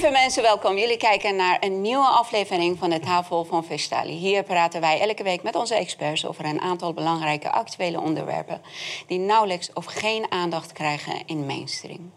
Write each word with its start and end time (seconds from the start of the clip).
Lieve 0.00 0.18
mensen, 0.18 0.42
welkom. 0.42 0.78
Jullie 0.78 0.96
kijken 0.96 1.36
naar 1.36 1.56
een 1.60 1.80
nieuwe 1.80 2.06
aflevering 2.06 2.78
van 2.78 2.90
de 2.90 3.00
Tafel 3.00 3.44
van 3.44 3.64
Vestali. 3.64 4.12
Hier 4.12 4.42
praten 4.42 4.80
wij 4.80 5.00
elke 5.00 5.22
week 5.22 5.42
met 5.42 5.54
onze 5.54 5.74
experts 5.74 6.26
over 6.26 6.44
een 6.44 6.60
aantal 6.60 6.92
belangrijke 6.92 7.50
actuele 7.50 8.00
onderwerpen 8.00 8.60
die 9.06 9.18
nauwelijks 9.18 9.72
of 9.72 9.84
geen 9.84 10.30
aandacht 10.30 10.72
krijgen 10.72 11.26
in 11.26 11.46
mainstream. 11.46 12.12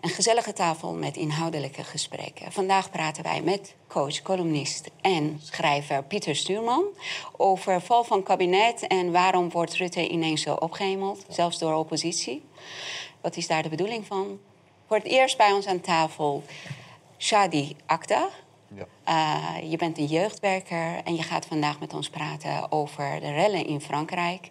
Een 0.00 0.08
gezellige 0.08 0.52
tafel 0.52 0.92
met 0.92 1.16
inhoudelijke 1.16 1.84
gesprekken. 1.84 2.52
Vandaag 2.52 2.90
praten 2.90 3.22
wij 3.22 3.40
met 3.42 3.74
coach, 3.88 4.22
columnist 4.22 4.90
en 5.00 5.40
schrijver 5.42 6.02
Pieter 6.02 6.36
Stuurman 6.36 6.84
over 7.36 7.80
val 7.80 8.04
van 8.04 8.22
kabinet 8.22 8.86
en 8.86 9.12
waarom 9.12 9.50
wordt 9.50 9.74
Rutte 9.74 10.08
ineens 10.08 10.42
zo 10.42 10.54
opgehemeld, 10.54 11.24
zelfs 11.28 11.58
door 11.58 11.74
oppositie. 11.74 12.44
Wat 13.20 13.36
is 13.36 13.46
daar 13.46 13.62
de 13.62 13.68
bedoeling 13.68 14.06
van? 14.06 14.38
Voor 14.88 14.96
het 14.96 15.06
eerst 15.06 15.36
bij 15.36 15.52
ons 15.52 15.66
aan 15.66 15.80
tafel 15.80 16.42
Shadi 17.18 17.76
Akta. 17.86 18.28
Ja. 18.74 18.86
Uh, 19.62 19.70
je 19.70 19.76
bent 19.76 19.98
een 19.98 20.06
jeugdwerker 20.06 21.00
en 21.04 21.14
je 21.14 21.22
gaat 21.22 21.46
vandaag 21.46 21.80
met 21.80 21.94
ons 21.94 22.08
praten 22.10 22.72
over 22.72 23.20
de 23.20 23.32
rellen 23.32 23.66
in 23.66 23.80
Frankrijk. 23.80 24.50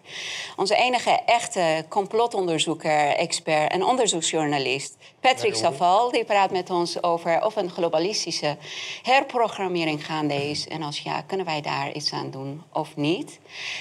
Onze 0.56 0.74
enige 0.74 1.10
echte 1.10 1.84
complotonderzoeker, 1.88 3.08
expert 3.08 3.72
en 3.72 3.84
onderzoeksjournalist, 3.84 4.96
Patrick 5.20 5.54
Saval, 5.54 6.10
die 6.10 6.24
praat 6.24 6.50
met 6.50 6.70
ons 6.70 7.02
over 7.02 7.44
of 7.44 7.56
een 7.56 7.70
globalistische 7.70 8.56
herprogrammering 9.02 10.06
gaande 10.06 10.50
is. 10.50 10.68
En 10.68 10.82
als 10.82 10.98
ja, 10.98 11.20
kunnen 11.20 11.46
wij 11.46 11.60
daar 11.60 11.92
iets 11.92 12.12
aan 12.12 12.30
doen 12.30 12.62
of 12.72 12.96
niet? 12.96 13.38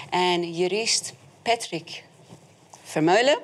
En 0.09 0.53
jurist 0.53 1.13
Patrick 1.41 2.03
Vermeulen. 2.83 3.39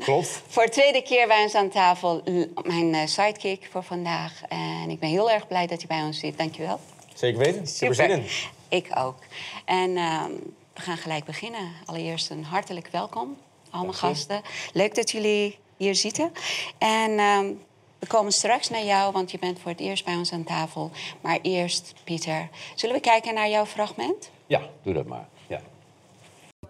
Klopt. 0.00 0.42
Voor 0.46 0.64
de 0.64 0.70
tweede 0.70 1.02
keer 1.02 1.26
bij 1.26 1.42
ons 1.42 1.54
aan 1.54 1.68
tafel, 1.68 2.22
mijn 2.62 2.94
uh, 2.94 3.06
sidekick 3.06 3.68
voor 3.70 3.82
vandaag. 3.82 4.42
En 4.48 4.90
ik 4.90 4.98
ben 4.98 5.08
heel 5.08 5.30
erg 5.30 5.46
blij 5.46 5.66
dat 5.66 5.80
je 5.80 5.86
bij 5.86 6.02
ons 6.02 6.18
zit. 6.18 6.38
Dankjewel. 6.38 6.80
Zeker 7.14 7.38
weten. 7.38 7.66
Super 7.66 7.94
zin 7.94 8.10
in. 8.10 8.24
Ik 8.68 8.90
ook. 8.98 9.16
En 9.64 9.90
uh, 9.90 10.24
we 10.74 10.80
gaan 10.80 10.96
gelijk 10.96 11.24
beginnen. 11.24 11.72
Allereerst 11.84 12.30
een 12.30 12.44
hartelijk 12.44 12.88
welkom, 12.88 13.36
al 13.70 13.80
mijn 13.80 13.94
gasten. 13.94 14.42
Leuk 14.72 14.94
dat 14.94 15.10
jullie 15.10 15.58
hier 15.76 15.94
zitten. 15.94 16.32
En 16.78 17.10
uh, 17.10 17.38
we 17.98 18.06
komen 18.06 18.32
straks 18.32 18.68
naar 18.68 18.84
jou, 18.84 19.12
want 19.12 19.30
je 19.30 19.38
bent 19.38 19.58
voor 19.60 19.70
het 19.70 19.80
eerst 19.80 20.04
bij 20.04 20.14
ons 20.14 20.32
aan 20.32 20.44
tafel. 20.44 20.90
Maar 21.20 21.38
eerst, 21.42 21.94
Pieter, 22.04 22.48
zullen 22.74 22.94
we 22.94 23.00
kijken 23.00 23.34
naar 23.34 23.48
jouw 23.48 23.66
fragment? 23.66 24.30
Ja, 24.46 24.62
doe 24.82 24.94
dat 24.94 25.06
maar. 25.06 25.28
Ja. 25.46 25.60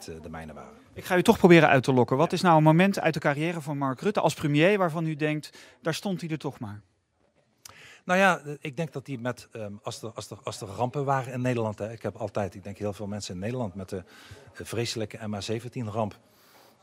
De 0.05 0.29
mijne 0.31 0.53
waren. 0.53 0.80
Ik 0.95 1.05
ga 1.05 1.17
u 1.17 1.23
toch 1.23 1.39
proberen 1.39 1.69
uit 1.69 1.83
te 1.83 1.93
lokken. 1.93 2.17
Wat 2.17 2.33
is 2.33 2.41
nou 2.41 2.57
een 2.57 2.63
moment 2.63 3.01
uit 3.01 3.15
de 3.15 3.21
carrière 3.21 3.61
van 3.61 3.79
Mark 3.79 4.01
Rutte 4.01 4.21
als 4.21 4.35
premier 4.35 4.79
waarvan 4.79 5.07
u 5.07 5.17
denkt, 5.17 5.59
daar 5.83 5.95
stond 5.95 6.21
hij 6.21 6.31
er 6.31 6.39
toch 6.39 6.59
maar? 6.59 6.83
Nou 8.05 8.19
ja, 8.19 8.41
ik 8.61 8.77
denk 8.77 8.93
dat 8.93 9.07
hij 9.07 9.17
met, 9.17 9.49
um, 9.53 9.81
als, 9.83 10.03
er, 10.03 10.11
als, 10.15 10.31
er, 10.31 10.39
als 10.43 10.61
er 10.61 10.69
rampen 10.69 11.05
waren 11.05 11.33
in 11.33 11.41
Nederland, 11.41 11.79
hè, 11.79 11.93
ik 11.93 12.03
heb 12.03 12.17
altijd, 12.17 12.55
ik 12.55 12.65
denk 12.65 12.79
heel 12.79 12.93
veel 12.93 13.07
mensen 13.07 13.35
in 13.35 13.41
Nederland 13.41 13.75
met 13.75 13.89
de 13.89 13.97
uh, 13.97 14.67
vreselijke 14.67 15.19
MH17-ramp, 15.19 16.19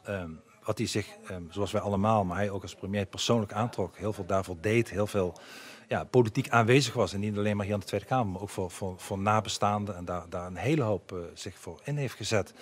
um, 0.10 0.42
wat 0.64 0.78
hij 0.78 0.88
zich, 0.88 1.08
um, 1.32 1.48
zoals 1.52 1.72
wij 1.72 1.82
allemaal, 1.82 2.24
maar 2.24 2.38
hij 2.38 2.50
ook 2.50 2.62
als 2.62 2.76
premier 2.76 3.06
persoonlijk 3.06 3.54
aantrok, 3.54 3.98
heel 3.98 4.14
veel 4.14 4.26
daarvoor 4.26 4.58
deed, 4.62 4.90
heel 4.90 5.08
veel 5.08 5.40
ja, 5.88 6.04
politiek 6.04 6.50
aanwezig 6.50 6.94
was. 6.94 7.14
En 7.14 7.20
niet 7.20 7.38
alleen 7.38 7.56
maar 7.56 7.66
hier 7.66 7.74
aan 7.74 7.80
de 7.80 7.86
Tweede 7.86 8.06
Kamer, 8.06 8.28
maar 8.28 8.42
ook 8.42 8.50
voor, 8.50 8.72
voor, 8.72 9.00
voor 9.00 9.20
nabestaanden 9.20 9.96
en 9.96 10.06
daar, 10.06 10.30
daar 10.30 10.48
een 10.48 10.56
hele 10.56 10.82
hoop 10.82 11.12
uh, 11.12 11.20
zich 11.34 11.58
voor 11.58 11.80
in 11.84 11.98
heeft 11.98 12.16
gezet. 12.16 12.54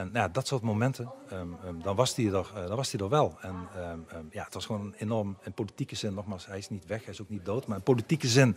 En 0.00 0.10
nou, 0.12 0.30
dat 0.32 0.46
soort 0.46 0.62
momenten, 0.62 1.10
um, 1.32 1.56
um, 1.66 1.82
dan, 1.82 1.96
was 1.96 2.16
hij 2.16 2.24
er, 2.26 2.46
dan 2.66 2.76
was 2.76 2.92
er 2.92 3.08
wel. 3.08 3.36
En 3.40 3.54
um, 4.14 4.28
ja, 4.30 4.44
het 4.44 4.54
was 4.54 4.66
gewoon 4.66 4.94
enorm, 4.98 5.36
in 5.42 5.52
politieke 5.52 5.96
zin, 5.96 6.14
nogmaals, 6.14 6.46
hij 6.46 6.58
is 6.58 6.68
niet 6.68 6.86
weg, 6.86 7.04
hij 7.04 7.12
is 7.12 7.20
ook 7.20 7.28
niet 7.28 7.44
dood, 7.44 7.66
maar 7.66 7.76
in 7.76 7.82
politieke 7.82 8.28
zin 8.28 8.56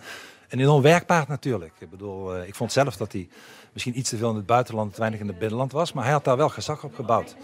een 0.49 0.59
enorm 0.59 0.81
werkpaard 0.81 1.27
natuurlijk. 1.27 1.73
Ik 1.79 1.89
bedoel, 1.89 2.37
uh, 2.37 2.47
ik 2.47 2.55
vond 2.55 2.71
zelf 2.71 2.97
dat 2.97 3.11
hij 3.11 3.29
misschien 3.73 3.97
iets 3.97 4.09
te 4.09 4.17
veel 4.17 4.29
in 4.29 4.35
het 4.35 4.45
buitenland, 4.45 4.93
te 4.93 4.99
weinig 4.99 5.19
in 5.19 5.27
het 5.27 5.39
binnenland 5.39 5.71
was, 5.71 5.93
maar 5.93 6.03
hij 6.03 6.13
had 6.13 6.23
daar 6.23 6.37
wel 6.37 6.49
gezag 6.49 6.83
op 6.83 6.95
gebouwd. 6.95 7.35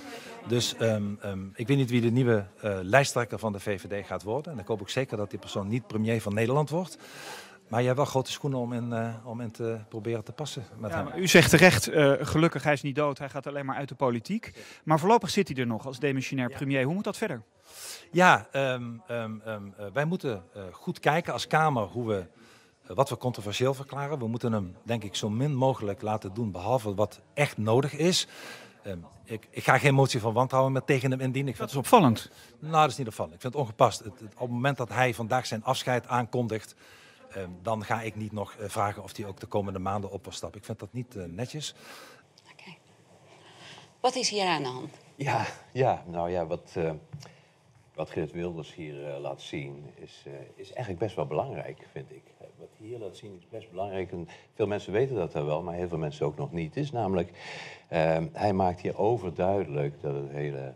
Dus 0.47 0.73
ik 1.53 1.67
weet 1.67 1.77
niet 1.77 1.89
wie 1.89 2.01
de 2.01 2.11
nieuwe 2.11 2.45
uh, 2.63 2.77
lijsttrekker 2.81 3.39
van 3.39 3.51
de 3.51 3.59
VVD 3.59 4.07
gaat 4.07 4.23
worden. 4.23 4.53
En 4.53 4.59
ik 4.59 4.67
hoop 4.67 4.81
ook 4.81 4.89
zeker 4.89 5.17
dat 5.17 5.29
die 5.29 5.39
persoon 5.39 5.67
niet 5.67 5.87
premier 5.87 6.21
van 6.21 6.33
Nederland 6.33 6.69
wordt. 6.69 6.97
Maar 7.69 7.79
je 7.79 7.85
hebt 7.85 7.97
wel 7.97 8.05
grote 8.05 8.31
schoenen 8.31 8.59
om 8.59 8.73
in, 8.73 8.91
uh, 8.91 9.13
om 9.23 9.41
in 9.41 9.51
te 9.51 9.79
proberen 9.89 10.23
te 10.23 10.31
passen 10.31 10.63
met 10.77 10.91
ja, 10.91 11.07
hem. 11.07 11.21
U 11.21 11.27
zegt 11.27 11.49
terecht, 11.49 11.89
uh, 11.89 12.13
gelukkig 12.19 12.63
hij 12.63 12.73
is 12.73 12.81
niet 12.81 12.95
dood, 12.95 13.17
hij 13.17 13.29
gaat 13.29 13.47
alleen 13.47 13.65
maar 13.65 13.75
uit 13.75 13.89
de 13.89 13.95
politiek. 13.95 14.53
Maar 14.83 14.99
voorlopig 14.99 15.29
zit 15.29 15.47
hij 15.47 15.57
er 15.57 15.67
nog 15.67 15.85
als 15.85 15.99
demissionair 15.99 16.49
premier. 16.49 16.83
Hoe 16.83 16.93
moet 16.93 17.03
dat 17.03 17.17
verder? 17.17 17.43
Ja, 18.11 18.47
um, 18.51 19.01
um, 19.11 19.41
um, 19.47 19.73
uh, 19.79 19.85
wij 19.93 20.05
moeten 20.05 20.43
goed 20.71 20.99
kijken 20.99 21.33
als 21.33 21.47
Kamer 21.47 21.83
hoe 21.83 22.07
we, 22.07 22.25
wat 22.93 23.09
we 23.09 23.17
controversieel 23.17 23.73
verklaren. 23.73 24.19
We 24.19 24.27
moeten 24.27 24.51
hem, 24.51 24.75
denk 24.83 25.03
ik, 25.03 25.15
zo 25.15 25.29
min 25.29 25.55
mogelijk 25.55 26.01
laten 26.01 26.33
doen, 26.33 26.51
behalve 26.51 26.93
wat 26.95 27.21
echt 27.33 27.57
nodig 27.57 27.93
is. 27.93 28.27
Ik, 29.23 29.47
ik, 29.49 29.63
ga 29.63 29.77
geen 29.77 29.93
motie 29.93 30.19
van 30.19 30.33
wantrouwen 30.33 30.71
meer 30.71 30.83
tegen 30.83 31.11
hem 31.11 31.19
indienen. 31.19 31.49
Ik 31.49 31.55
vind 31.55 31.69
dat 31.71 31.77
is 31.77 31.85
opvallend. 31.85 32.31
Nou, 32.59 32.73
dat 32.73 32.89
is 32.89 32.97
niet 32.97 33.07
opvallend. 33.07 33.35
Ik 33.35 33.41
vind 33.41 33.53
het 33.53 33.61
ongepast. 33.61 33.99
Het, 33.99 34.19
het, 34.19 34.33
op 34.33 34.39
het 34.39 34.49
moment 34.49 34.77
dat 34.77 34.89
hij 34.89 35.13
vandaag 35.13 35.45
zijn 35.45 35.63
afscheid 35.63 36.07
aankondigt, 36.07 36.75
dan 37.61 37.83
ga 37.83 38.01
ik 38.01 38.15
niet 38.15 38.31
nog 38.31 38.55
uh, 38.59 38.69
vragen 38.69 39.03
of 39.03 39.17
hij 39.17 39.25
ook 39.25 39.39
de 39.39 39.45
komende 39.45 39.79
maanden 39.79 40.11
op 40.11 40.23
wil 40.23 40.33
stappen. 40.33 40.59
Ik 40.59 40.65
vind 40.65 40.79
dat 40.79 40.93
niet 40.93 41.15
uh, 41.15 41.23
netjes. 41.25 41.75
Okay. 42.51 42.77
Wat 43.99 44.15
is 44.15 44.29
hier 44.29 44.45
aan 44.45 44.63
de 44.63 44.69
hand? 44.69 44.97
Ja, 45.15 45.45
ja 45.73 46.03
nou 46.07 46.29
ja, 46.29 46.45
wat, 46.45 46.73
uh, 46.77 46.91
wat 47.93 48.09
Geert 48.09 48.31
Wilders 48.31 48.75
hier 48.75 49.17
laat 49.19 49.41
zien 49.41 49.85
is, 49.95 50.25
is 50.55 50.67
eigenlijk 50.71 50.99
best 50.99 51.15
wel 51.15 51.25
belangrijk, 51.25 51.87
vind 51.91 52.11
ik. 52.11 52.23
Wat 52.57 52.69
hij 52.77 52.87
hier 52.87 52.99
laat 52.99 53.17
zien 53.17 53.35
is 53.37 53.47
best 53.49 53.69
belangrijk. 53.69 54.11
En 54.11 54.27
veel 54.53 54.67
mensen 54.67 54.93
weten 54.93 55.15
dat 55.15 55.33
wel, 55.33 55.63
maar 55.63 55.75
heel 55.75 55.87
veel 55.87 55.97
mensen 55.97 56.25
ook 56.25 56.37
nog 56.37 56.51
niet. 56.51 56.75
Het 56.75 56.83
is 56.83 56.91
namelijk, 56.91 57.31
ehm, 57.87 58.27
hij 58.31 58.53
maakt 58.53 58.81
hier 58.81 58.97
overduidelijk 58.97 60.01
dat 60.01 60.15
het 60.15 60.29
hele 60.29 60.73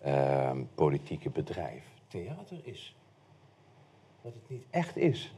ehm, 0.00 0.64
politieke 0.74 1.30
bedrijf 1.30 1.84
theater 2.08 2.60
is. 2.62 2.96
Dat 4.22 4.34
het 4.34 4.48
niet 4.48 4.64
echt 4.70 4.96
is 4.96 5.34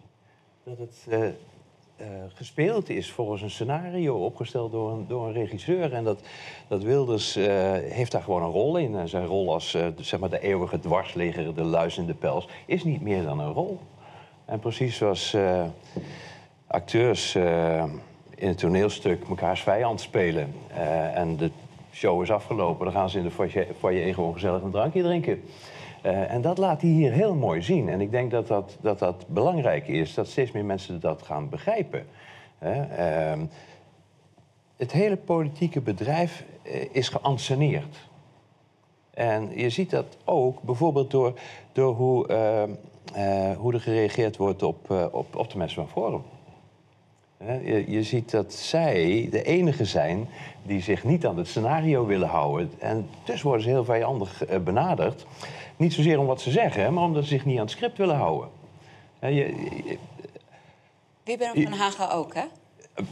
dat 0.69 0.79
het 0.79 1.06
uh, 1.09 1.19
uh, 1.19 2.06
gespeeld 2.34 2.89
is 2.89 3.11
volgens 3.11 3.43
een 3.43 3.51
scenario 3.51 4.25
opgesteld 4.25 4.73
door 4.73 4.93
een, 4.93 5.06
door 5.09 5.27
een 5.27 5.33
regisseur. 5.33 5.93
En 5.93 6.05
dat, 6.05 6.21
dat 6.69 6.83
Wilders 6.83 7.37
uh, 7.37 7.47
heeft 7.73 8.12
daar 8.12 8.23
gewoon 8.23 8.43
een 8.43 8.51
rol 8.51 8.77
in. 8.77 8.97
En 8.97 9.09
zijn 9.09 9.27
rol 9.27 9.53
als 9.53 9.77
zeg 9.97 10.21
maar 10.21 10.31
de 10.31 10.41
eeuwige 10.41 10.81
dwarsligger, 10.81 11.55
de 11.55 11.62
luis 11.62 11.99
in 11.99 12.06
de 12.06 12.15
pels, 12.15 12.49
is 12.67 12.84
niet 12.84 13.01
meer 13.01 13.23
dan 13.23 13.41
een 13.41 13.53
rol. 13.53 13.79
En 14.45 14.59
precies 14.59 14.97
zoals 14.97 15.37
acteurs 16.67 17.35
in 18.35 18.49
het 18.49 18.59
toneelstuk 18.59 19.29
mekaars 19.29 19.61
vijand 19.61 20.00
spelen. 20.00 20.55
en 21.15 21.37
de 21.37 21.50
show 21.93 22.23
is 22.23 22.31
afgelopen, 22.31 22.85
dan 22.85 22.95
gaan 22.95 23.11
ze 23.11 23.19
in 23.19 23.25
de 23.25 23.31
foyer, 23.31 23.67
foyer 23.79 24.15
gewoon 24.15 24.33
gezellig 24.33 24.62
een 24.62 24.71
drankje 24.71 25.03
drinken. 25.03 25.43
Uh, 26.03 26.32
en 26.32 26.41
dat 26.41 26.59
laat 26.59 26.81
hij 26.81 26.91
hier 26.91 27.12
heel 27.12 27.34
mooi 27.34 27.62
zien. 27.62 27.88
En 27.88 28.00
ik 28.00 28.10
denk 28.10 28.31
dat 28.31 28.47
dat, 28.47 28.76
dat 28.81 28.98
dat 28.98 29.25
belangrijk 29.28 29.88
is, 29.88 30.14
dat 30.14 30.28
steeds 30.28 30.53
meer 30.53 30.64
mensen 30.64 31.00
dat 31.00 31.22
gaan 31.22 31.48
begrijpen. 31.48 32.06
Uh, 32.62 33.32
het 34.76 34.92
hele 34.92 35.16
politieke 35.16 35.81
bedrijf 35.81 36.44
eh, 36.62 36.84
is 36.92 37.08
geanceneerd. 37.08 38.08
En 39.10 39.50
je 39.54 39.70
ziet 39.70 39.91
dat 39.91 40.16
ook 40.25 40.62
bijvoorbeeld 40.62 41.10
door, 41.10 41.38
door 41.72 41.94
hoe, 41.94 42.28
uh, 43.16 43.56
hoe 43.56 43.72
er 43.72 43.81
gereageerd 43.81 44.37
wordt 44.37 44.62
op, 44.62 44.91
op, 45.12 45.37
op 45.37 45.50
de 45.50 45.58
mensen 45.58 45.87
van 45.87 45.88
Forum. 46.03 46.22
Je, 47.64 47.90
je, 47.90 48.02
ziet 48.02 48.31
dat 48.31 48.52
zij 48.52 49.28
de 49.31 49.43
enige 49.43 49.84
zijn 49.84 50.28
die 50.62 50.81
zich 50.81 51.05
niet 51.05 51.26
aan 51.26 51.37
het 51.37 51.46
scenario 51.46 52.06
willen 52.06 52.28
houden. 52.28 52.70
En 52.78 53.08
dus 53.25 53.43
worden 53.43 53.62
ze 53.62 53.69
heel 53.69 53.84
vijandig 53.84 54.43
benaderd. 54.64 55.26
Niet 55.78 55.92
zozeer 55.92 56.19
om 56.19 56.26
wat 56.26 56.40
ze 56.40 56.50
zeggen, 56.50 56.94
maar 56.94 57.04
omdat 57.04 57.22
ze 57.22 57.28
zich 57.28 57.44
niet 57.44 57.56
aan 57.56 57.62
het 57.62 57.70
script 57.70 57.98
willen 57.98 58.16
houden. 58.16 58.48
Je, 59.20 59.34
je, 59.34 59.98
Wieberen 61.25 61.62
van 61.62 61.72
Hagen 61.72 62.10
ook, 62.10 62.34
hè? 62.34 62.44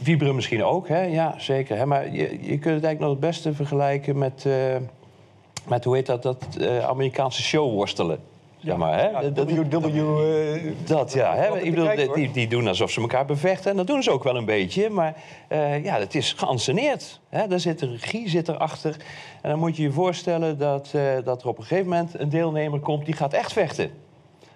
Wieberen 0.03 0.35
misschien 0.35 0.63
ook, 0.63 0.87
hè? 0.87 1.01
ja, 1.01 1.39
zeker. 1.39 1.77
Hè? 1.77 1.85
Maar 1.85 2.11
je, 2.11 2.29
je 2.41 2.59
kunt 2.59 2.75
het 2.75 2.83
eigenlijk 2.83 2.99
nog 2.99 3.09
het 3.09 3.19
beste 3.19 3.53
vergelijken 3.53 4.17
met, 4.17 4.43
uh, 4.47 4.75
met 5.67 5.83
hoe 5.83 5.95
heet 5.95 6.05
dat, 6.05 6.23
dat 6.23 6.45
uh, 6.57 6.79
Amerikaanse 6.79 7.41
showworstelen. 7.41 8.19
Ja, 8.67 8.77
maar, 8.77 8.99
hè? 8.99 9.09
Ja, 9.09 9.29
dat, 9.29 9.51
WW, 9.51 9.95
uh, 9.95 10.71
dat 10.85 11.13
ja. 11.13 11.35
Hè? 11.35 11.59
Ik 11.59 11.75
bedoel, 11.75 12.13
die, 12.13 12.31
die 12.31 12.47
doen 12.47 12.67
alsof 12.67 12.91
ze 12.91 13.01
elkaar 13.01 13.25
bevechten. 13.25 13.71
En 13.71 13.77
dat 13.77 13.87
doen 13.87 14.03
ze 14.03 14.11
ook 14.11 14.23
wel 14.23 14.35
een 14.35 14.45
beetje. 14.45 14.89
Maar 14.89 15.15
uh, 15.49 15.83
ja, 15.83 15.99
het 15.99 16.15
is 16.15 16.33
geanceneerd. 16.33 17.19
Hè? 17.29 17.47
Daar 17.47 17.59
zit 17.59 17.81
een 17.81 17.97
regie 17.97 18.29
zit 18.29 18.47
erachter. 18.47 18.95
En 19.41 19.49
dan 19.49 19.59
moet 19.59 19.77
je 19.77 19.83
je 19.83 19.91
voorstellen 19.91 20.57
dat, 20.57 20.91
uh, 20.95 21.01
dat 21.23 21.41
er 21.41 21.47
op 21.47 21.57
een 21.57 21.63
gegeven 21.63 21.89
moment 21.89 22.19
een 22.19 22.29
deelnemer 22.29 22.79
komt... 22.79 23.05
die 23.05 23.15
gaat 23.15 23.33
echt 23.33 23.53
vechten. 23.53 23.91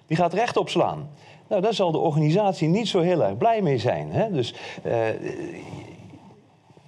Die 0.06 0.16
gaat 0.16 0.34
recht 0.34 0.56
opslaan. 0.56 1.10
Nou, 1.48 1.62
daar 1.62 1.74
zal 1.74 1.92
de 1.92 1.98
organisatie 1.98 2.68
niet 2.68 2.88
zo 2.88 3.00
heel 3.00 3.24
erg 3.24 3.36
blij 3.36 3.62
mee 3.62 3.78
zijn. 3.78 4.12
Hè? 4.12 4.30
Dus 4.30 4.54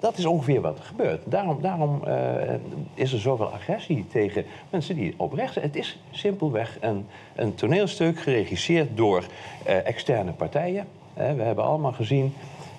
dat 0.05 0.19
is 0.19 0.27
ongeveer 0.27 0.61
wat 0.61 0.79
er 0.79 0.85
gebeurt. 0.85 1.21
Daarom, 1.25 1.61
daarom 1.61 2.05
eh, 2.05 2.55
is 2.95 3.13
er 3.13 3.19
zoveel 3.19 3.53
agressie 3.53 4.07
tegen 4.07 4.45
mensen 4.71 4.95
die 4.95 5.15
oprecht 5.17 5.53
zijn. 5.53 5.65
Het 5.65 5.77
is 5.77 5.99
simpelweg 6.11 6.79
een, 6.81 7.07
een 7.35 7.55
toneelstuk 7.55 8.21
geregisseerd 8.21 8.97
door 8.97 9.25
eh, 9.65 9.87
externe 9.87 10.33
partijen. 10.33 10.87
Hè, 11.15 11.35
we 11.35 11.43
hebben 11.43 11.65
allemaal 11.65 11.93
gezien 11.93 12.35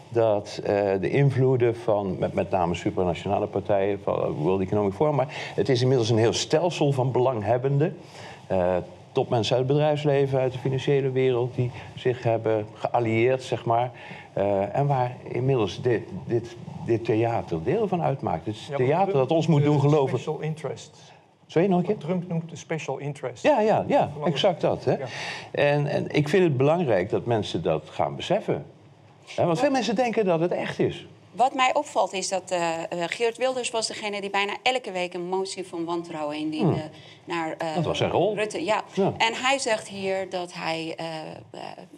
dat 0.09 0.59
eh, 0.63 0.91
de 1.01 1.09
invloeden 1.09 1.75
van 1.75 2.15
met, 2.19 2.33
met 2.33 2.49
name 2.49 2.75
supranationale 2.75 3.47
partijen, 3.47 3.99
van 4.03 4.31
World 4.31 4.61
Economic 4.61 4.93
Forum, 4.93 5.15
maar 5.15 5.51
het 5.55 5.69
is 5.69 5.81
inmiddels 5.81 6.09
een 6.09 6.17
heel 6.17 6.33
stelsel 6.33 6.91
van 6.91 7.11
belanghebbenden. 7.11 7.97
eh, 8.47 8.75
topmensen 9.15 9.55
uit 9.55 9.67
het 9.67 9.75
bedrijfsleven, 9.75 10.39
uit 10.39 10.53
de 10.53 10.59
financiële 10.59 11.11
wereld, 11.11 11.55
die 11.55 11.71
zich 11.95 12.23
hebben 12.23 12.65
geallieerd, 12.73 13.43
zeg 13.43 13.65
maar. 13.65 13.91
Eh, 14.33 14.75
en 14.75 14.87
waar 14.87 15.15
inmiddels 15.23 15.81
dit, 15.81 16.03
dit, 16.25 16.55
dit 16.85 17.05
theater 17.05 17.63
deel 17.63 17.87
van 17.87 18.01
uitmaakt. 18.01 18.45
Het 18.45 18.55
is 18.55 18.67
Ja, 18.67 18.75
theater 18.75 19.11
Trump 19.13 19.27
dat 19.27 19.37
ons 19.37 19.47
moet 19.47 19.63
doen 19.63 19.79
geloven. 19.79 20.19
Special 20.19 20.39
interest. 20.39 20.97
Zou 21.45 21.63
je 21.63 21.69
nog 21.69 21.79
een 21.79 21.85
keer? 21.85 21.97
Trump 21.97 22.27
noemt 22.27 22.49
de 22.49 22.55
special 22.55 22.97
interest. 22.97 23.43
Ja, 23.43 23.59
ja, 23.59 23.85
ja, 23.87 24.11
exact 24.25 24.61
dat. 24.61 24.83
Hè? 24.83 24.91
Ja. 24.91 25.05
En, 25.51 25.87
en 25.87 26.11
ik 26.11 26.29
vind 26.29 26.43
het 26.43 26.57
belangrijk 26.57 27.09
dat 27.09 27.25
mensen 27.25 27.63
dat 27.63 27.89
gaan 27.89 28.15
beseffen. 28.15 28.65
Hè, 29.35 29.45
want 29.45 29.59
veel 29.59 29.71
mensen 29.71 29.95
denken 29.95 30.25
dat 30.25 30.39
het 30.39 30.51
echt 30.51 30.79
is. 30.79 31.07
Wat 31.31 31.53
mij 31.53 31.73
opvalt 31.73 32.13
is 32.13 32.29
dat 32.29 32.51
eh 32.51 32.73
eh, 32.83 32.87
Geert 32.89 33.37
Wilders 33.37 33.71
was 33.71 33.87
degene 33.87 34.21
die 34.21 34.29
bijna 34.29 34.53
elke 34.63 34.91
week 34.91 35.13
een 35.13 35.27
motie 35.27 35.67
van 35.67 35.85
wantrouwen 35.85 36.37
indiende 36.37 36.89
naar 37.25 37.55
eh, 37.57 37.65
Hmm. 37.67 37.75
Dat 37.75 37.85
was 37.85 37.97
zijn 37.97 38.11
rol. 38.11 38.35
Rutte. 38.35 38.63
Ja. 38.63 38.83
Ja. 38.93 39.13
En 39.17 39.33
hij 39.33 39.59
zegt 39.59 39.87
hier 39.87 40.29
dat 40.29 40.53
hij 40.53 40.95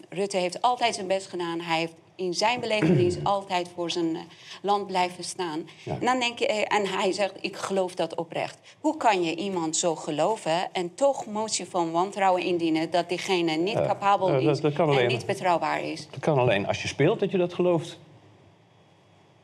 Rutte 0.09 0.37
heeft 0.37 0.61
altijd 0.61 0.95
zijn 0.95 1.07
best 1.07 1.27
gedaan. 1.27 1.59
Hij 1.59 1.79
heeft 1.79 1.93
in 2.17 2.33
zijn 2.33 2.59
belevenis 2.59 3.15
altijd 3.23 3.69
voor 3.75 3.91
zijn 3.91 4.15
eh, 4.15 4.21
land 4.61 4.87
blijven 4.87 5.23
staan. 5.23 5.67
Ja. 5.83 5.93
En, 5.99 6.05
dan 6.05 6.19
denk 6.19 6.39
je, 6.39 6.47
eh, 6.47 6.77
en 6.77 6.85
hij 6.87 7.11
zegt, 7.11 7.33
ik 7.41 7.55
geloof 7.55 7.95
dat 7.95 8.15
oprecht. 8.15 8.57
Hoe 8.79 8.97
kan 8.97 9.23
je 9.23 9.35
iemand 9.35 9.75
zo 9.75 9.95
geloven 9.95 10.71
en 10.73 10.95
toch 10.95 11.25
motie 11.25 11.65
van 11.65 11.91
wantrouwen 11.91 12.43
indienen 12.43 12.91
dat 12.91 13.09
diegene 13.09 13.51
niet 13.55 13.73
capabel 13.75 14.27
dat- 14.27 14.41
is 14.41 14.61
dat 14.61 14.73
en 14.73 14.79
alleen- 14.79 15.07
niet 15.07 15.25
betrouwbaar 15.25 15.83
is? 15.83 16.07
Het 16.11 16.19
kan 16.19 16.37
alleen 16.37 16.67
als 16.67 16.81
je 16.81 16.87
speelt 16.87 17.19
dat 17.19 17.31
je 17.31 17.37
dat 17.37 17.53
gelooft. 17.53 17.97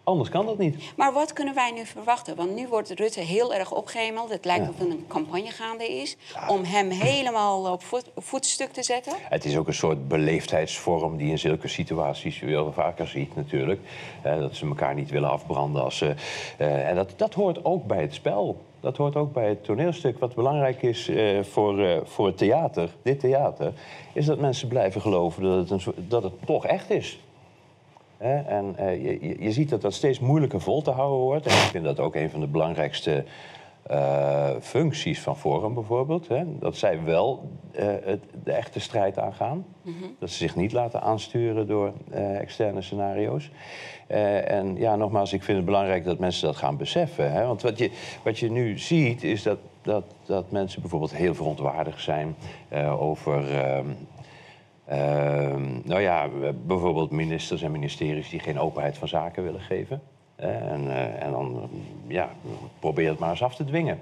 Anders 0.05 0.29
kan 0.29 0.45
dat 0.45 0.57
niet. 0.57 0.77
Maar 0.97 1.13
wat 1.13 1.33
kunnen 1.33 1.53
wij 1.55 1.71
nu 1.71 1.85
verwachten? 1.85 2.35
Want 2.35 2.55
nu 2.55 2.67
wordt 2.67 2.89
Rutte 2.89 3.19
heel 3.19 3.53
erg 3.53 3.71
opgehemeld. 3.71 4.29
Het 4.29 4.45
lijkt 4.45 4.63
Ja. 4.63 4.69
of 4.69 4.79
er 4.79 4.85
een 4.91 5.05
campagne 5.07 5.49
gaande 5.51 5.87
is 5.87 6.17
om 6.47 6.63
hem 6.63 6.89
helemaal 6.89 7.71
op 7.71 7.83
voet- 7.83 8.11
voetstuk 8.17 8.71
te 8.71 8.83
zetten. 8.83 9.13
Het 9.29 9.45
is 9.45 9.57
ook 9.57 9.67
een 9.67 9.73
soort 9.73 10.07
beleefdheidsvorm 10.07 11.17
die 11.17 11.29
in 11.29 11.39
zulke 11.39 11.67
situaties 11.67 12.39
je 12.39 12.45
wel 12.45 12.71
vaker 12.73 13.07
ziet 13.07 13.35
natuurlijk. 13.35 13.81
Eh, 14.21 14.37
dat 14.39 14.55
ze 14.55 14.65
elkaar 14.65 14.93
niet 14.95 15.09
willen 15.09 15.29
afbranden. 15.29 15.83
Als 15.83 15.97
ze, 15.97 16.13
eh, 16.57 16.89
en 16.89 16.95
dat, 16.95 17.13
dat 17.15 17.33
hoort 17.33 17.65
ook 17.65 17.85
bij 17.87 18.01
het 18.01 18.13
spel. 18.13 18.61
Dat 18.79 18.97
hoort 18.97 19.15
ook 19.15 19.33
bij 19.33 19.47
het 19.49 19.63
toneelstuk. 19.63 20.19
Wat 20.19 20.35
belangrijk 20.35 20.81
is 20.81 21.07
eh, 21.07 21.43
voor, 21.43 21.79
eh, 21.85 21.97
voor 22.03 22.25
het 22.25 22.37
theater, 22.37 22.89
dit 23.03 23.19
theater... 23.19 23.73
is 24.13 24.25
dat 24.25 24.39
mensen 24.39 24.67
blijven 24.67 25.01
geloven 25.01 25.43
dat 25.43 25.69
het, 25.69 25.85
een, 25.87 25.93
dat 26.07 26.23
het 26.23 26.33
toch 26.45 26.65
echt 26.65 26.89
is. 26.89 27.19
Hè, 28.23 28.37
en 28.41 28.73
eh, 28.77 29.03
je, 29.03 29.35
je- 29.43 29.51
ziet 29.51 29.69
dat 29.69 29.81
dat 29.81 29.93
steeds 29.93 30.19
moeilijker 30.19 30.61
vol 30.61 30.81
te 30.81 30.91
houden 30.91 31.19
wordt. 31.19 31.45
En 31.45 31.51
ik 31.51 31.57
vind 31.57 31.83
dat 31.83 31.99
ook 31.99 32.15
een 32.15 32.29
van 32.29 32.39
de 32.39 32.47
belangrijkste 32.47 33.23
eh, 33.83 34.49
functies 34.61 35.21
van 35.21 35.37
Forum 35.37 35.73
bijvoorbeeld. 35.73 36.27
Hè, 36.27 36.43
dat 36.59 36.75
zij 36.77 37.03
wel 37.03 37.49
eh, 37.71 37.85
het, 38.03 38.23
de 38.43 38.51
echte 38.51 38.79
strijd 38.79 39.19
aangaan. 39.19 39.65
Dat 40.19 40.29
ze 40.29 40.35
zich 40.37 40.55
niet 40.55 40.71
laten 40.71 41.01
aansturen 41.01 41.67
door 41.67 41.93
externe 42.39 42.81
scenario's. 42.81 43.51
En 44.07 44.75
ja, 44.77 44.95
nogmaals, 44.95 45.33
ik 45.33 45.43
vind 45.43 45.57
het 45.57 45.65
belangrijk 45.65 46.03
dat 46.05 46.19
mensen 46.19 46.45
dat 46.47 46.55
gaan 46.55 46.77
beseffen. 46.77 47.31
Hè? 47.31 47.45
Want 47.45 47.61
wat 47.61 47.77
je, 47.77 47.91
wat 48.23 48.39
je 48.39 48.51
nu 48.51 48.77
ziet 48.79 49.23
is 49.23 49.43
dat, 49.43 49.57
dat, 49.81 50.03
dat 50.25 50.51
mensen 50.51 50.81
bijvoorbeeld 50.81 51.15
heel 51.15 51.35
verontwaardigd 51.35 52.01
zijn 52.01 52.35
over... 52.99 53.43
ehm, 54.85 55.79
nou 55.83 56.01
ja, 56.01 56.29
bijvoorbeeld 56.65 57.11
ministers 57.11 57.61
en 57.61 57.71
ministeries 57.71 58.29
die 58.29 58.39
geen 58.39 58.59
openheid 58.59 58.97
van 58.97 59.07
zaken 59.07 59.43
willen 59.43 59.61
geven. 59.61 60.01
En, 60.35 60.91
eh, 60.91 61.23
en 61.23 61.31
dan 61.31 61.69
ja, 62.07 62.29
probeer 62.79 63.09
het 63.09 63.19
maar 63.19 63.29
eens 63.29 63.43
af 63.43 63.55
te 63.55 63.65
dwingen. 63.65 63.99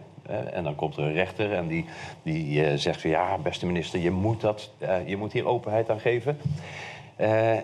En 0.51 0.63
dan 0.63 0.75
komt 0.75 0.97
er 0.97 1.03
een 1.03 1.13
rechter 1.13 1.53
en 1.53 1.67
die, 1.67 1.85
die 2.23 2.65
eh, 2.65 2.77
zegt 2.77 3.01
van 3.01 3.09
ja, 3.09 3.37
beste 3.37 3.65
minister, 3.65 3.99
je 3.99 4.11
moet, 4.11 4.41
dat, 4.41 4.71
eh, 4.77 5.07
je 5.07 5.17
moet 5.17 5.33
hier 5.33 5.45
openheid 5.45 5.89
aan 5.89 5.99
geven. 5.99 6.37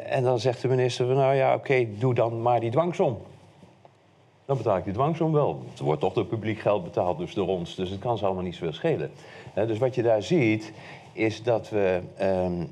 En 0.10 0.24
dan 0.24 0.40
zegt 0.40 0.62
de 0.62 0.68
minister 0.68 1.06
van 1.06 1.16
nou 1.16 1.36
ja, 1.36 1.54
oké, 1.54 1.88
doe 1.98 2.14
dan 2.14 2.42
maar 2.42 2.60
die 2.60 2.72
dwangsom. 2.72 3.18
Dan 4.46 4.58
betaal 4.58 4.78
ik 4.78 4.84
die 4.84 4.94
dwangsom 4.94 5.32
wel. 5.32 5.64
Het 5.70 5.80
wordt 5.80 6.02
toch 6.02 6.14
door 6.14 6.26
publiek 6.26 6.60
geld 6.60 6.84
betaald, 6.84 7.18
dus 7.18 7.34
door 7.34 7.48
ons. 7.48 7.76
Dus 7.76 7.90
het 7.90 8.00
kan 8.00 8.18
ze 8.18 8.26
allemaal 8.26 8.44
niet 8.44 8.56
zoveel 8.56 8.74
schelen. 8.74 9.12
Dus 9.54 9.78
wat 9.78 9.96
je 9.96 10.02
daar 10.02 10.24
ziet, 10.24 10.74
is 11.14 11.44
dat 11.44 11.70
we 11.70 12.02
ehm, 12.18 12.64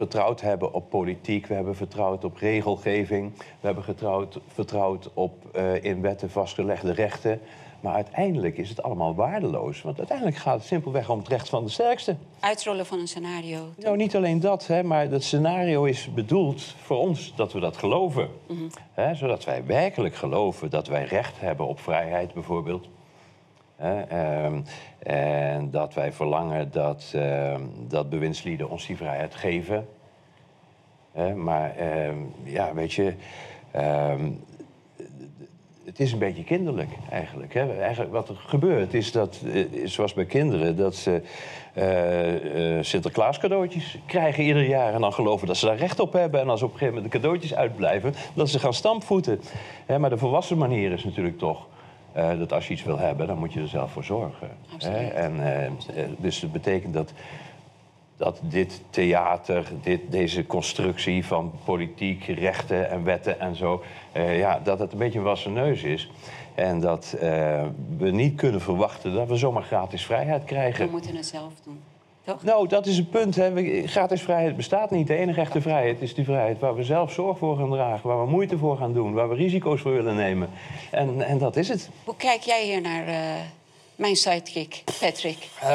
vertrouwd 0.00 0.40
hebben 0.40 0.72
op 0.72 0.90
politiek. 0.90 1.46
We 1.46 1.54
hebben 1.54 1.76
vertrouwd 1.76 2.24
op 2.24 2.36
regelgeving. 2.36 3.32
We 3.36 3.66
hebben 3.66 3.84
getrouwd, 3.84 4.40
vertrouwd 4.46 5.10
op 5.14 5.32
eh, 5.52 5.84
in 5.84 6.00
wetten 6.00 6.30
vastgelegde 6.30 6.92
rechten. 6.92 7.40
Maar 7.80 7.94
uiteindelijk 7.94 8.58
is 8.58 8.68
het 8.68 8.82
allemaal 8.82 9.14
waardeloos. 9.14 9.82
Want 9.82 9.98
uiteindelijk 9.98 10.36
gaat 10.36 10.58
het 10.58 10.66
simpelweg 10.66 11.10
om 11.10 11.18
het 11.18 11.28
recht 11.28 11.48
van 11.48 11.64
de 11.64 11.70
sterkste. 11.70 12.16
Uitrollen 12.40 12.86
van 12.86 12.98
een 12.98 13.08
scenario. 13.08 13.58
Nou, 13.76 13.96
niet 13.96 14.16
alleen 14.16 14.40
dat, 14.40 14.66
hè, 14.66 14.82
maar 14.82 15.08
dat 15.08 15.22
scenario 15.22 15.84
is 15.84 16.14
bedoeld 16.14 16.62
voor 16.62 16.98
ons 16.98 17.32
dat 17.36 17.52
we 17.52 17.60
dat 17.60 17.76
geloven. 17.76 18.28
Hè, 18.92 19.14
zodat 19.14 19.44
wij 19.44 19.66
werkelijk 19.66 20.14
geloven 20.14 20.70
dat 20.70 20.86
wij 20.86 21.04
recht 21.04 21.40
hebben 21.40 21.66
op 21.66 21.80
vrijheid, 21.80 22.34
bijvoorbeeld. 22.34 22.88
Ehm, 23.80 24.60
en 24.98 25.70
dat 25.70 25.94
wij 25.94 26.12
verlangen 26.12 26.70
dat, 26.70 27.12
ehm, 27.14 27.62
dat 27.88 28.10
bewindslieden 28.10 28.70
ons 28.70 28.86
die 28.86 28.96
vrijheid 28.96 29.34
geven. 29.34 29.88
Maar 31.34 31.76
ehm, 31.76 32.16
ja, 32.44 32.74
weet 32.74 32.92
je. 32.92 33.14
het 35.84 36.00
is 36.00 36.12
een 36.12 36.18
beetje 36.18 36.44
kinderlijk 36.44 36.90
eigenlijk. 37.10 37.54
Hè. 37.54 37.78
eigenlijk 37.78 38.12
wat 38.12 38.28
er 38.28 38.36
gebeurt 38.36 38.94
is 38.94 39.12
dat, 39.12 39.40
eh, 39.52 39.64
zoals 39.84 40.14
bij 40.14 40.24
kinderen, 40.24 40.76
dat 40.76 40.94
ze 40.94 41.22
eh, 41.74 42.76
eh, 42.78 42.84
Sinterklaas 42.84 43.38
cadeautjes 43.38 43.98
krijgen 44.06 44.44
ieder 44.44 44.64
jaar. 44.64 44.94
En 44.94 45.00
dan 45.00 45.12
geloven 45.12 45.46
dat 45.46 45.56
ze 45.56 45.66
daar 45.66 45.76
recht 45.76 46.00
op 46.00 46.12
hebben. 46.12 46.40
En 46.40 46.48
als 46.48 46.62
op 46.62 46.72
een 46.72 46.78
gegeven 46.78 46.94
moment 46.94 47.12
de 47.12 47.18
cadeautjes 47.18 47.54
uitblijven, 47.54 48.14
dat 48.34 48.48
ze 48.48 48.58
gaan 48.58 48.74
stampvoeten. 48.74 49.40
Maar 49.98 50.10
de 50.10 50.18
volwassen 50.18 50.58
manier 50.58 50.92
is 50.92 51.04
natuurlijk 51.04 51.38
toch. 51.38 51.66
Eh, 52.12 52.38
dat 52.38 52.52
als 52.52 52.66
je 52.66 52.72
iets 52.72 52.84
wil 52.84 52.98
hebben, 52.98 53.26
dan 53.26 53.38
moet 53.38 53.52
je 53.52 53.60
er 53.60 53.68
zelf 53.68 53.92
voor 53.92 54.04
zorgen. 54.04 54.48
Hè? 54.78 55.06
En, 55.06 55.42
eh, 55.42 55.66
eh, 55.66 55.72
dus 56.18 56.40
dat 56.40 56.52
betekent 56.52 56.94
dat 56.94 57.12
dat 58.16 58.40
dit 58.42 58.82
theater, 58.90 59.66
dit, 59.82 60.00
deze 60.10 60.46
constructie 60.46 61.26
van 61.26 61.52
politiek, 61.64 62.24
rechten 62.24 62.90
en 62.90 63.04
wetten 63.04 63.40
en 63.40 63.56
zo, 63.56 63.82
ja, 64.14 64.60
dat 64.64 64.78
het 64.78 64.92
een 64.92 64.98
beetje 64.98 65.18
een 65.18 65.24
wassen 65.24 65.52
neus 65.52 65.82
is. 65.82 66.10
En 66.54 66.80
dat 66.80 67.16
we 67.98 68.10
niet 68.10 68.34
kunnen 68.34 68.60
verwachten 68.60 69.14
dat 69.14 69.28
we 69.28 69.36
zomaar 69.36 69.62
gratis 69.62 70.04
vrijheid 70.04 70.40
We 70.40 70.46
krijgen. 70.46 70.90
moeten 70.90 71.16
het 71.16 71.26
zelf 71.26 71.52
doen. 71.64 71.80
Toch? 72.30 72.42
Nou, 72.42 72.68
dat 72.68 72.86
is 72.86 72.96
het 72.96 73.10
punt. 73.10 73.36
Hè. 73.36 73.52
Gratis 73.86 74.22
vrijheid 74.22 74.56
bestaat 74.56 74.90
niet. 74.90 75.06
De 75.06 75.16
enige 75.16 75.40
echte 75.40 75.60
vrijheid 75.60 76.00
is 76.00 76.14
die 76.14 76.24
vrijheid 76.24 76.58
waar 76.58 76.74
we 76.74 76.84
zelf 76.84 77.12
zorg 77.12 77.38
voor 77.38 77.56
gaan 77.56 77.70
dragen, 77.70 78.08
waar 78.08 78.24
we 78.24 78.30
moeite 78.30 78.58
voor 78.58 78.76
gaan 78.76 78.92
doen, 78.92 79.12
waar 79.12 79.28
we 79.28 79.34
risico's 79.34 79.80
voor 79.80 79.92
willen 79.92 80.16
nemen. 80.16 80.50
En, 80.90 81.22
en 81.22 81.38
dat 81.38 81.56
is 81.56 81.68
het. 81.68 81.90
Hoe 82.04 82.16
kijk 82.16 82.40
jij 82.40 82.64
hier 82.64 82.80
naar 82.80 83.06
eh, 83.06 83.40
mijn 83.94 84.16
sidekick, 84.16 84.82
Patrick? 85.00 85.48
Eh, 85.60 85.68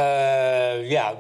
ja, 0.90 1.14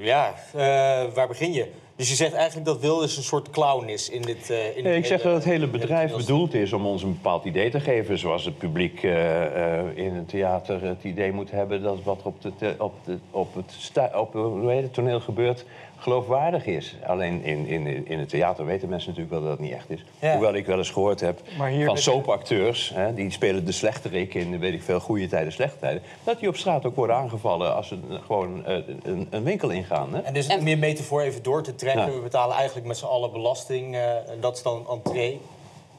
ja. 0.00 0.34
eh, 0.52 1.14
waar 1.14 1.28
begin 1.28 1.52
je? 1.52 1.72
Dus 1.96 2.08
je 2.08 2.14
zegt 2.14 2.32
eigenlijk 2.32 2.66
dat 2.66 2.80
Wilders 2.80 3.16
een 3.16 3.22
soort 3.22 3.50
clown 3.50 3.88
is 3.88 4.10
in 4.10 4.22
dit... 4.22 4.50
eh, 4.50 4.76
in 4.76 4.82
Nee, 4.82 4.92
dit 4.92 5.02
ik 5.02 5.06
zeg 5.06 5.22
dat 5.22 5.34
het 5.34 5.44
hele 5.44 5.66
bedrijf 5.66 6.16
bedoeld 6.16 6.54
is 6.54 6.72
om 6.72 6.86
ons 6.86 7.02
een 7.02 7.12
bepaald 7.12 7.44
idee 7.44 7.70
te 7.70 7.80
geven. 7.80 8.18
Zoals 8.18 8.44
het 8.44 8.58
publiek 8.58 9.02
eh, 9.02 9.78
eh, 9.78 9.96
in 9.96 10.14
een 10.14 10.26
theater 10.26 10.82
het 10.82 11.04
idee 11.04 11.32
moet 11.32 11.50
hebben 11.50 11.82
dat 11.82 12.02
wat 12.02 12.22
op, 12.22 12.42
de, 12.42 12.74
op, 12.78 12.94
de, 13.04 13.18
op, 13.30 13.54
het, 13.54 14.14
op 14.14 14.32
hoe 14.32 14.70
heet 14.70 14.82
het, 14.82 14.94
toneel 14.94 15.20
gebeurt 15.20 15.64
geloofwaardig 15.98 16.66
is. 16.66 16.96
Alleen 17.06 17.44
in, 17.44 17.66
in, 17.66 18.06
in 18.08 18.18
het 18.18 18.28
theater 18.28 18.64
weten 18.66 18.88
mensen 18.88 19.08
natuurlijk 19.08 19.34
wel 19.36 19.42
dat 19.48 19.56
dat 19.58 19.66
niet 19.66 19.74
echt 19.76 19.90
is. 19.90 20.04
Ja. 20.18 20.32
Hoewel 20.32 20.54
ik 20.54 20.66
wel 20.66 20.78
eens 20.78 20.90
gehoord 20.90 21.20
heb 21.20 21.40
van 21.84 21.98
soapacteurs, 21.98 22.92
hè, 22.94 23.14
die 23.14 23.30
spelen 23.30 23.64
de 23.64 23.72
slechterik 23.72 24.34
in 24.34 24.58
weet 24.58 24.72
ik 24.72 24.82
veel, 24.82 25.00
goede 25.00 25.26
tijden, 25.26 25.52
slechte 25.52 25.78
tijden, 25.78 26.02
dat 26.24 26.40
die 26.40 26.48
op 26.48 26.56
straat 26.56 26.84
ook 26.84 26.96
worden 26.96 27.16
aangevallen 27.16 27.74
als 27.74 27.88
ze 27.88 27.98
gewoon 28.26 28.64
eh, 28.66 28.76
een, 29.02 29.26
een 29.30 29.42
winkel 29.42 29.70
ingaan. 29.70 30.14
Hè? 30.14 30.20
En 30.20 30.34
dus 30.34 30.46
En- 30.46 30.58
om 30.58 30.66
je 30.68 30.76
metafoor 30.76 31.20
even 31.20 31.42
door 31.42 31.62
te 31.62 31.74
trekken... 31.74 32.06
Ja. 32.06 32.12
we 32.12 32.20
betalen 32.20 32.56
eigenlijk 32.56 32.86
met 32.86 32.96
z'n 32.96 33.04
allen 33.04 33.32
belasting. 33.32 33.96
eh, 33.96 34.10
dat 34.40 34.56
is 34.56 34.62
dan 34.62 34.86
entree. 34.90 35.40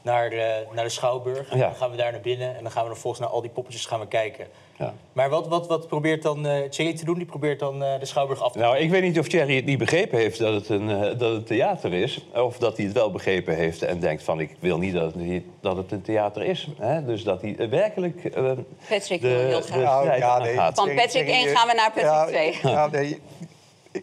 Naar, 0.08 0.30
de, 0.30 0.66
naar 0.72 0.84
de 0.84 0.90
Schouwburg. 0.90 1.54
Ja. 1.54 1.58
Dan 1.58 1.74
gaan 1.74 1.90
we 1.90 1.96
daar 1.96 2.12
naar 2.12 2.20
binnen 2.20 2.56
en 2.56 2.62
dan 2.62 2.72
gaan 2.72 2.82
we 2.82 2.90
vervolgens 2.90 3.22
naar 3.22 3.30
al 3.30 3.40
die 3.40 3.50
poppetjes 3.50 3.86
gaan 3.86 4.00
we 4.00 4.06
kijken. 4.06 4.46
Ja. 4.78 4.94
Maar 5.12 5.28
wat, 5.28 5.48
wat, 5.48 5.66
wat 5.66 5.88
probeert 5.88 6.22
dan 6.22 6.46
eh 6.46 6.68
Thierry 6.68 6.96
te 6.96 7.04
doen? 7.04 7.14
Die 7.14 7.26
probeert 7.26 7.58
dan 7.58 7.82
eh, 7.82 8.00
de 8.00 8.06
Schouwburg 8.06 8.42
af 8.42 8.52
te 8.52 8.58
Nou, 8.58 8.76
ik 8.76 8.90
weet 8.90 9.02
niet 9.02 9.18
of 9.18 9.28
Thierry 9.28 9.56
het 9.56 9.64
niet 9.64 9.78
begrepen 9.78 10.18
heeft 10.18 10.38
dat 10.38 10.54
het 10.54 10.68
een, 10.68 10.90
eh, 10.90 11.18
dat 11.18 11.32
het 11.32 11.46
theater 11.46 11.92
is. 11.92 12.26
Of 12.34 12.58
dat 12.58 12.76
hij 12.76 12.86
het 12.86 12.94
wel 12.94 13.10
begrepen 13.10 13.56
heeft 13.56 13.82
en 13.82 14.00
denkt 14.00 14.22
van 14.22 14.40
ik 14.40 14.56
wil 14.58 14.78
niet 14.78 14.94
dat 14.94 15.14
het, 15.14 15.42
dat 15.60 15.76
het 15.76 15.92
een 15.92 16.02
theater 16.02 16.42
is. 16.42 16.68
Hè? 16.78 17.04
Dus 17.04 17.22
dat 17.22 17.42
hij 17.42 17.68
werkelijk 17.70 18.24
eh, 18.24 18.50
Patrick 18.88 19.20
de, 19.20 19.28
wil 19.28 19.38
heel 19.38 19.60
de 19.60 19.66
graag. 19.66 20.04
Nou, 20.04 20.18
ja, 20.18 20.38
nee. 20.38 20.54
Van 20.54 20.72
Patrick 20.72 21.08
Thierry, 21.08 21.30
1 21.30 21.56
gaan 21.56 21.68
we 21.68 21.74
naar 21.74 21.92
ja, 21.94 22.24
Patrick 22.24 22.52
2. 22.60 22.72
Ja, 22.72 22.86
nee, 22.86 23.20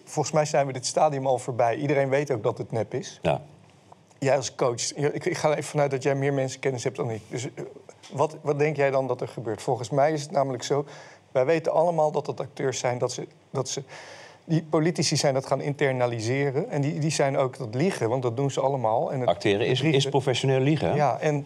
volgens 0.04 0.34
mij 0.36 0.46
zijn 0.46 0.68
we 0.68 0.74
dit 0.74 0.86
stadium 0.86 1.28
al 1.28 1.38
voorbij. 1.38 1.76
Iedereen 1.76 2.10
weet 2.10 2.32
ook 2.32 2.44
dat 2.44 2.58
het 2.58 2.72
nep 2.72 2.94
is. 2.94 3.20
Ja. 3.22 3.42
Jij 4.26 4.36
als 4.36 4.56
coach, 4.56 4.94
ik, 4.94 5.26
ik 5.26 5.38
ga 5.38 5.50
er 5.50 5.58
even 5.58 5.70
vanuit 5.70 5.92
dat 5.92 6.04
jij 6.04 6.16
meer 6.16 6.34
mensenkennis 6.34 6.84
hebt 6.84 6.96
dan 6.96 7.12
ik. 7.12 7.22
Dus 7.30 7.44
eh, 7.44 7.64
wat, 8.12 8.38
wat 8.42 8.60
denk 8.60 8.76
jij 8.76 8.92
dan 8.92 9.08
dat 9.08 9.22
er 9.22 9.28
gebeurt? 9.28 9.62
Volgens 9.62 9.90
mij 9.90 10.12
is 10.12 10.22
het 10.22 10.32
namelijk 10.32 10.64
zo, 10.64 10.86
wij 11.32 11.46
weten 11.46 11.72
allemaal 11.72 12.12
dat 12.12 12.28
het 12.28 12.40
acteurs 12.40 12.80
zijn, 12.80 12.98
dat 12.98 13.12
ze, 13.12 13.28
dat 13.52 13.70
ze 13.70 13.84
die 14.46 14.64
politici 14.64 15.18
zijn 15.18 15.34
dat 15.34 15.46
gaan 15.46 15.62
internaliseren. 15.62 16.70
En 16.70 16.82
die, 16.82 17.00
die 17.00 17.12
zijn 17.12 17.38
ook 17.38 17.58
dat 17.58 17.76
liegen, 17.76 18.10
want 18.10 18.22
dat 18.24 18.38
doen 18.38 18.52
ze 18.52 18.60
allemaal. 18.62 19.12
En 19.12 19.20
het 19.20 19.30
Acteren 19.30 19.68
is, 19.68 19.82
is 19.82 20.10
professioneel 20.10 20.60
liegen. 20.60 20.90
hè? 20.90 20.96
Ja, 20.96 21.20
en 21.20 21.46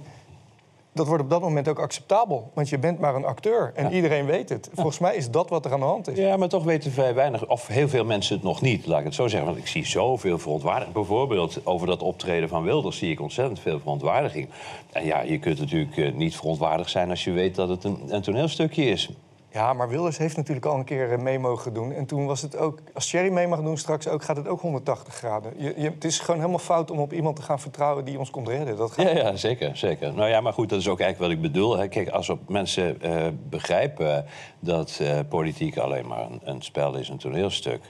dat 0.94 1.08
wordt 1.08 1.24
op 1.24 1.30
dat 1.30 1.42
moment 1.42 1.68
ook 1.68 1.80
acceptabel. 1.80 2.52
Want 2.54 2.70
je 2.70 2.78
bent 2.78 3.00
maar 3.00 3.16
een 3.16 3.26
acteur 3.26 3.72
en 3.76 3.92
iedereen 3.92 4.26
weet 4.26 4.50
het. 4.50 4.70
Volgens 4.74 5.00
mij 5.00 5.16
is 5.16 5.32
dat 5.32 5.50
wat 5.50 5.66
er 5.66 5.74
aan 5.74 5.80
de 5.80 5.86
hand 5.86 6.08
is. 6.08 6.18
Ja, 6.18 6.38
maar 6.38 6.50
toch 6.50 6.64
weten 6.64 6.92
vrij 6.92 7.14
weinig, 7.14 7.48
of 7.48 7.68
heel 7.68 7.90
veel 7.90 8.06
mensen 8.06 8.36
het 8.36 8.44
nog 8.44 8.62
niet, 8.62 8.86
laat 8.86 9.00
ik 9.00 9.06
het 9.06 9.14
zo 9.14 9.28
zeggen. 9.28 9.48
Want 9.48 9.62
ik 9.62 9.68
zie 9.68 9.86
zoveel 9.86 10.40
verontwaardiging. 10.40 10.94
Bijvoorbeeld 10.94 11.62
over 11.64 11.88
dat 11.88 12.02
optreden 12.02 12.50
van 12.50 12.64
Wilders 12.64 12.98
zie 12.98 13.12
ik 13.12 13.22
ontzettend 13.22 13.60
veel 13.60 13.80
verontwaardiging. 13.80 14.50
En 14.92 15.06
ja, 15.06 15.22
je 15.22 15.40
kunt 15.40 15.60
natuurlijk 15.60 15.98
eh, 15.98 16.14
niet 16.14 16.36
verontwaardigd 16.36 16.90
zijn 16.90 17.10
als 17.10 17.24
je 17.24 17.32
weet 17.32 17.56
dat 17.56 17.70
het 17.70 17.84
een, 17.84 18.00
een 18.08 18.22
toneelstukje 18.22 18.84
is. 18.86 19.10
Ja, 19.52 19.74
maar 19.74 19.90
Wilders 19.90 20.18
heeft 20.18 20.38
natuurlijk 20.38 20.66
al 20.66 20.76
een 20.76 20.84
keer 20.84 21.20
mee 21.20 21.40
mogen 21.40 21.74
doen. 21.74 21.92
En 21.92 22.06
toen 22.06 22.26
was 22.26 22.42
het 22.42 22.58
ook, 22.58 22.80
als 22.94 23.10
Thierry 23.10 23.30
mee 23.30 23.48
mag 23.48 23.62
doen 23.62 23.78
straks 23.78 24.08
ook, 24.08 24.24
gaat 24.24 24.38
het 24.38 24.48
ook 24.48 24.62
180 24.62 25.14
graden. 25.14 25.54
Je, 25.58 25.74
je, 25.78 25.90
het 25.90 26.04
is 26.04 26.20
gewoon 26.20 26.40
helemaal 26.40 26.60
fout 26.60 26.92
om 26.92 27.00
op 27.00 27.14
iemand 27.14 27.36
te 27.36 27.42
gaan 27.42 27.60
vertrouwen 27.60 28.06
die 28.06 28.20
ons 28.20 28.30
komt 28.30 28.48
redden. 28.48 28.78
Dat 28.78 28.92
gaat 28.92 29.06
Ja, 29.06 29.16
ja, 29.16 29.36
zeker, 29.36 29.78
zeker. 29.78 30.14
Nou 30.14 30.30
ja, 30.30 30.42
maar 30.42 30.54
goed, 30.54 30.70
dat 30.70 30.80
is 30.80 30.88
ook 30.88 31.00
eigenlijk 31.00 31.32
wat 31.32 31.44
ik 31.44 31.52
bedoel. 31.52 31.78
Hè. 31.78 31.88
Kijk, 31.88 32.10
als 32.10 32.30
op 32.30 32.50
mensen 32.50 33.02
eh, 33.02 33.28
begrijpen 33.50 34.26
dat 34.60 34.98
eh, 35.02 35.20
politiek 35.30 35.78
alleen 35.78 36.08
maar 36.08 36.26
een, 36.32 36.42
een 36.44 36.62
spel 36.62 36.96
is, 36.96 37.10
een 37.10 37.18
toneelstuk... 37.18 37.82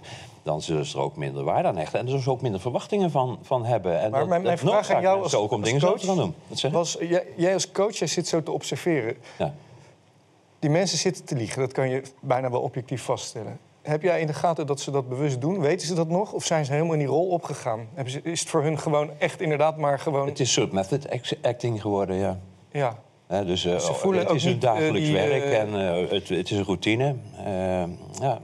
dan 0.44 0.62
zullen 0.62 0.86
ze 0.86 0.98
er 0.98 1.04
ook 1.04 1.16
minder 1.16 1.44
waarde 1.44 1.68
aan 1.68 1.78
hechten. 1.78 2.00
En 2.00 2.04
er 2.04 2.10
zullen 2.10 2.24
ze 2.24 2.32
ook 2.32 2.42
minder 2.42 2.62
verwachtingen 2.62 3.12
van, 3.12 3.39
van 3.42 3.66
hebben. 3.66 4.00
En 4.00 4.12
Maar 4.12 4.20
dat, 4.20 4.30
mijn, 4.30 4.42
mijn 4.42 4.58
dat 4.58 4.70
vraag 4.70 4.92
aan 4.92 5.01
jou 5.01 5.24
als, 5.24 5.36
ook 5.36 5.51
om 5.51 5.60
als 5.60 5.66
dingen 5.66 5.82
zo 5.82 5.88
coach 5.88 6.00
te 6.00 6.08
gaan 6.08 6.16
doen. 6.16 6.72
Was... 6.72 6.98
Jij, 7.00 7.24
jij 7.36 7.54
als 7.54 7.72
coach, 7.72 7.96
jij 7.96 8.08
zit 8.08 8.28
zo 8.28 8.44
te 8.44 8.51
observeren. 8.51 9.18
Ja. 9.38 9.54
Die 10.60 10.70
mensen 10.70 10.98
zitten 10.98 11.25
te 11.25 11.36
liegen, 11.36 11.60
dat 11.62 11.72
kan 11.72 11.89
je 11.89 12.01
bijna 12.22 12.50
wel 12.50 12.62
objectief 12.62 13.01
vaststellen. 13.01 13.60
Heb 13.82 14.01
jij 14.01 14.22
in 14.22 14.28
de 14.28 14.34
gaten 14.34 14.68
dat 14.68 14.80
ze 14.80 14.92
dat 14.92 15.10
bewust 15.10 15.42
doen? 15.42 15.60
Weten 15.60 15.88
ze 15.88 15.94
dat 15.96 16.08
nog? 16.08 16.34
Of 16.34 16.46
zijn 16.46 16.66
ze 16.66 16.72
helemaal 16.72 16.94
in 16.94 17.00
die 17.00 17.08
rol 17.08 17.28
opgegaan? 17.28 17.88
Ze, 18.06 18.22
is 18.24 18.39
het 18.39 18.50
voor 18.50 18.63
hun 18.63 18.80
gewoon 18.80 19.12
echt 19.20 19.42
inderdaad 19.42 19.78
maar 19.78 20.00
gewoon... 20.00 20.28
Het 20.28 20.39
is 20.39 20.48
een 20.56 20.62
soort 20.62 20.72
method 20.72 21.10
act- 21.10 21.38
acting 21.42 21.82
geworden, 21.82 22.16
ja. 22.16 22.39
Ja, 22.72 23.00
Hè, 23.28 23.46
dus 23.46 23.66
eh, 23.66 23.80
Ze 23.80 23.94
voelen 23.94 24.20
het 24.22 24.30
ook 24.30 24.36
is 24.36 24.44
hun 24.44 24.54
eh, 24.54 24.60
dagelijks 24.60 25.08
die, 25.08 25.13
werk 25.13 25.44
eh, 25.44 25.60
en 25.60 25.68
eh, 25.74 26.12
het, 26.12 26.30
het 26.30 26.51
is 26.51 26.58
een 26.58 26.63
routine. 26.63 27.16
Ja, 28.20 28.42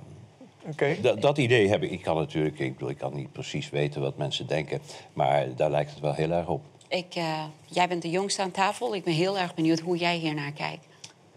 oké. 0.70 0.96
dat, 1.02 1.22
dat 1.22 1.38
idee 1.38 1.70
heb 1.70 1.84
ik. 1.84 1.92
Ik 1.92 2.02
kan 2.02 2.16
natuurlijk, 2.16 2.60
ik, 2.60 2.74
bedoel, 2.74 2.90
ik 2.90 2.98
kan 2.98 3.16
niet 3.16 3.32
precies 3.32 3.70
weten 3.70 4.02
wat 4.02 4.18
mensen 4.18 4.48
denken, 4.48 4.82
maar 5.14 5.56
daar 5.56 5.70
lijkt 5.70 5.92
het 5.92 6.00
wel 6.00 6.14
heel 6.14 6.32
erg 6.32 6.48
op. 6.48 6.62
Ik, 6.88 7.16
eh, 7.16 7.44
jij 7.66 7.88
bent 7.88 8.02
de 8.02 8.10
jongste 8.10 8.42
aan 8.42 8.52
tafel. 8.52 8.96
Ik 8.96 9.04
ben 9.04 9.14
heel 9.14 9.38
erg 9.38 9.56
benieuwd 9.56 9.80
hoe 9.80 9.98
jij 9.98 10.18
hiernaar 10.18 10.52
kijkt. 10.52 10.86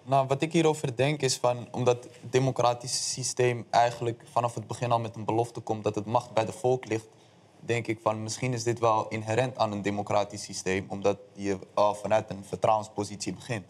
Nou, 0.09 0.27
wat 0.27 0.43
ik 0.43 0.53
hierover 0.53 0.97
denk 0.97 1.23
is 1.23 1.37
van, 1.37 1.69
omdat 1.71 2.05
het 2.05 2.33
democratische 2.33 3.03
systeem 3.03 3.67
eigenlijk 3.71 4.23
vanaf 4.33 4.55
het 4.55 4.67
begin 4.67 4.93
al 4.93 5.01
met 5.01 5.17
een 5.17 5.25
belofte 5.25 5.61
komt 5.61 5.85
dat 5.85 5.95
het 5.95 6.07
macht 6.07 6.33
bij 6.33 6.45
de 6.45 6.53
volk 6.53 6.87
ligt, 6.87 7.07
denk 7.61 7.87
ik 7.87 7.99
van 8.03 8.23
misschien 8.23 8.53
is 8.53 8.63
dit 8.63 8.79
wel 8.79 9.09
inherent 9.09 9.59
aan 9.59 9.73
een 9.73 9.83
democratisch 9.83 10.43
systeem, 10.43 10.87
omdat 10.89 11.19
je 11.33 11.59
al 11.75 11.95
vanuit 11.95 12.31
een 12.31 12.45
vertrouwenspositie 12.45 13.33
begint. 13.33 13.65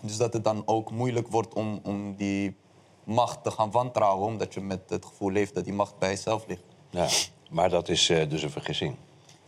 Dus 0.00 0.16
dat 0.16 0.32
het 0.32 0.44
dan 0.44 0.62
ook 0.66 0.90
moeilijk 0.90 1.28
wordt 1.28 1.54
om, 1.54 1.80
om 1.82 2.14
die 2.14 2.56
macht 3.04 3.42
te 3.42 3.50
gaan 3.50 3.70
wantrouwen, 3.70 4.26
omdat 4.26 4.54
je 4.54 4.60
met 4.60 4.80
het 4.88 5.04
gevoel 5.04 5.30
leeft 5.30 5.54
dat 5.54 5.64
die 5.64 5.72
macht 5.72 5.98
bij 5.98 6.08
jezelf 6.08 6.46
ligt. 6.46 6.64
Ja, 6.90 7.08
maar 7.50 7.70
dat 7.70 7.88
is 7.88 8.08
eh, 8.10 8.28
dus 8.28 8.42
een 8.42 8.50
vergissing. 8.50 8.96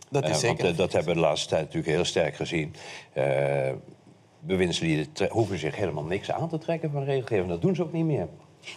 Dat 0.09 0.23
is 0.23 0.29
Eh, 0.29 0.35
zeker. 0.35 0.63
Want, 0.63 0.71
eh, 0.71 0.77
dat 0.77 0.91
hebben 0.91 1.13
we 1.13 1.19
de 1.21 1.25
laatste 1.27 1.47
tijd 1.47 1.61
natuurlijk 1.61 1.93
heel 1.93 2.05
sterk 2.05 2.35
gezien. 2.35 2.75
Bewindslieden 4.39 5.29
hoeven 5.29 5.57
zich 5.59 5.75
helemaal 5.75 6.03
niks 6.03 6.31
aan 6.31 6.49
te 6.49 6.57
trekken 6.57 6.91
van 6.91 7.03
regelgeving. 7.03 7.47
Dat 7.49 7.61
doen 7.61 7.75
ze 7.75 7.83
ook 7.83 7.93
niet 7.93 8.05
meer. 8.05 8.27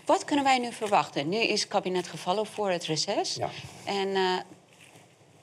Wat 0.07 0.25
kunnen 0.25 0.45
wij 0.45 0.59
nu 0.59 0.73
verwachten? 0.73 1.29
Nu 1.29 1.37
is 1.37 1.61
het 1.61 1.71
kabinet 1.71 2.07
gevallen 2.07 2.47
voor 2.47 2.71
het 2.71 2.85
reces. 2.85 3.35
Ja. 3.35 3.49
En 3.85 4.09
eh, 4.15 4.39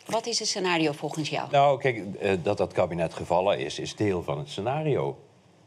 wat 0.06 0.26
is 0.26 0.40
het 0.40 0.48
scenario 0.48 0.92
volgens 0.92 1.30
jou? 1.30 1.48
Nou, 1.52 1.80
kijk, 1.80 2.16
eh, 2.20 2.32
dat 2.44 2.58
dat 2.58 2.74
kabinet 2.74 3.14
gevallen 3.14 3.60
is, 3.60 3.80
is 3.80 3.96
deel 3.96 4.24
van 4.24 4.38
het 4.38 4.50
scenario. 4.50 5.18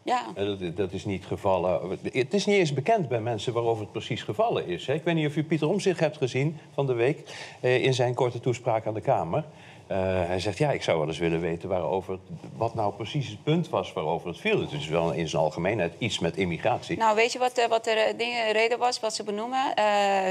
Ja. 0.02 0.26
Eh, 0.34 0.44
Dat, 0.46 0.76
dat 0.76 0.92
is 0.92 1.04
niet 1.04 1.26
gevallen. 1.26 1.98
Het 2.12 2.34
is 2.34 2.46
niet 2.46 2.56
eens 2.56 2.72
bekend 2.74 3.08
bij 3.08 3.20
mensen 3.20 3.52
waarover 3.52 3.82
het 3.82 3.92
precies 3.92 4.22
gevallen 4.22 4.66
is. 4.66 4.86
hè. 4.86 4.94
Ik 4.94 5.02
weet 5.04 5.14
niet 5.14 5.26
of 5.26 5.36
u 5.36 5.44
Pieter 5.44 5.68
Omtzigt 5.68 6.00
hebt 6.00 6.16
gezien 6.16 6.58
van 6.74 6.86
de 6.86 6.92
week 6.92 7.30
eh, 7.60 7.84
in 7.84 7.94
zijn 7.94 8.14
korte 8.14 8.40
toespraak 8.40 8.86
aan 8.86 8.94
de 8.94 9.00
Kamer. 9.00 9.44
Eh, 9.86 9.98
hij 10.26 10.40
zegt, 10.40 10.58
ja, 10.58 10.70
ik 10.70 10.82
zou 10.82 10.98
wel 10.98 11.08
eens 11.08 11.18
willen 11.18 11.40
weten 11.40 11.68
waarover, 11.68 12.18
wat 12.56 12.74
nou 12.74 12.92
precies 12.92 13.28
het 13.28 13.42
punt 13.42 13.68
was 13.68 13.92
waarover 13.92 14.28
het 14.28 14.38
viel. 14.38 14.60
Het 14.60 14.72
is 14.72 14.88
wel 14.88 15.12
in 15.12 15.28
zijn 15.28 15.42
algemeenheid 15.42 15.92
iets 15.98 16.18
met 16.18 16.36
immigratie. 16.36 16.96
Nou, 16.96 17.16
weet 17.16 17.32
je 17.32 17.38
wat, 17.38 17.58
eh, 17.58 17.66
wat 17.68 17.84
de 17.84 17.90
eh, 17.90 18.18
dingen- 18.18 18.52
reden 18.52 18.78
was, 18.78 19.00
wat 19.00 19.14
ze 19.14 19.22
benoemen? 19.24 19.72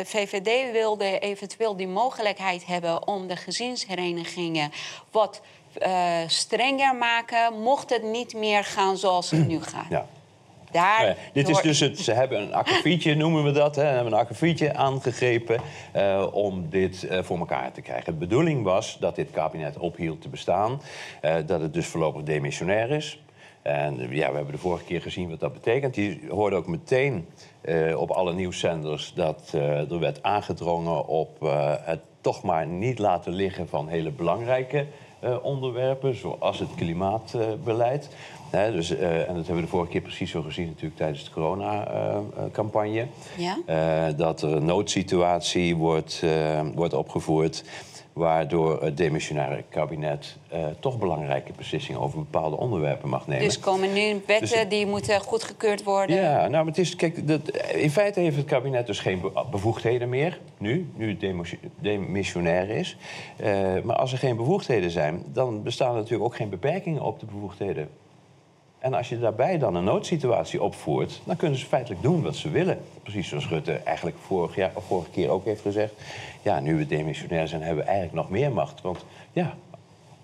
VVD 0.06 0.72
wilde 0.72 1.20
eventueel 1.20 1.76
die 1.76 1.88
mogelijkheid 1.88 2.66
hebben 2.66 3.08
om 3.08 3.28
de 3.28 3.36
gezinsherenigingen 3.36 4.72
wat 5.12 5.42
eh, 5.74 6.18
strenger 6.28 6.96
maken, 6.96 7.60
mocht 7.62 7.90
het 7.90 8.04
niet 8.04 8.34
meer 8.34 8.64
gaan 8.64 8.98
zoals 8.98 9.32
het 9.32 9.48
nu 9.48 9.62
gaat. 9.62 9.90
Ja. 9.90 10.06
Daar 10.72 11.04
Nou 11.04 11.16
dit 11.34 11.50
is 11.50 11.62
dus 11.62 11.80
het, 11.80 12.00
ze 12.00 12.12
hebben 12.12 12.42
een 12.42 12.54
akkefietje, 12.54 13.16
noemen 13.24 13.44
we 13.44 13.52
dat. 13.52 13.76
Hè, 13.76 13.84
hebben 13.84 14.14
een 14.14 14.20
akkefietje 14.20 14.74
aangegrepen 14.74 15.60
eh, 15.92 16.28
om 16.32 16.70
dit 16.70 17.04
eh, 17.04 17.24
voor 17.24 17.38
elkaar 17.38 17.72
te 17.72 17.82
krijgen. 17.82 18.14
De 18.14 18.20
bedoeling 18.20 18.64
was 18.64 18.98
dat 19.00 19.16
dit 19.16 19.32
kabinet 19.32 19.78
ophield 19.78 20.22
te 20.22 20.30
bestaan. 20.30 20.82
eh, 21.22 21.36
dat 21.46 21.62
het 21.62 21.74
dus 21.74 21.88
voorlopig 21.88 22.24
demissionair 22.24 22.90
is. 22.90 23.22
En 23.62 23.96
ja, 24.10 24.30
we 24.30 24.36
hebben 24.36 24.52
de 24.52 24.58
vorige 24.58 24.84
keer 24.84 25.02
gezien 25.02 25.30
wat 25.30 25.40
dat 25.40 25.54
betekent. 25.54 25.94
Die 25.94 26.22
hoorde 26.30 26.56
ook 26.56 26.68
meteen 26.68 27.28
op 27.96 28.10
alle 28.10 28.34
nieuwszenders 28.34 29.14
dat 29.16 29.52
er 29.54 30.00
werd 30.00 30.24
aangedrongen 30.24 31.08
op 31.08 31.38
het 31.84 32.00
toch 32.22 32.44
maar 32.44 32.68
niet 32.68 33.00
laten 33.00 33.34
liggen 33.34 33.68
van 33.68 33.88
hele 33.88 34.12
belangrijke 34.12 34.86
onderwerpen, 35.42 36.16
zoals 36.16 36.60
het 36.60 36.76
klimaatbeleid. 36.76 38.10
Dus, 38.52 38.96
eh, 38.96 39.18
en 39.18 39.36
dat 39.36 39.36
hebben 39.36 39.56
we 39.56 39.62
de 39.62 39.68
vorige 39.68 39.92
keer 39.92 40.02
precies 40.02 40.32
zo 40.32 40.42
gezien 40.42 40.68
natuurlijk 40.68 40.96
tijdens 40.96 41.24
de 41.24 41.32
corona-campagne. 41.32 43.08
Ja? 43.38 43.58
Eh, 43.66 44.18
dat 44.18 44.42
er 44.42 44.56
een 44.56 44.66
noodsituatie 44.66 45.76
wordt, 45.76 46.22
eh, 46.24 46.62
wordt 46.76 46.94
opgevoerd... 46.94 47.64
waardoor 48.14 48.84
het 48.84 48.98
demissionaire 48.98 49.64
kabinet 49.70 50.38
toch 50.80 50.98
belangrijke 50.98 51.52
beslissingen... 51.58 52.02
over 52.02 52.18
bepaalde 52.18 52.58
onderwerpen 52.58 53.10
mag 53.10 53.28
nemen. 53.28 53.44
Dus 53.44 53.60
komen 53.60 53.94
nu 53.94 54.22
wetten 54.26 54.60
Dus- 54.60 54.70
die 54.70 54.86
moeten 54.86 55.22
goedgekeurd 55.22 55.84
worden. 55.84 56.16
Ja, 56.16 56.38
nou, 56.40 56.52
maar 56.52 56.66
het 56.66 56.78
is, 56.78 56.96
kijk, 56.96 57.28
dat, 57.28 57.58
in 57.76 57.92
feite 57.92 58.20
heeft 58.20 58.36
het 58.36 58.46
kabinet 58.46 58.88
dus 58.88 59.00
geen 59.00 59.22
be- 59.22 59.46
bevoegdheden 59.52 60.10
meer, 60.10 60.40
nu, 60.58 60.92
nu 60.96 61.18
het 61.20 61.56
demissionair 61.80 62.70
is. 62.70 62.98
Maar 63.84 63.96
als 63.96 64.12
er 64.12 64.18
geen 64.18 64.36
bevoegdheden 64.36 64.92
zijn, 64.92 65.24
dan 65.34 65.64
bestaan 65.64 65.90
er 65.90 65.96
natuurlijk 65.96 66.24
ook 66.24 66.36
geen 66.36 66.50
beperkingen 66.50 67.02
op 67.02 67.20
de 67.20 67.26
bevoegdheden. 67.26 67.90
En 68.82 68.94
als 68.94 69.10
je 69.10 69.20
daarbij 69.20 69.58
dan 69.58 69.76
een 69.76 69.84
noodsituatie 69.84 70.64
opvoert, 70.64 71.22
dan 71.24 71.36
kunnen 71.36 71.60
ze 71.60 71.66
feitelijk 71.66 72.02
doen 72.02 72.22
wat 72.22 72.36
ze 72.36 72.50
willen. 72.50 72.80
Precies 73.04 73.28
zoals 73.28 73.48
Rutte 73.48 73.74
eigenlijk 73.74 74.18
vorig 74.18 74.56
jaar, 74.56 74.72
of 74.74 74.84
vorige 74.86 75.10
keer 75.10 75.30
ook 75.30 75.46
heeft 75.46 75.62
gezegd. 75.62 75.94
Ja, 76.42 76.60
nu 76.60 76.76
we 76.76 76.86
demissionair 76.86 77.48
zijn, 77.48 77.62
hebben 77.62 77.84
we 77.84 77.90
eigenlijk 77.90 78.22
nog 78.22 78.30
meer 78.30 78.52
macht. 78.52 78.82
Want 78.82 79.06
ja, 79.34 79.56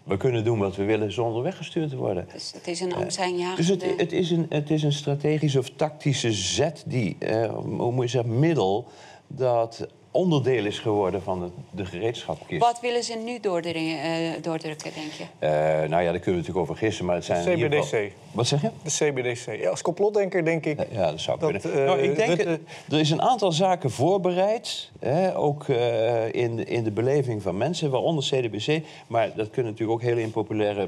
we 0.04 0.18
kunnen 0.18 0.44
doen 0.44 0.60
wat 0.60 0.76
we 0.76 0.84
willen 0.84 1.12
zonder 1.12 1.44
weggestuurd 1.44 1.90
te 1.90 1.96
worden. 1.96 2.28
Dus 2.34 2.52
het 2.54 2.68
is 2.68 2.80
een 2.80 2.94
angstaanjagende... 2.94 3.56
Dus 3.56 3.68
het, 3.68 3.98
het, 3.98 4.12
is 4.12 4.32
een, 4.32 4.46
het 4.50 4.70
is 4.70 4.84
een 4.84 4.94
strategische 4.94 5.60
of 5.60 5.70
tactische 5.70 6.32
zet, 6.32 6.84
die, 6.86 7.16
eh, 7.20 7.54
hoe 7.54 7.92
moet 7.92 8.04
je 8.04 8.10
zeggen, 8.10 8.40
middel... 8.40 8.88
dat 9.28 9.88
onderdeel 10.12 10.66
is 10.66 10.80
geworden 10.80 11.22
van 11.22 11.40
de, 11.40 11.48
de 11.72 11.86
gereedschapkist. 11.86 12.62
Wat 12.62 12.80
willen 12.82 13.04
ze 13.04 13.16
nu 13.26 13.40
doordringen, 13.40 14.02
eh, 14.02 14.42
doordrukken, 14.42 14.92
denk 14.96 15.12
je? 15.12 15.24
Eh, 15.40 15.50
nou 15.90 16.04
ja, 16.04 16.12
daar 16.12 16.20
kunnen 16.20 16.24
we 16.24 16.32
natuurlijk 16.32 16.58
over 16.58 16.76
gissen, 16.76 17.06
maar 17.06 17.16
het 17.16 17.26
zijn... 17.26 17.44
geval- 17.44 17.68
CBDC. 17.82 18.12
Wat 18.32 18.48
zeg 18.48 18.62
je? 18.62 18.70
De 18.84 18.90
CBDC. 18.90 19.62
Ja, 19.62 19.70
als 19.70 19.82
complotdenker 19.82 20.46
denk 20.46 20.66
ik... 20.66 20.80
Ja, 20.92 21.12
dat 21.12 21.20
zou 21.22 21.40
Dat, 21.40 21.62
kunnen. 21.62 21.80
eh, 21.80 21.86
nou, 21.86 22.00
ik 22.00 22.16
denk, 22.16 22.28
Rutte- 22.42 22.60
er 22.92 23.00
is 23.00 23.10
een 23.10 23.22
aantal 23.22 23.52
zaken 23.52 23.92
voorbereid, 23.92 24.92
hè, 25.00 25.38
ook 25.38 25.68
eh, 25.68 26.34
in, 26.34 26.56
de- 26.56 26.66
in 26.66 26.84
de 26.84 26.92
beleving 26.92 27.42
van 27.42 27.58
mensen, 27.58 27.90
waaronder 27.92 28.24
CDBC. 28.24 28.84
Maar 29.08 29.32
dat 29.36 29.50
kunnen 29.50 29.72
natuurlijk 29.72 30.00
ook 30.00 30.08
hele 30.08 30.22
impopulaire 30.22 30.88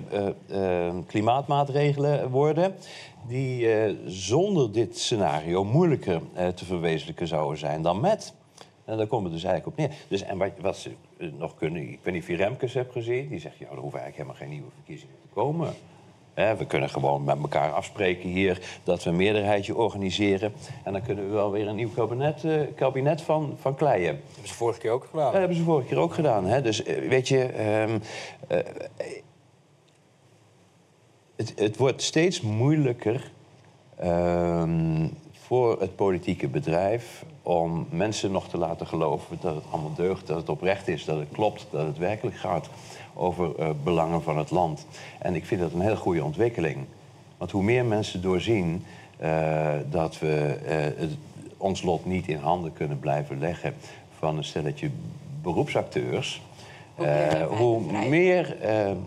klimaatmaatregelen 1.08 2.30
worden, 2.30 2.76
die 3.28 3.72
eh, 3.74 3.94
zonder 4.06 4.72
dit 4.72 5.00
scenario 5.00 5.64
moeilijker 5.64 6.22
eh, 6.34 6.48
te 6.48 6.66
verwezenlijken 6.66 7.28
zouden 7.28 7.58
zijn 7.60 7.82
dan 7.82 8.00
met. 8.00 8.34
En 8.90 8.98
daar 8.98 9.08
komen 9.08 9.30
we 9.30 9.36
dus 9.36 9.44
eigenlijk 9.44 9.78
op 9.78 9.86
neer. 9.86 9.98
Dus, 10.08 10.22
en 10.22 10.38
wat, 10.38 10.52
wat 10.62 10.78
ze 10.78 10.92
eh, 11.18 11.28
nog 11.38 11.56
kunnen, 11.56 11.82
ik 11.82 12.00
weet 12.04 12.14
niet 12.14 12.24
of 12.24 12.30
je 12.30 12.36
Remkes 12.36 12.74
hebt 12.74 12.92
gezien, 12.92 13.28
die 13.28 13.40
zegt, 13.40 13.58
ja, 13.58 13.66
er 13.66 13.78
hoeven 13.78 14.00
eigenlijk 14.00 14.16
helemaal 14.16 14.36
geen 14.36 14.50
nieuwe 14.50 14.72
verkiezingen 14.76 15.16
te 15.22 15.28
komen. 15.34 15.74
We 16.58 16.66
kunnen 16.68 16.90
gewoon 16.90 17.24
met 17.24 17.38
elkaar 17.42 17.72
afspreken 17.72 18.30
hier 18.30 18.80
dat 18.84 19.04
we 19.04 19.10
een 19.10 19.16
meerderheidje 19.16 19.76
organiseren. 19.76 20.54
En 20.84 20.94
dan 20.94 21.02
kunnen 21.02 21.26
we 21.26 21.32
wel 21.32 21.52
weer 21.52 21.68
een 21.68 21.76
nieuw 21.76 21.90
kabinet, 21.90 22.44
eh, 22.44 22.62
kabinet 22.76 23.22
van, 23.22 23.56
van 23.60 23.76
kleien. 23.76 24.16
Dat 24.16 24.32
hebben 24.32 24.48
ze 24.48 24.54
vorige 24.54 24.80
keer 24.80 24.92
ook 24.92 25.06
gedaan. 25.10 25.32
Dat 25.32 25.40
hebben 25.40 25.58
ze 25.58 25.64
vorige 25.64 25.88
keer 25.88 25.98
ook 25.98 26.14
gedaan. 26.14 26.46
Hè? 26.46 26.62
Dus 26.62 26.84
eh, 26.84 27.10
weet 27.10 27.28
je, 27.28 27.44
ehm, 27.44 28.00
eh, 28.48 28.58
het, 31.36 31.54
het 31.56 31.78
wordt 31.78 32.02
steeds 32.02 32.42
moeilijker 32.42 33.32
ehm, 33.98 35.08
voor 35.32 35.80
het 35.80 35.96
politieke 35.96 36.48
bedrijf 36.48 37.26
om 37.50 37.88
mensen 37.90 38.32
nog 38.32 38.48
te 38.48 38.58
laten 38.58 38.88
geloven 38.88 39.38
dat 39.42 39.56
het 39.56 39.64
allemaal 39.70 39.94
deugt, 39.96 40.28
dat 40.28 40.38
het 40.38 40.50
oprecht 40.50 40.88
is, 40.88 41.06
dat 41.06 41.18
het 41.20 41.28
klopt, 41.32 41.68
dat 41.72 41.86
het 41.86 41.98
werkelijk 41.98 42.38
gaat 42.38 42.70
over 43.14 43.56
eh, 43.56 43.70
belangen 43.84 44.22
van 44.22 44.38
het 44.38 44.52
land. 44.52 44.86
En 45.20 45.36
ik 45.36 45.46
vind 45.46 45.62
dat 45.62 45.74
een 45.74 45.82
hele 45.82 45.96
goede 45.96 46.24
ontwikkeling. 46.24 46.78
Want 47.38 47.52
hoe 47.52 47.64
meer 47.64 47.86
mensen 47.86 48.22
doorzien 48.22 48.86
eh, 49.18 49.68
dat 49.90 50.20
we 50.20 50.60
eh, 50.66 50.76
het- 50.78 51.18
ons 51.58 51.82
lot 51.82 52.06
niet 52.06 52.28
in 52.28 52.38
handen 52.40 52.74
kunnen 52.74 53.00
blijven 53.00 53.40
leggen 53.40 53.76
van 54.18 54.38
een 54.38 54.44
stelletje 54.44 54.90
beroepsacteurs, 55.42 56.42
Hoe 57.58 57.82
meer 58.10 58.58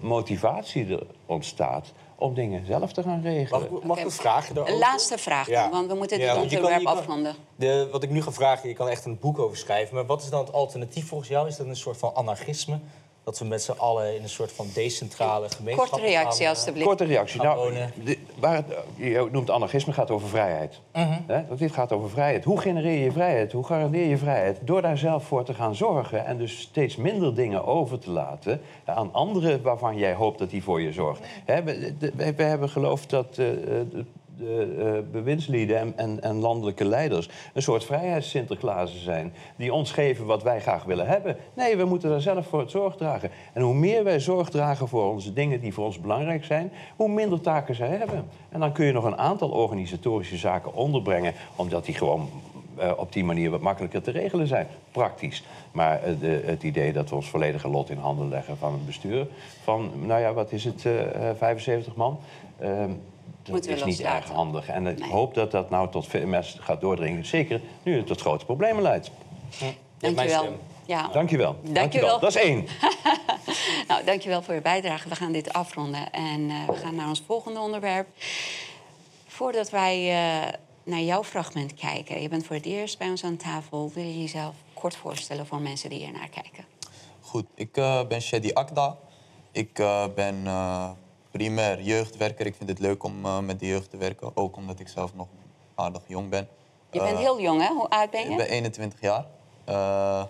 motivatie 0.01 0.87
er 0.95 1.03
ontstaat 1.27 1.93
om 2.23 2.35
dingen 2.35 2.67
zelf 2.67 2.93
te 2.93 3.03
gaan 3.03 3.23
regelen. 3.23 3.61
Mag, 3.71 3.81
ik- 3.81 3.85
mag 3.87 3.99
ik 3.99 4.05
een 4.05 4.11
vraagje 4.11 4.55
daarover? 4.55 4.75
Een 4.81 4.85
laatste 4.87 5.19
vraag 5.19 5.49
dan, 5.49 5.71
want 5.71 5.91
we 5.91 5.95
moeten 5.97 6.19
dit 6.19 6.37
onderwerp 6.37 6.87
afronden. 6.87 7.35
De, 7.57 7.89
wat 7.93 8.03
ik 8.03 8.11
nu 8.11 8.23
ga 8.23 8.33
vragen, 8.33 8.69
je 8.69 8.75
kan 8.75 8.89
echt 8.89 9.05
een 9.05 9.19
boek 9.19 9.39
over 9.39 9.57
schrijven. 9.57 9.95
Maar 9.95 10.07
wat 10.07 10.23
is 10.23 10.31
dan 10.31 10.41
het 10.45 10.53
alternatief 10.53 11.07
volgens 11.09 11.29
jou? 11.31 11.49
Is 11.49 11.57
dat 11.57 11.67
een 11.67 11.77
soort 11.77 11.97
van 11.97 12.15
anarchisme? 12.15 12.79
Dat 13.25 13.39
we 13.39 13.45
met 13.45 13.63
z'n 13.63 13.73
allen 13.73 14.17
in 14.17 14.23
een 14.23 14.29
soort 14.29 14.53
van 14.53 14.67
decentrale 14.75 15.49
gemeenschap 15.51 15.89
Korte 15.89 16.05
reactie, 16.07 16.33
gaan, 16.37 16.43
eh, 16.45 16.49
alstublieft. 16.49 16.87
Korte 16.87 17.05
reactie. 17.05 17.43
Nou, 17.43 17.75
de- 18.05 18.19
waar 18.39 18.55
het, 18.57 18.67
je 18.97 19.29
noemt 19.33 19.51
anarchisme, 19.51 19.93
gaat 19.93 20.11
over 20.11 20.29
vrijheid. 20.29 20.81
Hè? 21.27 21.47
Want 21.47 21.59
dit 21.59 21.73
gaat 21.73 21.93
over 21.93 22.11
vrijheid. 22.11 22.45
Hoe 22.45 22.61
genereer 22.61 23.05
je 23.05 23.13
vrijheid? 23.13 23.53
Hoe 23.53 23.65
garandeer 23.65 24.07
je 24.09 24.19
vrijheid? 24.19 24.59
Door 24.63 24.83
daar 24.83 24.99
zelf 24.99 25.25
voor 25.25 25.45
te 25.45 25.55
gaan 25.55 25.75
zorgen 25.75 26.25
en 26.27 26.39
dus 26.39 26.61
steeds 26.61 26.97
minder 26.97 27.35
dingen 27.35 27.65
over 27.67 27.99
te 27.99 28.11
laten 28.11 28.61
aan 28.85 29.13
anderen 29.13 29.63
waarvan 29.63 29.97
jij 29.97 30.15
hoopt 30.15 30.39
dat 30.39 30.51
die 30.51 30.63
voor 30.63 30.81
je 30.81 30.93
zorgt. 30.93 31.21
Hè, 31.45 31.63
we, 31.63 31.95
de- 31.99 32.13
we- 32.17 32.35
we 32.35 32.43
hebben 32.43 32.69
geloofd 32.69 33.11
dat 33.11 33.27
eh, 33.29 33.37
de, 33.37 34.05
de 34.43 34.75
eh, 34.79 35.13
bewindslieden 35.13 35.97
en, 35.97 36.23
en, 36.23 36.37
landelijke 36.41 36.85
leiders 36.85 37.29
een 37.55 37.63
soort 37.63 37.85
vrijheids-Sinterklaasen 37.85 39.01
zijn. 39.01 39.33
Die 39.57 39.73
ons 39.73 39.93
geven 39.93 40.27
wat 40.27 40.43
wij 40.43 40.61
graag 40.61 40.85
willen 40.85 41.07
hebben. 41.07 41.37
Nee, 41.55 41.77
we 41.77 41.85
moeten 41.85 42.11
daar 42.11 42.21
zelf 42.21 42.47
voor 42.47 42.61
het 42.61 42.71
zorg 42.71 42.97
dragen. 42.97 43.31
En 43.53 43.63
hoe 43.63 43.75
meer 43.75 44.05
wij 44.05 44.21
zorg 44.21 44.49
dragen 44.49 44.89
voor 44.89 45.11
onze 45.11 45.33
dingen 45.33 45.61
die 45.61 45.73
voor 45.73 45.85
ons 45.85 46.01
belangrijk 46.01 46.45
zijn, 46.45 46.73
hoe 46.97 47.09
minder 47.09 47.41
taken 47.41 47.75
zij 47.75 47.89
hebben. 47.89 48.25
En 48.49 48.61
dan 48.61 48.73
kun 48.73 48.87
je 48.87 48.93
nog 48.93 49.05
een 49.05 49.19
aantal 49.19 49.51
organisatorische 49.51 50.37
zaken 50.37 50.75
onderbrengen, 50.75 51.35
omdat 51.57 51.85
die 51.85 51.95
gewoon 51.95 52.29
eh, 52.77 52.93
op 52.97 53.13
die 53.13 53.25
manier 53.25 53.51
wat 53.51 53.61
makkelijker 53.61 54.03
te 54.03 54.11
regelen 54.11 54.47
zijn. 54.47 54.67
Praktisch. 54.91 55.43
Maar 55.73 56.03
eh, 56.03 56.13
de, 56.21 56.43
het 56.45 56.63
idee 56.63 56.93
dat 56.93 57.09
we 57.09 57.15
ons 57.15 57.29
volledige 57.29 57.69
lot 57.69 57.91
in 57.91 57.99
handen 57.99 58.29
leggen 58.29 58.57
van 58.57 58.73
het 58.73 58.87
bestuur 58.87 59.27
van, 59.63 59.91
nou 60.07 60.21
ja, 60.21 60.33
wat 60.33 60.53
is 60.53 60.65
het, 60.65 60.87
eh, 60.87 61.31
eh, 61.31 61.37
75 61.37 61.95
man? 61.95 62.19
Dat 63.43 63.67
is 63.67 63.85
niet 63.85 64.01
erg 64.01 64.29
handig. 64.29 64.69
En 64.69 64.87
ik 64.87 64.99
Nee. 64.99 65.11
hoop 65.11 65.35
dat 65.35 65.51
dat 65.51 65.71
nou 65.71 65.91
tot 65.91 66.07
veel 66.07 66.27
mensen 66.27 66.63
gaat 66.63 66.81
doordringen. 66.81 67.27
Zeker 67.27 67.61
nu 67.83 67.97
het 67.97 68.07
tot 68.07 68.21
grote 68.21 68.45
problemen 68.45 68.83
leidt. 68.83 69.11
mijn 69.61 69.77
Dankjewel. 69.99 70.57
Ja. 70.87 71.09
Dankjewel. 71.09 71.57
Dankjewel. 71.63 72.21
Dat 72.21 72.37
is 72.37 72.43
één. 72.43 72.67
Nou, 73.89 74.05
dankjewel 74.05 74.43
voor 74.43 74.55
je 74.55 74.61
bijdrage. 74.61 75.09
We 75.09 75.15
gaan 75.15 75.33
dit 75.33 75.53
afronden 75.53 76.13
en 76.13 76.51
eh, 76.51 76.67
we 76.67 76.75
gaan 76.75 76.95
naar 76.95 77.09
ons 77.09 77.23
volgende 77.27 77.61
onderwerp. 77.61 78.07
Voordat 79.27 79.71
wij 79.71 80.09
eh, 80.11 80.53
naar 80.85 81.01
jouw 81.01 81.25
fragment 81.25 81.75
kijken, 81.75 82.23
je 82.23 82.29
bent 82.29 82.47
voor 82.47 82.57
het 82.57 82.65
eerst 82.65 82.99
bij 82.99 83.09
ons 83.09 83.25
aan 83.25 83.37
tafel. 83.37 83.91
Wil 83.95 84.05
je 84.05 84.21
jezelf 84.21 84.55
kort 84.75 84.97
voorstellen 84.97 85.47
voor 85.47 85.61
mensen 85.61 85.91
die 85.91 85.99
hier 85.99 86.13
naar 86.13 86.29
kijken? 86.29 86.65
Goed, 87.21 87.47
ik 87.55 87.77
eh, 87.77 88.07
ben 88.07 88.23
Shadi 88.23 88.53
Akda. 88.53 88.97
Ik 89.53 89.79
eh, 89.79 90.05
ben 90.15 90.47
eh, 90.47 90.91
primair 91.33 91.81
jeugdwerker. 91.83 92.47
Ik 92.47 92.55
vind 92.55 92.69
het 92.69 92.79
leuk 92.79 93.05
om 93.05 93.25
eh, 93.25 93.39
met 93.39 93.61
de 93.61 93.67
jeugd 93.67 93.91
te 93.91 93.97
werken. 93.97 94.37
Ook 94.37 94.57
omdat 94.57 94.81
ik 94.81 94.89
zelf 94.89 95.15
nog 95.15 95.27
aardig 95.75 96.03
jong 96.07 96.29
ben. 96.29 96.49
Je 96.91 96.99
bent 96.99 97.13
Eh, 97.13 97.19
heel 97.19 97.41
jong, 97.41 97.61
hè? 97.61 97.69
Hoe 97.69 97.89
oud 97.89 98.11
ben 98.11 98.21
je? 98.25 98.31
Ik 98.31 98.37
ben 98.37 98.49
21 98.49 99.01
jaar. 99.01 99.27
Eh, 99.65 100.25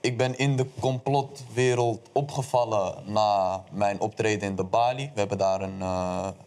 ik 0.00 0.16
ben 0.16 0.38
in 0.38 0.56
de 0.56 0.66
complotwereld 0.80 2.08
opgevallen 2.12 2.94
na 3.04 3.62
mijn 3.70 4.00
optreden 4.00 4.48
in 4.48 4.56
de 4.56 4.64
Bali. 4.64 5.10
We 5.14 5.18
hebben 5.18 5.38
daar 5.38 5.60
een 5.60 5.82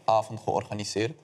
avond 0.05 0.39
georganiseerd. 0.43 1.19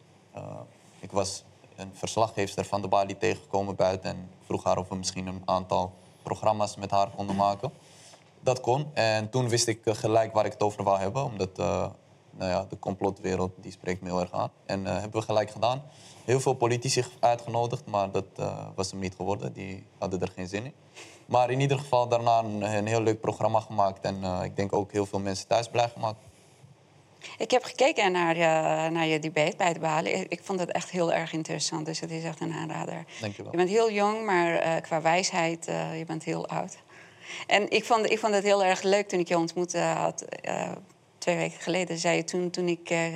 Ik 1.00 1.12
was 1.12 1.44
een 1.76 1.92
verslaggever 1.94 2.66
van 2.66 2.82
de 2.82 2.88
Bali 2.88 3.18
tegengekomen 3.18 3.76
buiten 3.76 4.10
en 4.10 4.30
vroeg 4.46 4.64
haar 4.64 4.78
of 4.78 4.90
we 4.90 4.96
misschien 4.96 5.28
een 5.28 5.42
aantal 5.46 5.94
programma's 6.24 6.76
met 6.76 6.92
haar 6.92 7.10
konden 7.16 7.36
maken. 7.36 7.72
Dat 8.40 8.62
kon. 8.62 8.90
En 8.94 9.30
toen 9.30 9.50
wist 9.50 9.68
ik 9.68 9.82
gelijk 9.84 10.34
waar 10.34 10.46
ik 10.46 10.52
het 10.52 10.64
over 10.64 10.84
wou 10.84 11.00
hebben, 11.00 11.24
omdat 11.24 11.60
nou 12.40 12.52
ja, 12.52 12.66
de 12.70 12.80
complotwereld 12.80 13.52
die 13.58 13.72
spreekt 13.72 14.02
me 14.02 14.08
heel 14.08 14.20
erg 14.20 14.32
aan. 14.32 14.52
En 14.66 14.86
eh 14.88 14.94
hebben 15.00 15.20
we 15.20 15.26
gelijk 15.26 15.50
gedaan. 15.52 15.82
Heel 16.26 16.40
veel 16.40 16.54
politici 16.54 17.04
uitgenodigd, 17.20 17.86
maar 17.86 18.12
dat 18.12 18.26
eh, 18.36 18.68
was 18.76 18.92
hem 18.92 19.00
niet 19.00 19.16
geworden. 19.16 19.54
Die 19.54 19.86
hadden 19.98 20.22
er 20.22 20.32
geen 20.36 20.48
zin 20.48 20.66
in. 20.66 20.74
Maar 21.26 21.50
in 21.52 21.60
ieder 21.60 21.80
geval 21.80 22.08
daarna 22.08 22.40
een, 22.40 22.62
een 22.62 22.88
heel 22.88 23.02
leuk 23.02 23.22
programma 23.22 23.60
gemaakt. 23.60 24.02
En 24.06 24.24
eh, 24.24 24.40
ik 24.44 24.56
denk 24.56 24.74
ook 24.74 24.92
heel 24.92 25.06
veel 25.06 25.20
mensen 25.20 25.48
thuis 25.48 25.68
blij 25.70 25.90
gemaakt. 25.90 26.18
Ik 27.38 27.52
heb 27.52 27.64
gekeken 27.64 28.12
naar 28.12 28.36
je, 28.38 28.90
naar 28.90 29.06
je 29.06 29.20
debate 29.20 29.56
bij 29.58 29.74
de 29.74 29.80
Bali. 29.80 30.10
Ik- 30.12 30.32
Ik 30.32 30.44
vond 30.44 30.60
het 30.60 30.72
echt 30.72 30.90
heel 30.90 31.14
erg 31.14 31.34
interessant, 31.34 31.86
dus 31.86 32.00
het 32.00 32.12
is 32.12 32.24
echt 32.24 32.40
een 32.42 32.54
aanrader. 32.54 33.06
Dankjewel. 33.22 33.52
Je 33.52 33.58
bent 33.58 33.70
heel 33.70 33.92
jong, 33.92 34.26
maar 34.26 34.82
qua 34.82 35.02
wijsheid, 35.02 35.66
je 35.98 36.04
bent 36.08 36.24
heel 36.24 36.48
oud. 36.48 36.78
En 37.48 37.70
ik 37.72 37.86
vond, 37.86 38.12
ik 38.12 38.20
vond 38.20 38.34
het 38.34 38.44
heel 38.44 38.64
erg 38.64 38.82
leuk 38.82 39.08
toen 39.08 39.20
ik 39.20 39.28
je 39.28 39.38
ontmoette 39.38 39.80
had, 39.80 40.26
twee 41.30 41.42
weken 41.50 41.62
geleden. 41.62 41.98
Zei 41.98 42.16
je 42.16 42.24
toen, 42.24 42.50
toen 42.50 42.68
ik 42.68 42.90
eh, 42.90 43.14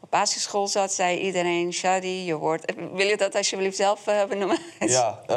op 0.00 0.10
basisschool 0.10 0.68
zat, 0.68 0.92
zei 0.92 1.18
iedereen, 1.18 1.72
Shadi, 1.72 2.24
je 2.24 2.32
hoort... 2.32 2.74
Wil 2.92 3.06
je 3.06 3.16
dat 3.16 3.34
alsjeblieft 3.34 3.76
zelf 3.76 4.06
eh, 4.06 4.24
benoemen? 4.24 4.58
Ja, 4.78 5.20
eh, 5.26 5.36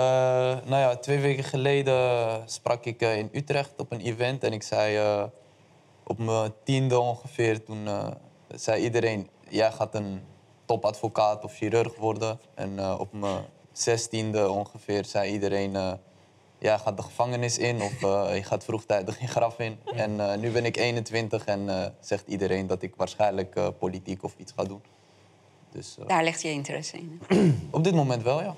nou 0.70 0.82
ja, 0.82 0.96
twee 0.96 1.20
weken 1.20 1.44
geleden 1.44 2.44
sprak 2.46 2.86
ik 2.86 3.02
eh, 3.02 3.18
in 3.18 3.30
Utrecht 3.32 3.74
op 3.78 3.92
een 3.92 4.02
event. 4.02 4.44
En 4.44 4.54
ik 4.54 4.64
zei 4.64 4.98
eh, 4.98 5.24
op 6.04 6.18
mijn 6.18 6.54
tiende 6.64 7.00
ongeveer, 7.00 7.64
toen 7.64 7.88
eh, 7.88 8.08
zei 8.56 8.84
iedereen... 8.84 9.30
jij 9.50 9.72
gaat 9.72 9.96
een 9.96 10.22
topadvocaat 10.66 11.44
of 11.44 11.56
chirurg 11.56 11.96
worden. 11.96 12.40
En 12.56 12.80
eh, 12.80 12.96
op 13.00 13.14
mijn 13.14 13.46
zestiende 13.72 14.50
ongeveer 14.50 15.06
zei 15.06 15.32
iedereen... 15.32 16.00
jij 16.64 16.80
gaat 16.80 16.98
de 16.98 17.04
gevangenis 17.04 17.58
in 17.58 17.82
of 17.82 18.04
eh, 18.04 18.36
je 18.36 18.44
gaat 18.44 18.64
vroegtijdig 18.64 19.20
je 19.20 19.28
graf 19.28 19.60
in. 19.60 19.80
En 19.96 20.32
eh, 20.32 20.38
nu 20.38 20.52
ben 20.52 20.66
ik 20.66 20.78
21 20.78 21.46
en 21.46 21.70
eh, 21.70 21.90
zegt 22.00 22.28
iedereen 22.28 22.68
dat 22.68 22.82
ik 22.82 22.94
waarschijnlijk 22.96 23.78
politiek 23.80 24.24
of 24.24 24.34
iets 24.38 24.54
ga 24.56 24.64
doen. 24.64 24.82
Dus 25.72 25.96
Daar 26.08 26.24
ligt 26.24 26.42
je 26.42 26.50
interesse 26.50 26.98
in. 26.98 27.22
op 27.72 27.84
dit 27.84 27.94
moment 27.94 28.24
wel, 28.24 28.42
ja. 28.42 28.56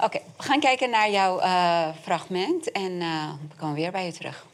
Oké, 0.00 0.20
we 0.36 0.42
gaan 0.42 0.60
kijken 0.60 0.90
naar 0.90 1.10
jouw 1.10 1.38
fragment 2.02 2.72
en 2.72 2.98
we 3.48 3.56
komen 3.56 3.74
weer 3.74 3.92
bij 3.92 4.06
je 4.06 4.12
terug. 4.12 4.46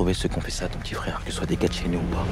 Retrouver 0.00 0.14
ceux 0.14 0.30
qui 0.30 0.38
ont 0.38 0.40
fait 0.40 0.50
ça 0.50 0.64
à 0.64 0.68
ton 0.68 0.78
petit 0.78 0.94
frère, 0.94 1.20
que 1.22 1.30
ce 1.30 1.36
soit 1.36 1.46
des 1.46 1.56
gars 1.56 1.68
de 1.68 1.74
chez 1.74 1.86
nous 1.86 1.98
ou 1.98 2.14
pas. 2.14 2.24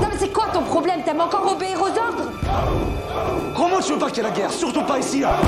Non 0.00 0.08
mais 0.10 0.16
c'est 0.18 0.32
quoi 0.32 0.46
ton 0.54 0.62
problème? 0.62 1.02
T'aimes 1.04 1.20
encore 1.20 1.52
obéir 1.52 1.78
aux 1.82 1.88
ordres? 1.88 2.30
Comment 3.54 3.80
tu 3.80 3.92
veux 3.92 3.98
pas 3.98 4.08
qu'il 4.08 4.22
y 4.22 4.26
ait 4.26 4.30
la 4.30 4.34
guerre 4.34 4.50
Surtout 4.50 4.84
pas 4.84 4.98
ici, 4.98 5.20
là 5.20 5.38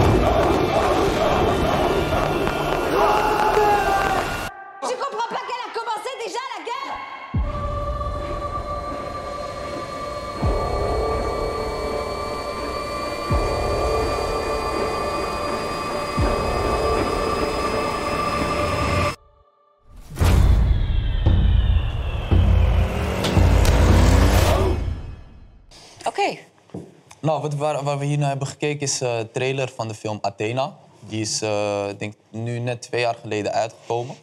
Nou, 27.27 27.41
wat, 27.41 27.55
waar, 27.55 27.99
we 27.99 28.05
hier 28.05 28.19
naar 28.19 28.29
hebben 28.29 28.47
gekeken 28.47 28.81
is 28.81 28.99
de 28.99 29.29
trailer 29.33 29.69
van 29.69 29.89
de 29.89 29.95
film 29.95 30.19
Athena. 30.21 30.77
Die 31.01 31.21
is 31.21 31.43
eh, 31.43 31.87
denk 31.99 32.15
nu 32.31 32.59
net 32.59 32.83
twee 32.83 33.01
jaar 33.01 33.15
geleden 33.15 33.53
uitgekomen. 33.53 34.17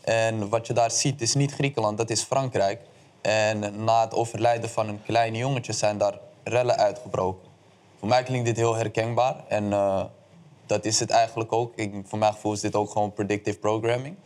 En 0.00 0.48
wat 0.48 0.66
je 0.66 0.72
daar 0.72 0.90
ziet 0.90 1.20
is 1.20 1.34
niet 1.34 1.52
Griekenland, 1.52 1.98
dat 1.98 2.10
is 2.10 2.22
Frankrijk. 2.22 2.80
En 3.20 3.84
na 3.84 4.00
het 4.00 4.14
overlijden 4.14 4.70
van 4.70 4.88
een 4.88 5.02
klein 5.02 5.36
jongetje 5.36 5.72
zijn 5.72 5.98
daar 5.98 6.18
rellen 6.44 6.76
uitgebroken. 6.76 7.48
Voor 7.98 8.08
mij 8.08 8.22
klinkt 8.22 8.46
dit 8.46 8.56
heel 8.56 8.74
herkenbaar. 8.74 9.36
En 9.48 9.72
eh, 9.72 10.04
dat 10.66 10.84
is 10.84 11.00
het 11.00 11.10
eigenlijk 11.10 11.52
ook. 11.52 11.72
Ik, 11.76 11.94
voor 12.04 12.18
mijn 12.18 12.32
gevoel 12.32 12.52
is 12.52 12.60
dit 12.60 12.74
ook 12.74 12.90
gewoon 12.90 13.12
predictive 13.12 13.58
programming. 13.58 14.16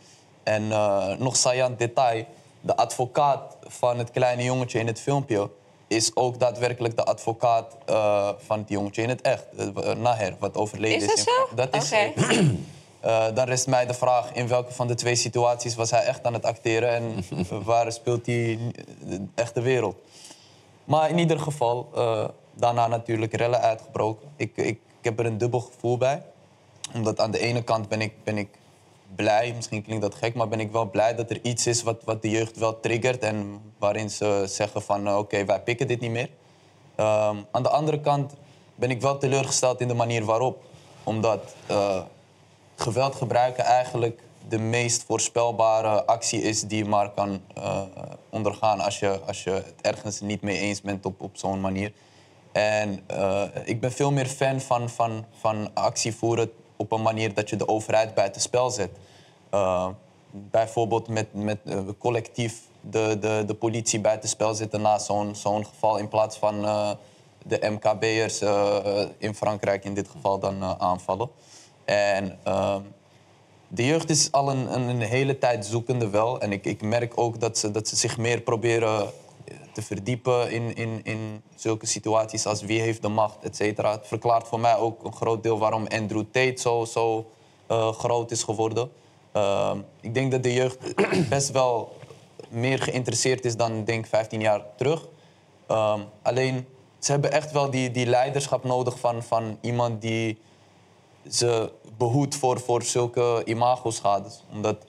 En 0.43 0.71
eh, 0.71 1.15
nog 1.17 1.35
saillant 1.37 1.79
detail. 1.79 2.25
De 2.61 2.75
advocaat 2.75 3.57
van 3.61 3.97
het 3.97 4.11
kleine 4.11 4.43
jongetje 4.43 4.79
in 4.79 4.87
het 4.87 4.99
filmpje... 4.99 5.49
is 5.87 6.15
ook 6.15 6.39
daadwerkelijk 6.39 6.95
de 6.95 7.03
advocaat 7.03 7.77
eh, 7.85 8.29
van 8.37 8.59
het 8.59 8.69
jongetje 8.69 9.01
in 9.01 9.09
het 9.09 9.21
echt. 9.21 9.45
eh, 9.57 9.95
Naher, 9.95 10.35
wat 10.39 10.57
overleden 10.57 10.97
is 10.97 11.03
is. 11.03 11.09
dat 11.09 11.19
zo? 11.19 11.55
Dat 11.55 11.75
is 11.75 11.93
dan 13.33 13.45
rest 13.45 13.67
mij 13.67 13.85
de 13.85 13.93
vraag 13.93 14.33
in 14.33 14.47
welke 14.47 14.73
van 14.73 14.87
de 14.87 14.95
twee 14.95 15.15
situaties 15.15 15.75
was 15.75 15.91
hij 15.91 16.03
echt 16.03 16.25
aan 16.25 16.33
het 16.33 16.45
acteren 16.45 16.89
en 16.89 17.25
waar 17.63 17.91
speelt 17.91 18.25
hij 18.25 18.59
de 18.99 19.25
echte 19.35 19.61
wereld. 19.61 19.95
Maar 20.83 21.09
in 21.09 21.17
ieder 21.17 21.39
geval, 21.39 21.89
daarna 22.53 22.87
natuurlijk 22.87 23.33
rellen 23.33 23.61
uitgebroken. 23.61 24.27
Ik, 24.35 24.51
ik, 24.55 24.65
ik 24.65 24.79
heb 25.01 25.19
er 25.19 25.25
een 25.25 25.37
dubbel 25.37 25.59
gevoel 25.59 25.97
bij. 25.97 26.21
Omdat 26.93 27.19
aan 27.19 27.31
de 27.31 27.39
ene 27.39 27.63
kant 27.63 27.87
ben 27.87 28.01
ik, 28.01 28.23
ben 28.23 28.37
ik 28.37 28.47
blij, 29.15 29.53
misschien 29.55 29.83
klinkt 29.83 30.01
dat 30.01 30.15
gek, 30.15 30.35
maar 30.35 30.47
ben 30.47 30.59
ik 30.59 30.71
wel 30.71 30.89
blij 30.89 31.15
dat 31.15 31.29
er 31.29 31.39
iets 31.41 31.67
is 31.67 31.83
wat, 31.83 32.03
wat 32.03 32.21
de 32.21 32.29
jeugd 32.29 32.57
wel 32.57 32.79
triggert 32.79 33.23
en 33.23 33.61
waarin 33.77 34.09
ze 34.09 34.43
zeggen 34.47 34.81
van 34.81 35.07
eh, 35.07 35.17
oké, 35.17 35.45
wij 35.45 35.61
pikken 35.61 35.87
dit 35.87 35.99
niet 35.99 36.11
meer. 36.11 36.29
Ehm, 36.95 37.37
aan 37.51 37.63
de 37.63 37.69
andere 37.69 38.01
kant 38.01 38.33
ben 38.75 38.89
ik 38.89 39.01
wel 39.01 39.17
teleurgesteld 39.17 39.81
in 39.81 39.87
de 39.87 39.93
manier 39.93 40.25
waarop. 40.25 40.63
Omdat 41.03 41.55
eh, 41.65 42.01
geweld 42.75 43.15
gebruiken 43.15 43.63
eigenlijk 43.63 44.21
de 44.47 44.59
meest 44.59 45.03
voorspelbare 45.03 46.05
actie 46.05 46.41
is 46.41 46.61
die 46.61 46.77
je 46.77 46.89
maar 46.89 47.09
kan 47.09 47.41
eh, 47.55 47.81
ondergaan 48.29 48.79
als 48.79 48.99
je, 48.99 49.19
als 49.25 49.43
je 49.43 49.49
het 49.49 49.73
ergens 49.81 50.19
niet 50.19 50.41
mee 50.41 50.57
eens 50.57 50.81
bent 50.81 51.05
op, 51.05 51.21
op 51.21 51.37
zo'n 51.37 51.61
manier. 51.61 51.91
En 52.51 53.05
ik 53.65 53.79
ben 53.79 53.91
veel 53.91 54.11
meer 54.11 54.25
fan 54.25 54.61
van, 54.61 54.89
van, 54.89 55.25
van 55.39 55.69
actie 55.73 56.15
voeren 56.15 56.51
op 56.75 56.91
een 56.91 57.01
manier 57.01 57.33
dat 57.33 57.49
je 57.49 57.55
de 57.55 57.67
overheid 57.67 58.13
buiten 58.13 58.41
spel 58.41 58.69
zet. 58.69 58.89
Eh, 59.49 59.87
bijvoorbeeld 60.31 61.07
met, 61.07 61.33
met 61.33 61.57
eh, 61.65 61.79
collectief 61.97 62.61
de, 62.81 63.17
de, 63.19 63.43
de 63.47 63.53
politie 63.53 63.99
buiten 63.99 64.29
spel 64.29 64.53
zetten 64.53 64.81
na 64.81 64.99
zo'n 64.99 65.35
zo'n 65.35 65.65
geval 65.65 65.97
in 65.97 66.07
plaats 66.07 66.37
van 66.37 66.65
eh, 66.65 66.91
de 67.43 67.59
MKB'ers 67.69 68.41
in 69.17 69.35
Frankrijk 69.35 69.85
in 69.85 69.93
dit 69.93 70.09
geval 70.09 70.39
dan 70.39 70.63
aanvallen. 70.63 71.29
En 71.85 72.39
ehm, 72.43 72.81
de 73.67 73.85
jeugd 73.85 74.09
is 74.09 74.31
al 74.31 74.49
een, 74.49 74.89
een, 74.89 75.01
hele 75.01 75.37
tijd 75.37 75.65
zoekende 75.65 76.09
wel. 76.09 76.39
En 76.39 76.51
ik, 76.51 76.65
ik 76.65 76.81
merk 76.81 77.13
ook 77.15 77.39
dat 77.39 77.57
ze, 77.57 77.71
dat 77.71 77.87
ze 77.87 77.95
zich 77.95 78.17
meer 78.17 78.41
proberen 78.41 79.09
te 79.75 79.81
verdiepen 79.81 80.51
in, 80.51 80.75
in, 80.75 80.99
in 81.03 81.43
zulke 81.55 81.85
situaties 81.85 82.45
als 82.45 82.61
wie 82.61 82.81
heeft 82.81 83.01
de 83.01 83.07
macht, 83.07 83.37
et 83.41 83.55
cetera. 83.55 83.91
Het 83.91 84.07
verklaart 84.07 84.47
voor 84.47 84.59
mij 84.59 84.77
ook 84.77 85.03
een 85.03 85.13
groot 85.13 85.43
deel 85.43 85.57
waarom 85.57 85.87
Andrew 85.87 86.23
Tate 86.31 86.61
zo, 86.61 86.85
zo 86.85 87.31
eh, 87.67 87.91
groot 87.91 88.31
is 88.31 88.43
geworden. 88.43 88.91
Ehm, 89.31 89.79
ik 90.01 90.13
denk 90.13 90.31
dat 90.31 90.43
de 90.43 90.53
jeugd 90.53 90.77
best 91.29 91.51
wel 91.51 91.97
meer 92.49 92.79
geïnteresseerd 92.81 93.45
is 93.45 93.55
dan 93.55 93.83
denk 93.83 94.05
15 94.05 94.41
jaar 94.41 94.61
terug. 94.75 95.07
Ehm, 95.67 95.99
alleen, 96.21 96.67
ze 96.99 97.11
hebben 97.11 97.31
echt 97.31 97.51
wel 97.51 97.69
die, 97.69 97.91
die 97.91 98.05
leiderschap 98.05 98.63
nodig 98.63 98.99
van, 98.99 99.23
van 99.23 99.57
iemand 99.61 100.01
die 100.01 100.37
ze 101.29 101.71
behoedt 101.97 102.35
voor, 102.35 102.59
voor 102.59 102.83
zulke 102.83 103.41
imagoschades. 103.45 104.43
Omdat 104.51 104.85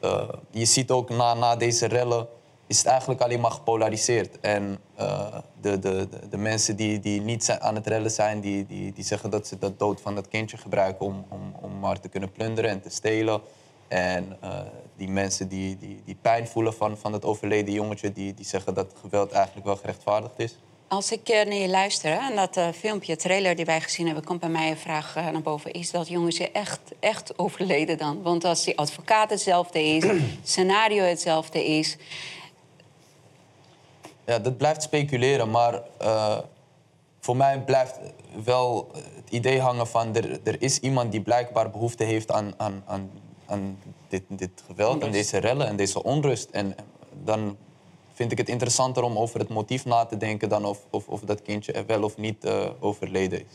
eh, 0.00 0.28
je 0.50 0.64
ziet 0.64 0.90
ook 0.90 1.08
na, 1.08 1.34
na 1.34 1.56
deze 1.56 1.86
rellen 1.86 2.28
is 2.66 2.78
het 2.78 2.86
eigenlijk 2.86 3.20
alleen 3.20 3.40
maar 3.40 3.50
gepolariseerd. 3.50 4.40
En 4.40 4.78
eh, 4.94 5.36
de, 5.60 5.78
de, 5.78 6.08
de, 6.30 6.36
mensen 6.36 6.76
die, 6.76 7.00
die 7.00 7.20
niet 7.20 7.50
aan 7.60 7.74
het 7.74 7.86
rellen 7.86 8.10
zijn, 8.10 8.40
die, 8.40 8.66
die, 8.66 8.92
die 8.92 9.04
zeggen 9.04 9.30
dat 9.30 9.46
ze 9.46 9.58
de 9.58 9.76
dood 9.76 10.00
van 10.00 10.14
dat 10.14 10.28
kindje 10.28 10.56
gebruiken 10.56 11.06
om, 11.06 11.24
om, 11.28 11.54
om 11.60 11.78
maar 11.78 12.00
te 12.00 12.08
kunnen 12.08 12.32
plunderen 12.32 12.70
en 12.70 12.82
te 12.82 12.90
stelen. 12.90 13.40
En 13.88 14.36
eh, 14.40 14.60
die 14.96 15.08
mensen 15.08 15.48
die, 15.48 15.78
die, 15.78 16.02
die 16.04 16.16
pijn 16.22 16.46
voelen 16.46 16.74
van, 16.74 16.98
van 16.98 17.12
het 17.12 17.24
overleden 17.24 17.74
jongetje, 17.74 18.12
die, 18.12 18.34
die 18.34 18.46
zeggen 18.46 18.74
dat 18.74 18.92
geweld 19.00 19.32
eigenlijk 19.32 19.66
wel 19.66 19.76
gerechtvaardigd 19.76 20.38
is. 20.38 20.56
Als 20.88 21.12
ik 21.12 21.28
eh, 21.28 21.46
naar 21.46 21.54
je 21.54 21.68
luister 21.68 22.18
en 22.18 22.36
dat 22.36 22.58
filmpje, 22.76 23.16
trailer 23.16 23.56
die 23.56 23.64
wij 23.64 23.80
gezien 23.80 24.06
hebben, 24.06 24.24
komt 24.24 24.40
bij 24.40 24.48
mij 24.48 24.70
een 24.70 24.76
vraag 24.76 25.14
naar 25.14 25.42
boven. 25.42 25.72
Is 25.72 25.90
dat 25.90 26.08
jongetje 26.08 26.50
echt, 26.50 26.80
echt 27.00 27.38
overleden 27.38 27.98
dan? 27.98 28.22
Want 28.22 28.44
als 28.44 28.64
die 28.64 28.78
advocaat 28.78 29.30
hetzelfde 29.30 29.82
is, 29.82 30.04
scenario 30.42 31.02
hetzelfde 31.02 31.64
is. 31.64 31.96
Ja, 34.26 34.38
dat 34.38 34.56
blijft 34.56 34.82
speculeren, 34.82 35.50
maar 35.50 35.82
eh, 35.98 36.38
voor 37.20 37.36
mij 37.36 37.60
blijft 37.60 37.98
wel 38.44 38.90
het 38.94 39.30
idee 39.30 39.60
hangen 39.60 39.86
van 39.86 40.16
er, 40.16 40.38
er 40.44 40.62
is 40.62 40.78
iemand 40.78 41.12
die 41.12 41.20
blijkbaar 41.20 41.70
behoefte 41.70 42.04
heeft 42.04 42.30
aan, 42.30 42.52
aan, 42.56 42.82
aan, 42.86 43.10
aan 43.46 43.78
dit, 44.08 44.22
dit 44.28 44.50
geweld 44.66 45.02
en 45.02 45.10
deze 45.10 45.38
rellen 45.38 45.66
en 45.66 45.76
deze 45.76 46.02
onrust. 46.02 46.50
En 46.50 46.74
dan 47.24 47.56
vind 48.12 48.32
ik 48.32 48.38
het 48.38 48.48
interessanter 48.48 49.02
om 49.02 49.18
over 49.18 49.40
het 49.40 49.48
motief 49.48 49.84
na 49.84 50.04
te 50.04 50.16
denken 50.16 50.48
dan 50.48 50.64
of, 50.64 50.78
of, 50.90 51.08
of 51.08 51.20
dat 51.20 51.42
kindje 51.42 51.72
er 51.72 51.86
wel 51.86 52.02
of 52.02 52.16
niet 52.16 52.44
eh, 52.44 52.66
overleden 52.80 53.38
is. 53.38 53.46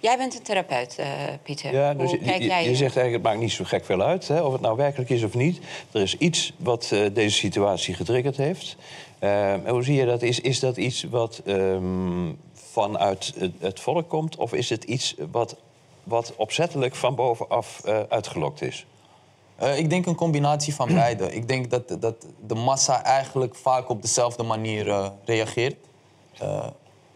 Jij 0.00 0.16
bent 0.16 0.34
een 0.34 0.42
therapeut, 0.42 0.98
eh, 0.98 1.06
Pieter. 1.42 1.72
Ja, 1.72 1.94
dus 1.94 2.10
Hoe 2.10 2.18
je, 2.18 2.24
kijk 2.24 2.40
je- 2.40 2.46
jij 2.48 2.60
je 2.62 2.66
hier? 2.68 2.76
zegt 2.76 2.96
eigenlijk, 2.96 3.12
het 3.24 3.32
maakt 3.32 3.38
niet 3.44 3.52
zo 3.52 3.64
gek 3.64 3.84
veel 3.84 4.02
uit 4.02 4.28
hè, 4.28 4.40
of 4.42 4.52
het 4.52 4.60
nou 4.60 4.76
werkelijk 4.76 5.10
is 5.10 5.22
of 5.22 5.34
niet. 5.34 5.60
Er 5.92 6.00
is 6.00 6.16
iets 6.16 6.52
wat 6.56 6.90
eh, 6.92 7.00
deze 7.14 7.36
situatie 7.36 7.94
getriggerd 7.94 8.36
heeft. 8.36 8.76
Eh, 9.24 9.52
en 9.52 9.68
hoe 9.68 9.82
zie 9.82 9.94
je 9.94 10.04
dat? 10.04 10.22
Is, 10.22 10.40
is 10.40 10.60
dat 10.60 10.76
iets 10.76 11.02
wat 11.02 11.40
ehm, 11.44 12.32
vanuit 12.52 13.32
het, 13.38 13.52
het 13.58 13.80
volk 13.80 14.08
komt? 14.08 14.36
Of 14.36 14.52
is 14.52 14.70
het 14.70 14.84
iets 14.84 15.14
wat, 15.30 15.56
wat 16.02 16.32
opzettelijk 16.36 16.94
van 16.94 17.14
bovenaf 17.14 17.80
eh, 17.84 18.00
uitgelokt 18.08 18.62
is? 18.62 18.86
Eh, 19.56 19.78
ik 19.78 19.90
denk 19.90 20.06
een 20.06 20.14
combinatie 20.14 20.74
van 20.74 20.94
beide. 21.02 21.34
Ik 21.34 21.48
denk 21.48 21.70
dat, 21.70 21.96
dat 22.00 22.26
de 22.46 22.54
massa 22.54 23.04
eigenlijk 23.04 23.54
vaak 23.54 23.88
op 23.88 24.02
dezelfde 24.02 24.42
manier 24.42 24.88
eh, 24.88 25.06
reageert. 25.24 25.76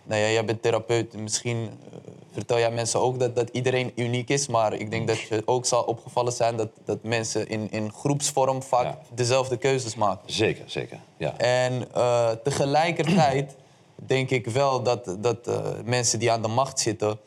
Nou 0.09 0.21
ja, 0.21 0.29
jij 0.29 0.45
bent 0.45 0.63
therapeut. 0.63 1.17
Misschien 1.17 1.57
eh, 1.93 1.99
vertel 2.33 2.59
jij 2.59 2.71
mensen 2.71 3.01
ook 3.01 3.19
dat, 3.19 3.35
dat 3.37 3.49
iedereen 3.53 3.93
uniek 3.95 4.29
is. 4.29 4.47
Maar 4.47 4.73
ik 4.73 4.91
denk 4.91 5.07
dat 5.09 5.21
je 5.21 5.43
ook 5.45 5.67
zal 5.67 5.83
opgevallen 5.83 6.33
zijn 6.33 6.57
dat, 6.57 6.69
dat 6.85 6.99
mensen 7.03 7.49
in, 7.49 7.71
in 7.71 7.93
groepsvorm 7.93 8.63
vaak 8.63 8.85
Ja. 8.85 8.99
dezelfde 9.15 9.57
keuzes 9.57 9.95
maken. 9.95 10.33
Zeker, 10.33 10.65
zeker. 10.67 10.99
Ja. 11.17 11.37
En 11.37 11.95
eh, 11.95 12.31
tegelijkertijd 12.45 13.57
denk 13.95 14.31
ik 14.31 14.47
wel 14.47 14.83
dat, 14.83 15.17
dat 15.19 15.47
eh, 15.47 15.57
mensen 15.85 16.19
die 16.19 16.33
aan 16.33 16.43
de 16.43 16.49
macht 16.49 16.81
zitten... 16.81 17.19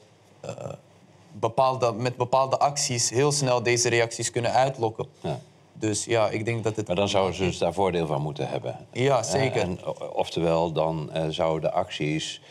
bepaalde, 1.31 1.93
met 1.93 2.15
bepaalde 2.15 2.57
acties 2.59 3.09
heel 3.09 3.31
snel 3.31 3.63
deze 3.63 3.89
reacties 3.89 4.31
kunnen 4.31 4.51
uitlokken. 4.51 5.05
Ja. 5.19 5.39
Dus 5.73 6.05
ja, 6.05 6.29
ik 6.29 6.45
denk 6.45 6.63
dat 6.63 6.75
het... 6.75 6.87
Maar 6.87 6.95
dan 6.95 7.09
zouden 7.09 7.35
ze 7.35 7.43
dus 7.43 7.57
daar 7.57 7.73
voordeel 7.73 8.07
van 8.07 8.21
moeten 8.21 8.47
hebben. 8.47 8.75
Ja, 8.91 9.23
zeker. 9.23 9.61
En, 9.61 9.79
oftewel, 10.13 10.71
dan 10.71 11.11
zouden 11.29 11.69
de 11.69 11.75
acties 11.75 12.41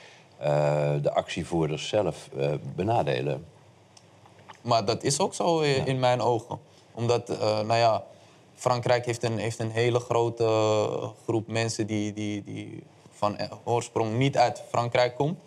de 1.03 1.11
actievoerders 1.15 1.89
zelf 1.89 2.29
eh, 2.39 2.53
benadelen. 2.77 3.45
Maar 4.63 4.85
dat 4.85 5.03
is 5.03 5.21
ook 5.21 5.35
zo 5.35 5.61
in, 5.61 5.87
in 5.87 5.99
mijn 5.99 6.21
ogen. 6.21 6.59
Omdat, 6.95 7.29
eh, 7.31 7.39
nou 7.41 7.75
ja, 7.79 8.05
Frankrijk 8.55 9.07
heeft 9.07 9.23
een, 9.23 9.39
heeft 9.39 9.59
een 9.59 9.71
hele 9.71 9.99
grote 10.01 10.45
groep 11.25 11.47
mensen 11.49 11.87
die, 11.87 12.13
die, 12.13 12.45
die 12.45 12.83
van 13.13 13.37
eh, 13.37 13.51
oorsprong 13.65 14.17
niet 14.19 14.37
uit 14.37 14.63
Frankrijk 14.69 15.17
komt. 15.17 15.39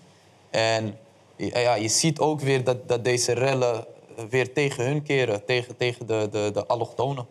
En 0.50 0.98
ja, 1.36 1.74
je 1.76 1.88
ziet 1.88 2.20
ook 2.20 2.40
weer 2.42 2.64
dat, 2.64 2.88
dat 2.88 3.04
deze 3.04 3.32
rellen 3.34 3.86
weer 4.30 4.54
tegen 4.54 4.86
hun 4.86 5.04
keren, 5.04 5.46
tegen, 5.46 5.78
tegen 5.78 6.08
de, 6.08 6.28
de, 6.32 6.50
de 6.54 6.66
allochtonen. 6.66 7.26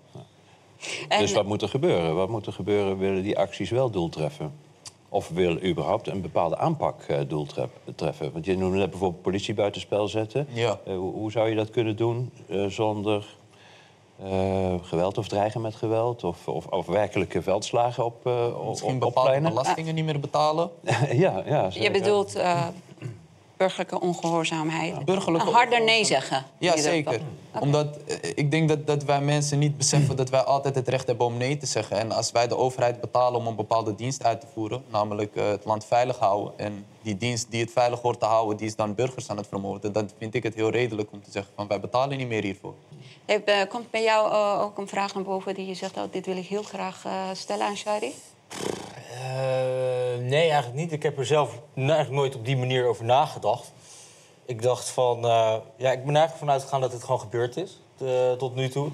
En- 1.08 1.20
Dus 1.20 1.32
wat 1.32 1.44
moet 1.46 1.62
er 1.62 1.68
gebeuren? 1.68 2.14
Wat 2.14 2.28
moet 2.28 2.46
er 2.46 2.52
gebeuren? 2.52 2.98
Willen 2.98 3.22
die 3.22 3.38
acties 3.38 3.70
wel 3.70 3.90
doel 3.90 4.08
treffen? 4.08 4.52
Of 5.14 5.28
wil 5.28 5.62
überhaupt 5.62 6.06
een 6.08 6.20
bepaalde 6.20 6.56
aanpak 6.58 7.02
eh, 7.02 7.18
doel 7.28 7.46
treffen? 7.96 8.32
Want 8.32 8.44
je 8.44 8.56
noemde 8.56 8.76
net 8.78 8.90
bijvoorbeeld 8.90 9.22
politie 9.22 9.54
buitenspel 9.54 10.08
zetten. 10.08 10.46
Ja. 10.52 10.78
Eh, 10.84 10.94
hoe, 10.96 11.12
hoe 11.12 11.30
zou 11.30 11.48
je 11.48 11.54
dat 11.54 11.70
kunnen 11.70 11.96
doen 11.96 12.30
eh, 12.48 12.66
zonder 12.66 13.24
eh, 14.22 14.74
geweld 14.82 15.18
of 15.18 15.28
dreigen 15.28 15.60
met 15.60 15.74
geweld? 15.74 16.24
Of, 16.24 16.48
of, 16.48 16.66
of 16.66 16.86
werkelijke 16.86 17.42
veldslagen 17.42 18.04
op, 18.04 18.26
eh 18.26 18.46
op, 18.60 18.68
Misschien 18.68 18.94
op 18.94 19.00
bepaalde 19.00 19.28
pleinen? 19.28 19.50
belastingen 19.50 19.94
niet 19.94 20.04
meer 20.04 20.20
betalen. 20.20 20.70
ja, 21.24 21.42
ja, 21.46 21.64
Je 21.64 21.70
zeker. 21.70 21.92
bedoelt 21.92 22.34
eh, 22.34 22.66
burgerlijke 23.62 24.00
ongehoorzaamheid. 24.00 25.04
Burgerlijke 25.04 25.46
Een 25.46 25.52
harder 25.52 25.82
nee 25.82 26.04
zeggen. 26.04 26.44
Ja, 26.58 26.76
zeker. 26.76 27.20
Omdat 27.60 27.96
eh, 27.96 28.30
ik 28.34 28.50
denk 28.50 28.68
dat, 28.68 28.86
dat 28.86 29.04
wij 29.04 29.20
mensen 29.20 29.58
niet 29.58 29.76
beseffen 29.76 30.16
dat 30.16 30.30
wij 30.30 30.40
altijd 30.40 30.74
het 30.74 30.88
recht 30.88 31.06
hebben 31.06 31.26
om 31.26 31.36
nee 31.36 31.56
te 31.56 31.66
zeggen. 31.66 31.98
En 31.98 32.12
als 32.12 32.32
wij 32.32 32.48
de 32.48 32.56
overheid 32.56 33.00
betalen 33.00 33.40
om 33.40 33.46
een 33.46 33.56
bepaalde 33.56 33.94
dienst 33.94 34.24
uit 34.24 34.40
te 34.40 34.46
voeren, 34.52 34.84
namelijk 34.90 35.36
eh, 35.36 35.48
het 35.48 35.64
land 35.64 35.84
veilig 35.84 36.18
houden, 36.18 36.52
en 36.56 36.86
die 37.02 37.16
dienst 37.16 37.50
die 37.50 37.60
het 37.60 37.72
veilig 37.72 38.00
hoort 38.00 38.20
te 38.20 38.26
houden, 38.26 38.56
die 38.56 38.66
is 38.66 38.76
dan 38.76 38.94
burgers 38.94 39.30
aan 39.30 39.36
het 39.36 39.46
vermoorden, 39.46 39.92
dan 39.92 40.10
vind 40.18 40.34
ik 40.34 40.42
het 40.42 40.54
heel 40.54 40.70
redelijk 40.70 41.12
om 41.12 41.22
te 41.22 41.30
zeggen 41.30 41.52
van 41.56 41.66
wij 41.66 41.80
betalen 41.80 42.18
niet 42.18 42.28
meer 42.28 42.42
hiervoor. 42.42 42.74
Eh, 43.24 43.36
komt 43.68 43.90
bij 43.90 44.02
jou 44.02 44.32
ook 44.60 44.78
een 44.78 44.88
vraag 44.88 45.14
naar 45.14 45.24
boven 45.24 45.54
die 45.54 45.66
je 45.66 45.74
zegt... 45.74 45.96
Oh, 45.96 46.02
dit 46.10 46.26
wil 46.26 46.36
ik 46.36 46.46
heel 46.46 46.62
graag 46.62 47.04
stellen 47.32 47.66
aan 47.66 47.76
Shari? 47.76 48.14
Eh, 49.12 50.18
nee, 50.20 50.40
eigenlijk 50.50 50.74
niet. 50.74 50.92
Ik 50.92 51.02
heb 51.02 51.18
er 51.18 51.26
zelf 51.26 51.50
eigenlijk 51.76 52.10
nooit 52.10 52.34
op 52.34 52.44
die 52.44 52.56
manier 52.56 52.86
over 52.86 53.04
nagedacht. 53.04 53.72
Ik 54.46 54.62
dacht 54.62 54.88
van... 54.88 55.16
eh, 55.24 55.54
ja, 55.76 55.90
ik 55.92 56.04
ben 56.04 56.16
eigenlijk 56.16 56.32
vanuit 56.38 56.62
gegaan 56.62 56.80
dat 56.80 56.92
het 56.92 57.04
gewoon 57.04 57.20
gebeurd 57.20 57.56
is. 57.56 57.80
eh, 58.00 58.32
tot 58.32 58.54
nu 58.54 58.68
toe. 58.68 58.88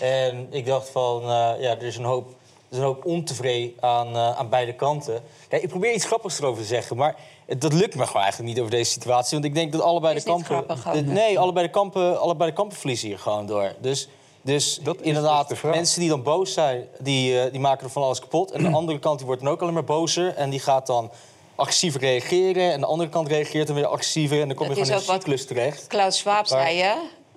En 0.00 0.46
ik 0.50 0.66
dacht 0.66 0.88
van... 0.88 1.22
ja, 1.58 1.58
er 1.58 1.82
is 1.82 1.96
een 1.96 2.04
hoop, 2.04 2.28
er 2.28 2.34
is 2.70 2.78
een 2.78 2.84
hoop 2.84 3.04
ontevreden 3.04 3.72
aan, 3.80 4.16
aan 4.16 4.48
beide 4.48 4.74
kanten. 4.74 5.22
Kijk, 5.48 5.62
ik 5.62 5.68
probeer 5.68 5.92
iets 5.92 6.04
grappigs 6.04 6.38
erover 6.38 6.62
te 6.62 6.68
zeggen, 6.68 6.96
maar... 6.96 7.16
Dat 7.58 7.72
lukt 7.72 7.94
me 7.94 8.06
gewoon 8.06 8.22
eigenlijk 8.22 8.52
niet 8.52 8.60
over 8.60 8.76
deze 8.76 8.90
situatie. 8.90 9.32
Want 9.32 9.44
ik 9.44 9.54
denk 9.54 9.72
dat 9.72 9.80
allebei 9.80 10.14
Is 10.16 10.24
de 10.24 10.30
kampen. 10.30 10.46
grappig 10.46 10.86
ook. 10.88 10.94
de- 10.94 11.00
nee, 11.02 11.38
allebei 11.38 11.66
de 11.66 11.72
kampen, 11.72 12.20
allebei 12.20 12.50
de 12.50 12.56
kampen 12.56 12.76
verliezen 12.76 13.08
hier 13.08 13.18
gewoon 13.18 13.46
door. 13.46 13.74
Dus, 13.80 14.08
dus 14.42 14.78
Dat 14.82 14.96
inderdaad, 15.00 15.48
dus 15.48 15.60
mensen 15.60 16.00
die 16.00 16.08
dan 16.08 16.22
boos 16.22 16.52
zijn, 16.52 16.86
die, 16.98 17.40
eh, 17.40 17.50
die 17.50 17.60
maken 17.60 17.84
er 17.84 17.90
van 17.92 18.02
alles 18.02 18.20
kapot. 18.20 18.50
En 18.50 18.62
de 18.62 18.70
andere 18.70 18.98
kant 18.98 19.16
die 19.18 19.26
wordt 19.26 19.42
dan 19.42 19.50
ook 19.52 19.60
alleen 19.62 19.74
maar 19.74 19.84
bozer. 19.84 20.34
En 20.34 20.50
die 20.50 20.60
gaat 20.60 20.86
dan 20.86 21.10
agressiever 21.54 22.00
reageren. 22.00 22.72
En 22.72 22.80
de 22.80 22.86
andere 22.86 23.08
kant 23.10 23.28
reageert 23.28 23.66
dan 23.66 23.76
weer 23.76 23.86
agressiever. 23.86 24.40
En 24.40 24.46
dan 24.48 24.56
kom 24.56 24.68
je 24.68 24.74
Dat 24.74 24.84
gewoon 24.86 25.00
in 25.02 25.08
een 25.08 25.14
cyclus 25.20 25.46
terecht. 25.46 25.86
Klaus 25.86 26.16
Schwab 26.18 26.34
Maar- 26.36 26.46
zei 26.46 26.76
je... 26.76 26.94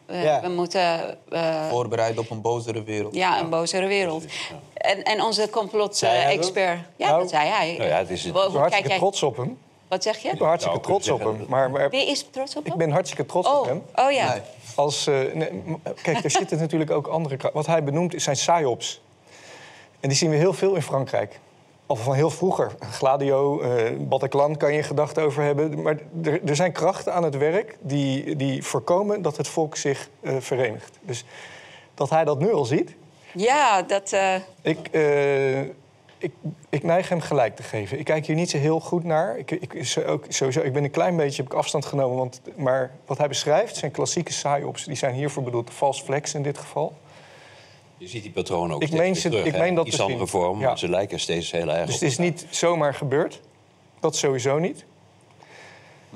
Ja. 0.10 0.42
We 0.42 0.50
moeten... 0.50 1.18
eh, 1.30 1.70
Voorbereid 1.70 2.18
op 2.18 2.30
een 2.30 2.42
bozere 2.42 2.84
wereld. 2.84 3.16
ja, 3.16 3.40
een 3.40 3.50
bozere 3.50 3.88
wereld. 3.88 4.24
En, 4.74 5.04
en 5.04 5.22
onze 5.24 5.50
complot-expert... 5.50 6.80
Ja, 6.96 7.08
Nou, 7.08 7.20
dat 7.22 7.30
zei 7.30 7.48
hij. 7.50 7.76
Nou 7.78 7.90
ja, 7.90 7.98
het 7.98 8.10
is 8.10 8.24
het- 8.24 8.34
Hoe- 8.34 8.44
Ik 8.44 8.52
ben 8.52 8.60
hoe 8.62 8.70
kijk 8.70 8.74
hartstikke 8.74 8.90
jij- 8.90 8.98
trots 8.98 9.24
op 9.24 9.38
hem. 9.38 9.58
Wat 9.88 10.04
zeg 10.04 10.18
je? 10.18 10.30
Ik 10.30 10.38
ben 10.38 10.48
hartstikke 10.48 10.78
Nou, 10.80 10.90
trots 10.90 11.10
op 11.10 11.20
hem. 11.24 11.46
Maar, 11.50 11.72
maar 11.72 11.90
Wie 11.90 12.06
is 12.10 12.26
trots 12.32 12.56
op 12.56 12.62
ik 12.64 12.70
hem? 12.70 12.78
ben 12.78 12.92
hartstikke 12.92 13.26
trots 13.26 13.48
op 13.48 13.54
Oh, 13.56 13.66
hem. 13.66 13.84
oh 13.96 14.12
ja. 14.12 14.30
Nee. 14.34 14.42
Als, 14.76 15.06
nee, 15.06 15.52
m- 15.66 15.82
kijk, 16.02 16.24
er 16.24 16.32
zitten 16.32 16.58
natuurlijk 16.66 16.92
ook 16.92 17.08
andere... 17.08 17.38
Wat 17.54 17.66
hij 17.66 17.84
benoemt 17.84 18.14
zijn 18.22 18.36
psyops. 18.36 19.02
En 20.00 20.10
die 20.10 20.18
zien 20.18 20.30
we 20.30 20.36
heel 20.36 20.54
veel 20.54 20.76
in 20.76 20.82
Frankrijk. 20.82 21.40
Al 21.86 21.96
van 21.96 22.14
heel 22.14 22.30
vroeger. 22.30 22.72
Gladio, 22.92 23.62
eh 23.62 23.92
Bataclan 24.00 24.58
kan 24.58 24.74
je 24.74 24.84
gedachten 24.84 25.24
over 25.24 25.44
hebben. 25.44 25.82
Maar 25.82 25.98
er, 26.46 26.56
zijn 26.56 26.72
krachten 26.72 27.14
aan 27.14 27.24
het 27.24 27.38
werk 27.38 27.78
die, 27.80 28.36
die 28.36 28.64
voorkomen 28.64 29.22
dat 29.22 29.38
het 29.38 29.48
volk 29.48 29.76
zich 29.76 30.10
verenigt. 30.40 31.00
Dus 31.02 31.26
dat 31.94 32.10
hij 32.10 32.24
dat 32.24 32.40
nu 32.40 32.54
al 32.54 32.66
ziet... 32.66 32.96
Ja, 33.34 33.82
dat... 33.82 34.16
Ik, 34.62 34.90
ik, 36.26 36.32
ik 36.70 36.84
neig 36.84 37.10
hem 37.10 37.20
gelijk 37.22 37.56
te 37.56 37.64
geven. 37.64 38.00
Ik 38.00 38.06
kijk 38.06 38.26
hier 38.26 38.36
niet 38.36 38.50
zo 38.50 38.58
heel 38.58 38.80
goed 38.80 39.04
naar. 39.04 39.38
Ik, 39.38 39.52
ik, 39.52 39.96
ook, 40.08 40.26
sowieso, 40.30 40.62
ik 40.62 40.74
ben 40.74 40.84
een 40.84 40.92
klein 40.92 41.16
beetje 41.18 41.42
heb 41.44 41.52
ik 41.52 41.58
afstand 41.58 41.86
genomen. 41.86 42.18
Want, 42.18 42.42
maar 42.56 42.92
wat 43.06 43.18
hij 43.18 43.28
beschrijft 43.28 43.76
zijn 43.76 43.92
klassieke 43.92 44.32
psyops. 44.32 44.84
Die 44.86 44.96
zijn 44.96 45.14
hiervoor 45.14 45.44
bedoeld. 45.44 45.70
False 45.70 46.04
flex 46.04 46.34
in 46.34 46.44
dit 46.44 46.58
geval. 46.58 46.94
Je 47.98 48.08
ziet 48.08 48.24
die 48.24 48.32
patronen 48.32 48.76
ook 48.76 48.82
Ik 48.82 48.88
steeds 48.88 49.02
meen 49.04 49.16
ze- 49.16 49.30
terug. 49.30 49.46
ik 49.46 49.58
meen 49.58 49.76
dat 49.76 49.88
Iets 49.88 50.00
andere 50.02 50.28
vorm, 50.28 50.60
Ja. 50.60 50.76
ze 50.76 50.90
lijken 50.90 51.20
steeds 51.20 51.52
heel 51.52 51.70
erg 51.74 51.86
Dus 51.86 51.96
op 51.96 52.02
het 52.02 52.10
is 52.10 52.18
niet 52.18 52.46
zomaar 52.50 52.94
gebeurd. 52.94 53.42
Dat 54.00 54.16
sowieso 54.16 54.60
niet. 54.60 54.86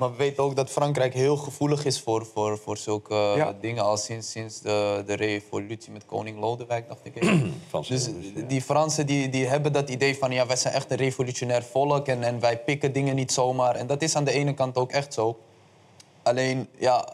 Maar 0.00 0.10
we 0.10 0.16
weten 0.16 0.42
ook 0.42 0.56
dat 0.56 0.70
Frankrijk 0.70 1.14
heel 1.14 1.36
gevoelig 1.36 1.84
is 1.84 2.00
voor, 2.00 2.26
voor, 2.26 2.58
voor 2.58 2.76
zulke 2.76 3.14
eh, 3.14 3.36
Ja. 3.36 3.54
dingen 3.60 3.84
al 3.84 3.96
sinds, 3.96 4.30
sinds 4.30 4.60
de, 4.60 5.02
de 5.06 5.14
revolutie 5.14 5.92
met 5.92 6.06
koning 6.06 6.38
Lodewijk, 6.38 6.88
dacht 6.88 7.00
ik 7.02 7.16
even. 7.22 7.54
Dus 7.88 8.06
ja. 8.06 8.42
die 8.42 8.62
Fransen 8.62 9.06
die, 9.06 9.28
die 9.28 9.46
hebben 9.46 9.72
dat 9.72 9.90
idee 9.90 10.18
van 10.18 10.30
ja, 10.30 10.46
wij 10.46 10.56
zijn 10.56 10.74
echt 10.74 10.90
een 10.90 10.96
revolutionair 10.96 11.62
volk 11.62 12.06
en, 12.06 12.22
en 12.22 12.40
wij 12.40 12.58
pikken 12.58 12.92
dingen 12.92 13.14
niet 13.14 13.32
zomaar. 13.32 13.74
En 13.74 13.86
dat 13.86 14.02
is 14.02 14.16
aan 14.16 14.24
de 14.24 14.32
ene 14.32 14.54
kant 14.54 14.76
ook 14.76 14.92
echt 14.92 15.14
zo. 15.14 15.38
Alleen, 16.22 16.68
ja, 16.78 17.08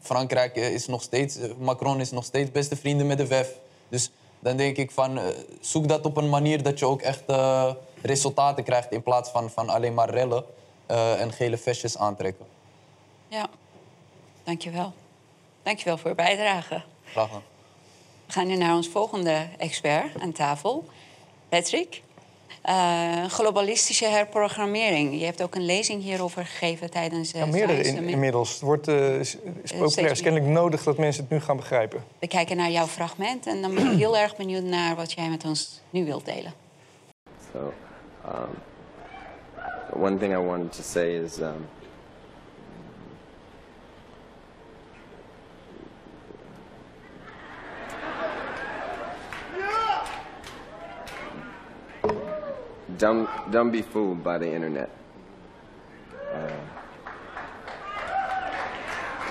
Frankrijk 0.00 0.56
eh, 0.56 0.74
is 0.74 0.86
nog 0.86 1.02
steeds, 1.02 1.36
eh, 1.36 1.50
Macron 1.58 2.00
is 2.00 2.10
nog 2.10 2.24
steeds 2.24 2.50
beste 2.50 2.76
vrienden 2.76 3.06
met 3.06 3.18
de 3.18 3.26
WEF. 3.26 3.54
Dus 3.88 4.10
dan 4.40 4.56
denk 4.56 4.76
ik 4.76 4.90
van, 4.90 5.20
zoek 5.60 5.88
dat 5.88 6.06
op 6.06 6.16
een 6.16 6.28
manier 6.28 6.62
dat 6.62 6.78
je 6.78 6.86
ook 6.86 7.02
echt 7.02 7.22
eh, 7.26 7.70
resultaten 8.02 8.64
krijgt 8.64 8.92
in 8.92 9.02
plaats 9.02 9.30
van, 9.30 9.50
van 9.50 9.68
alleen 9.68 9.94
maar 9.94 10.10
rellen 10.10 10.44
eh, 10.92 11.20
en 11.20 11.32
gele 11.32 11.56
vestjes 11.58 11.98
aantrekken. 11.98 12.46
ja, 13.28 13.46
dankjewel. 14.44 14.92
Dankjewel 15.62 15.98
voor 15.98 16.10
je 16.10 16.16
bijdrage. 16.16 16.82
Graag 17.04 17.26
gedaan. 17.26 17.42
We 18.26 18.32
gaan 18.32 18.46
nu 18.46 18.56
naar 18.56 18.74
ons 18.74 18.88
volgende 18.88 19.46
expert 19.58 20.20
aan 20.20 20.32
tafel. 20.32 20.84
Patrick. 21.48 22.02
Eh, 22.62 23.24
globalistische 23.24 24.06
herprogrammering. 24.06 25.18
Je 25.18 25.24
hebt 25.24 25.42
ook 25.42 25.54
een 25.54 25.64
lezing 25.64 26.02
hierover 26.02 26.46
gegeven 26.46 26.90
tijdens... 26.90 27.32
eh, 27.32 27.40
Ja, 27.40 27.46
meerdere 27.46 27.82
in- 27.82 28.08
inmiddels. 28.08 28.52
Het 28.52 28.60
wordt, 28.60 28.88
eh, 28.88 29.18
is, 29.18 29.34
is 29.62 29.70
populair. 29.72 30.02
Het 30.08 30.10
is 30.16 30.20
kennelijk 30.22 30.50
nodig 30.50 30.82
dat 30.82 30.96
mensen 30.98 31.22
het 31.22 31.32
nu 31.32 31.40
gaan 31.40 31.56
begrijpen. 31.56 32.04
We 32.18 32.26
kijken 32.26 32.56
naar 32.56 32.70
jouw 32.70 32.86
fragment 32.86 33.46
en 33.46 33.62
dan 33.62 33.74
ben 33.74 33.90
ik 33.92 33.98
heel 33.98 34.16
erg 34.18 34.36
benieuwd 34.36 34.62
naar 34.62 34.96
wat 34.96 35.12
jij 35.12 35.28
met 35.28 35.44
ons 35.44 35.80
nu 35.90 36.04
wilt 36.04 36.24
delen. 36.24 36.52
So, 37.52 37.58
um, 38.26 38.48
one 39.92 40.18
thing 40.18 40.34
I 40.34 40.38
wanted 40.38 40.72
to 40.72 40.82
say 40.82 41.14
is 41.14 41.42
um, 41.42 41.66
don't 52.96 53.28
don't 53.50 53.70
be 53.70 53.82
fooled 53.82 54.24
by 54.24 54.38
the 54.38 54.50
internet. 54.50 54.90
Uh, 56.32 56.50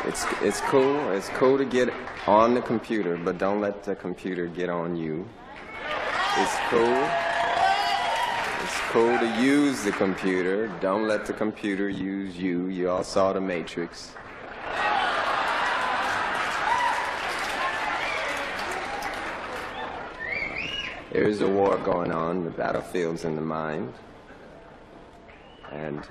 it's 0.06 0.26
it's 0.41 0.62
cool. 0.62 1.12
It's 1.12 1.30
cool 1.30 1.58
to 1.58 1.65
get 1.65 1.89
on 2.28 2.54
the 2.54 2.62
computer, 2.62 3.17
but 3.17 3.38
don't 3.38 3.62
let 3.62 3.84
the 3.84 3.95
computer 3.95 4.45
get 4.45 4.69
on 4.69 4.95
you. 4.95 5.28
It's 6.38 6.56
cool. 6.69 7.31
Cool 8.91 9.17
to 9.19 9.41
use 9.41 9.86
the 9.86 9.93
computer. 9.93 10.67
Don't 10.82 11.08
let 11.08 11.25
the 11.25 11.32
computer 11.32 11.88
use 11.88 12.36
you. 12.36 12.65
You 12.67 12.89
all 12.89 13.06
saw 13.06 13.32
the 13.32 13.39
Matrix. 13.39 14.12
There 21.13 21.23
is 21.23 21.39
a 21.39 21.47
war 21.47 21.77
going 21.77 22.12
on. 22.12 22.43
The 22.43 22.49
battlefield's 22.49 23.23
in 23.23 23.38
the 23.38 23.41
mind. 23.41 23.93
And 25.71 26.06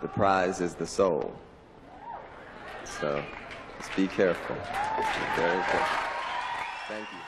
the 0.00 0.06
prize 0.06 0.60
is 0.60 0.74
the 0.74 0.86
soul. 0.86 1.34
So 2.84 3.20
just 3.78 3.96
be 3.96 4.06
careful. 4.06 4.54
Very 5.34 5.62
careful. 5.64 5.98
Thank 6.86 7.08
you. 7.12 7.19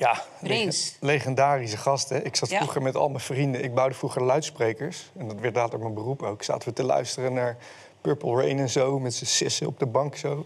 Ja, 0.00 0.22
leg- 0.38 0.96
legendarische 1.00 1.76
gasten. 1.76 2.24
Ik 2.24 2.36
zat 2.36 2.50
Ja. 2.50 2.56
vroeger 2.58 2.82
met 2.82 2.96
al 2.96 3.08
mijn 3.08 3.20
vrienden. 3.20 3.64
Ik 3.64 3.74
bouwde 3.74 3.94
vroeger 3.94 4.22
luidsprekers. 4.22 5.10
En 5.16 5.28
dat 5.28 5.40
werd 5.40 5.54
later 5.56 5.78
mijn 5.78 5.94
beroep 5.94 6.22
ook. 6.22 6.42
Zaten 6.42 6.68
we 6.68 6.74
te 6.74 6.82
luisteren 6.84 7.32
naar 7.32 7.56
Purple 8.00 8.34
Rain 8.36 8.58
en 8.58 8.68
zo. 8.70 8.98
Met 8.98 9.14
z'n 9.14 9.24
sissen 9.24 9.66
op 9.66 9.78
de 9.78 9.86
bank 9.86 10.16
zo. 10.16 10.44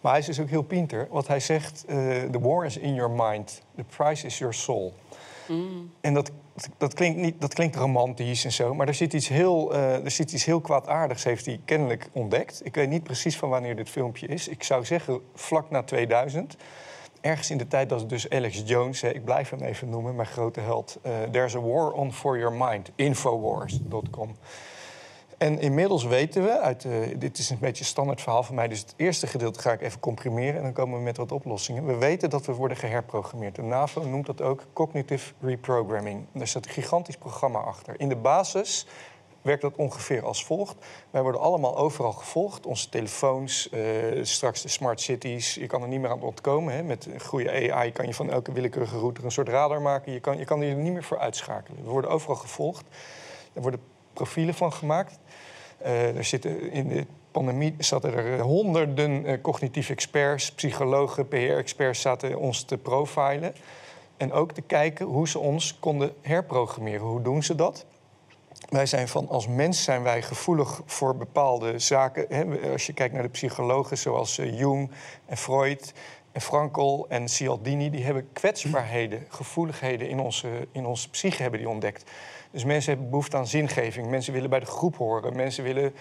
Maar 0.00 0.12
hij 0.12 0.20
is 0.20 0.26
dus 0.26 0.40
ook 0.40 0.48
heel 0.48 0.62
pinter. 0.62 1.06
Wat 1.10 1.26
hij 1.28 1.40
zegt, 1.40 1.84
eh, 1.88 1.96
the 2.30 2.40
war 2.40 2.64
is 2.64 2.76
in 2.76 2.94
your 2.94 3.10
mind. 3.10 3.62
The 3.76 3.84
price 3.96 4.26
is 4.26 4.38
your 4.38 4.54
soul. 4.54 4.94
En 6.00 6.14
dat, 6.14 6.30
dat, 6.78 6.94
klinkt 6.94 7.18
niet, 7.20 7.40
dat 7.40 7.54
klinkt 7.54 7.76
romantisch 7.76 8.44
en 8.44 8.52
zo. 8.52 8.74
Maar 8.74 8.88
er 8.88 8.94
zit, 8.94 9.12
iets 9.12 9.28
heel, 9.28 9.74
eh, 9.74 10.04
er 10.04 10.10
zit 10.10 10.32
iets 10.32 10.44
heel 10.44 10.60
kwaadaardigs, 10.60 11.24
heeft 11.24 11.46
hij 11.46 11.60
kennelijk 11.64 12.08
ontdekt. 12.12 12.60
Ik 12.64 12.74
weet 12.74 12.88
niet 12.88 13.02
precies 13.02 13.36
van 13.36 13.48
wanneer 13.48 13.76
dit 13.76 13.88
filmpje 13.88 14.26
is. 14.26 14.48
Ik 14.48 14.62
zou 14.62 14.84
zeggen 14.84 15.20
vlak 15.34 15.70
na 15.70 15.82
2000 15.82 16.56
ergens 17.22 17.50
in 17.50 17.58
de 17.58 17.68
tijd 17.68 17.88
dat 17.88 18.08
dus 18.08 18.30
Alex 18.30 18.62
Jones, 18.64 19.00
hè, 19.00 19.08
ik 19.08 19.24
blijf 19.24 19.50
hem 19.50 19.60
even 19.62 19.88
noemen, 19.88 20.14
mijn 20.14 20.28
grote 20.28 20.60
held. 20.60 20.98
eh, 21.02 21.12
There's 21.30 21.54
a 21.54 21.60
war 21.60 21.92
on 21.92 22.12
for 22.12 22.38
your 22.38 22.52
mind, 22.54 22.90
infowars.com. 22.94 24.36
En 25.38 25.60
inmiddels 25.60 26.04
weten 26.04 26.42
we, 26.42 26.60
uit, 26.60 26.84
eh, 26.84 26.92
dit 27.16 27.38
is 27.38 27.50
een 27.50 27.58
beetje 27.58 27.80
een 27.80 27.88
standaard 27.90 28.20
verhaal 28.20 28.42
van 28.42 28.54
mij, 28.54 28.68
dus 28.68 28.80
het 28.80 28.94
eerste 28.96 29.26
gedeelte 29.26 29.60
ga 29.60 29.72
ik 29.72 29.80
even 29.82 30.00
comprimeren 30.00 30.56
en 30.56 30.62
dan 30.62 30.72
komen 30.72 30.98
we 30.98 31.04
met 31.04 31.16
wat 31.16 31.32
oplossingen. 31.32 31.86
We 31.86 31.96
weten 31.96 32.30
dat 32.30 32.46
we 32.46 32.52
worden 32.52 32.76
geherprogrammeerd. 32.76 33.54
De 33.54 33.62
NAVO 33.62 34.02
noemt 34.02 34.26
dat 34.26 34.42
ook 34.42 34.64
cognitive 34.72 35.32
reprogramming. 35.40 36.26
Daar 36.32 36.46
staat 36.46 36.66
een 36.66 36.72
gigantisch 36.72 37.16
programma 37.16 37.58
achter. 37.58 37.94
In 38.00 38.08
de 38.08 38.16
basis 38.16 38.86
werkt 39.42 39.62
dat 39.62 39.76
ongeveer 39.76 40.24
als 40.24 40.44
volgt. 40.44 40.76
Wij 41.10 41.22
worden 41.22 41.40
allemaal 41.40 41.76
overal 41.76 42.12
gevolgd. 42.12 42.66
Onze 42.66 42.88
telefoons, 42.88 43.68
eh, 43.68 43.80
straks 44.22 44.62
de 44.62 44.68
smart 44.68 45.00
cities. 45.00 45.54
Je 45.54 45.66
kan 45.66 45.82
er 45.82 45.88
niet 45.88 46.00
meer 46.00 46.10
aan 46.10 46.22
ontkomen. 46.22 46.74
Hè. 46.74 46.82
Met 46.82 47.08
goede 47.18 47.72
AI 47.72 47.92
kan 47.92 48.06
je 48.06 48.14
van 48.14 48.30
elke 48.30 48.52
willekeurige 48.52 48.98
route 48.98 49.24
een 49.24 49.30
soort 49.30 49.48
radar 49.48 49.82
maken. 49.82 50.12
Je 50.12 50.20
kan, 50.20 50.38
je 50.38 50.44
kan 50.44 50.62
er 50.62 50.74
niet 50.74 50.92
meer 50.92 51.04
voor 51.04 51.18
uitschakelen. 51.18 51.84
We 51.84 51.90
worden 51.90 52.10
overal 52.10 52.36
gevolgd. 52.36 52.84
Er 53.52 53.62
worden 53.62 53.80
profielen 54.12 54.54
van 54.54 54.72
gemaakt. 54.72 55.18
Eh, 55.78 56.16
er 56.16 56.24
zitten 56.24 56.70
in 56.70 56.88
de 56.88 57.06
pandemie 57.30 57.74
zaten 57.78 58.14
er 58.14 58.40
honderden 58.40 59.26
eh, 59.26 59.40
cognitieve 59.40 59.92
experts, 59.92 60.52
psychologen, 60.52 61.28
PR-experts 61.28 62.00
zaten 62.00 62.38
ons 62.38 62.62
te 62.62 62.78
profilen. 62.78 63.54
En 64.16 64.32
ook 64.32 64.52
te 64.52 64.62
kijken 64.62 65.06
hoe 65.06 65.28
ze 65.28 65.38
ons 65.38 65.78
konden 65.78 66.12
herprogrammeren. 66.20 67.00
Hoe 67.00 67.22
doen 67.22 67.42
ze 67.42 67.54
dat? 67.54 67.86
Wij 68.68 68.86
zijn 68.86 69.08
van 69.08 69.28
als 69.28 69.46
mens 69.46 69.82
zijn 69.84 70.02
wij 70.02 70.22
gevoelig 70.22 70.82
voor 70.86 71.16
bepaalde 71.16 71.78
zaken. 71.78 72.26
Hè, 72.28 72.70
als 72.72 72.86
je 72.86 72.92
kijkt 72.92 73.14
naar 73.14 73.22
de 73.22 73.28
psychologen 73.28 73.98
zoals 73.98 74.38
eh, 74.38 74.58
Jung 74.58 74.90
en 75.26 75.36
Freud 75.36 75.92
en 76.32 76.40
Frankel 76.40 77.06
en 77.08 77.28
Cialdini, 77.28 77.90
die 77.90 78.04
hebben 78.04 78.28
kwetsbaarheden, 78.32 79.26
gevoeligheden 79.28 80.08
in 80.08 80.20
onze, 80.20 80.48
in 80.72 80.86
onze 80.86 81.10
psyche 81.10 81.42
hebben 81.42 81.60
die 81.60 81.68
ontdekt. 81.68 82.10
Dus 82.50 82.64
mensen 82.64 82.92
hebben 82.92 83.10
behoefte 83.10 83.36
aan 83.36 83.46
zingeving, 83.46 84.08
mensen 84.08 84.32
willen 84.32 84.50
bij 84.50 84.60
de 84.60 84.66
groep 84.66 84.96
horen, 84.96 85.36
mensen 85.36 85.64
willen. 85.64 85.94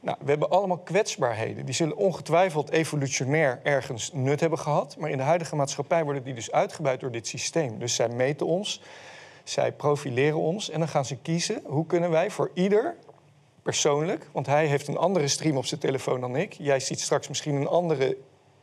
Nou, 0.00 0.16
we 0.20 0.30
hebben 0.30 0.50
allemaal 0.50 0.78
kwetsbaarheden. 0.78 1.64
Die 1.64 1.74
zullen 1.74 1.96
ongetwijfeld 1.96 2.70
evolutionair 2.70 3.60
ergens 3.62 4.10
nut 4.12 4.40
hebben 4.40 4.58
gehad. 4.58 4.96
Maar 4.98 5.10
in 5.10 5.16
de 5.16 5.22
huidige 5.22 5.56
maatschappij 5.56 6.04
worden 6.04 6.24
die 6.24 6.34
dus 6.34 6.52
uitgebuit 6.52 7.00
door 7.00 7.10
dit 7.10 7.26
systeem. 7.26 7.78
Dus 7.78 7.94
zij 7.94 8.08
meten 8.08 8.46
ons, 8.46 8.82
zij 9.44 9.72
profileren 9.72 10.38
ons 10.38 10.70
en 10.70 10.78
dan 10.78 10.88
gaan 10.88 11.04
ze 11.04 11.16
kiezen 11.16 11.62
hoe 11.64 11.86
kunnen 11.86 12.10
wij 12.10 12.30
voor 12.30 12.50
ieder 12.54 12.96
persoonlijk, 13.62 14.28
want 14.32 14.46
hij 14.46 14.66
heeft 14.66 14.88
een 14.88 14.96
andere 14.96 15.28
stream 15.28 15.56
op 15.56 15.66
zijn 15.66 15.80
telefoon 15.80 16.20
dan 16.20 16.36
ik. 16.36 16.52
Jij 16.52 16.80
ziet 16.80 17.00
straks 17.00 17.28
misschien 17.28 17.54
een 17.54 17.66
andere 17.66 18.16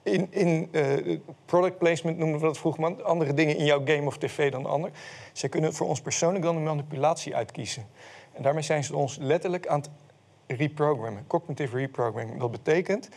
in, 0.03 0.27
in 0.31 0.69
eh, 0.71 1.19
product 1.45 1.77
placement 1.77 2.17
noemen 2.17 2.39
we 2.39 2.45
dat 2.45 2.57
vroeger, 2.57 2.81
maar 2.81 3.03
andere 3.03 3.33
dingen 3.33 3.57
in 3.57 3.65
jouw 3.65 3.81
game 3.85 4.05
of 4.05 4.17
tv 4.17 4.51
dan 4.51 4.63
de 4.63 4.69
ander. 4.69 4.91
Zij 5.33 5.49
kunnen 5.49 5.73
voor 5.73 5.87
ons 5.87 6.01
persoonlijk 6.01 6.43
dan 6.43 6.55
een 6.55 6.63
manipulatie 6.63 7.35
uitkiezen. 7.35 7.87
En 8.33 8.43
daarmee 8.43 8.63
zijn 8.63 8.83
ze 8.83 8.95
ons 8.95 9.17
letterlijk 9.17 9.67
aan 9.67 9.79
het 9.79 9.89
reprogrammen, 10.47 11.27
cognitive 11.27 11.77
reprogramming. 11.77 12.39
Dat 12.39 12.51
betekent, 12.51 13.09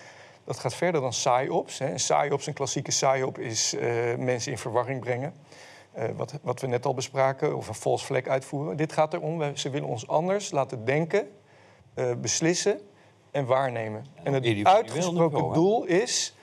dat 0.45 0.59
gaat 0.59 0.75
verder 0.75 1.01
dan 1.01 1.11
psyops. 1.11 1.79
Hè. 1.79 1.89
Een 1.89 1.95
psyops, 1.95 2.47
een 2.47 2.53
klassieke 2.53 2.91
psyop, 2.91 3.39
is 3.39 3.75
eh, 3.75 4.15
mensen 4.19 4.53
in 4.53 4.59
verwarring 4.59 5.01
brengen. 5.01 5.35
Uh, 5.99 6.05
wat, 6.17 6.35
wat 6.43 6.61
we 6.61 6.67
net 6.67 6.87
al 6.87 6.95
bespraken, 6.95 7.57
of 7.57 7.69
een 7.69 7.75
false 7.75 8.05
flag 8.05 8.27
uitvoeren. 8.27 8.77
Dit 8.77 8.93
gaat 8.93 9.15
erom, 9.15 9.39
we, 9.39 9.51
ze 9.55 9.71
willen 9.71 9.89
ons 9.89 10.09
anders 10.09 10.51
laten 10.51 10.85
denken, 10.85 11.29
uh, 11.95 12.13
beslissen 12.21 12.81
en 13.31 13.47
waarnemen. 13.47 14.05
En, 14.15 14.35
en 14.35 14.43
het 14.43 14.67
uitgesproken 14.67 15.53
doel 15.53 15.85
is 15.85 16.35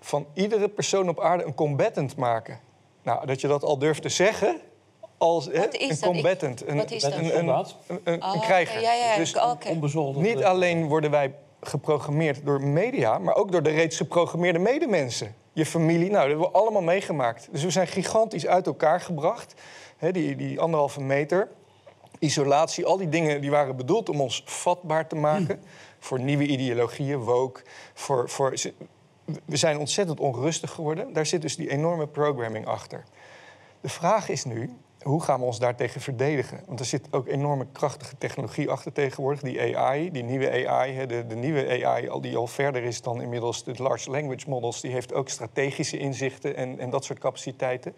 van 0.00 0.26
iedere 0.34 0.68
persoon 0.68 1.08
op 1.08 1.20
aarde 1.20 1.44
een 1.44 1.54
combatant 1.54 2.16
maken. 2.16 2.60
Nou, 3.02 3.26
dat 3.26 3.40
je 3.40 3.48
dat 3.48 3.64
al 3.64 3.78
durft 3.78 4.02
te 4.02 4.08
zeggen 4.08 4.60
als 5.18 5.46
hè, 5.46 5.66
een 5.70 5.98
combatant. 6.00 6.66
Een, 6.66 6.76
Wat 6.76 6.90
is 6.90 7.02
dat? 7.02 7.12
Een, 7.12 7.38
een, 7.38 7.48
een, 7.86 8.00
een 8.04 8.22
Oh, 8.22 8.40
krijger. 8.40 8.80
ja, 8.80 8.92
ja, 8.92 9.16
dus. 9.16 9.36
Onbezoldigd. 9.68 10.26
niet 10.26 10.44
alleen 10.44 10.86
worden 10.88 11.10
wij 11.10 11.34
geprogrammeerd 11.60 12.44
door 12.44 12.62
media, 12.62 13.18
maar 13.18 13.34
ook 13.34 13.52
door 13.52 13.62
de 13.62 13.70
reeds 13.70 13.96
geprogrammeerde 13.96 14.58
medemensen. 14.58 15.34
Je 15.52 15.66
familie, 15.66 16.10
nou, 16.10 16.12
dat 16.12 16.28
hebben 16.28 16.46
we 16.46 16.58
allemaal 16.58 16.82
meegemaakt. 16.82 17.48
Dus 17.50 17.62
we 17.62 17.70
zijn 17.70 17.86
gigantisch 17.86 18.46
uit 18.46 18.66
elkaar 18.66 19.00
gebracht. 19.00 19.54
Die, 20.12 20.36
die 20.36 20.60
anderhalve 20.60 21.00
meter, 21.00 21.48
isolatie, 22.18 22.84
al 22.84 22.96
die 22.96 23.08
dingen 23.08 23.40
die 23.40 23.50
waren 23.50 23.76
bedoeld 23.76 24.08
om 24.08 24.20
ons 24.20 24.42
vatbaar 24.46 25.08
te 25.08 25.14
maken 25.14 25.62
voor 25.98 26.20
nieuwe 26.20 26.46
ideologieën, 26.46 27.18
woke, 27.18 27.62
voor, 27.94 28.28
voor, 28.28 28.54
we 29.44 29.56
zijn 29.56 29.78
ontzettend 29.78 30.20
onrustig 30.20 30.70
geworden. 30.70 31.12
Daar 31.12 31.26
zit 31.26 31.42
dus 31.42 31.56
die 31.56 31.70
enorme 31.70 32.06
programming 32.06 32.66
achter. 32.66 33.04
De 33.80 33.88
vraag 33.88 34.28
is 34.28 34.44
nu, 34.44 34.76
hoe 35.02 35.22
gaan 35.22 35.40
we 35.40 35.46
ons 35.46 35.58
daartegen 35.58 36.00
verdedigen? 36.00 36.60
Want 36.66 36.80
er 36.80 36.86
zit 36.86 37.08
ook 37.10 37.28
enorme 37.28 37.66
krachtige 37.72 38.18
technologie 38.18 38.70
achter 38.70 38.92
tegenwoordig. 38.92 39.40
Die 39.40 39.78
AI, 39.78 40.10
die 40.10 40.22
nieuwe 40.22 40.68
AI, 40.68 40.92
hè, 40.92 41.06
de, 41.06 41.26
de 41.26 41.34
nieuwe 41.34 41.84
AI 41.84 42.08
al 42.08 42.20
die 42.20 42.36
al 42.36 42.46
verder 42.46 42.82
is 42.82 43.02
dan 43.02 43.20
inmiddels 43.22 43.64
de 43.64 43.74
large 43.76 44.10
language 44.10 44.48
models... 44.48 44.80
die 44.80 44.92
heeft 44.92 45.14
ook 45.14 45.28
strategische 45.28 45.98
inzichten 45.98 46.56
en, 46.56 46.78
en 46.78 46.90
dat 46.90 47.04
soort 47.04 47.18
capaciteiten. 47.18 47.94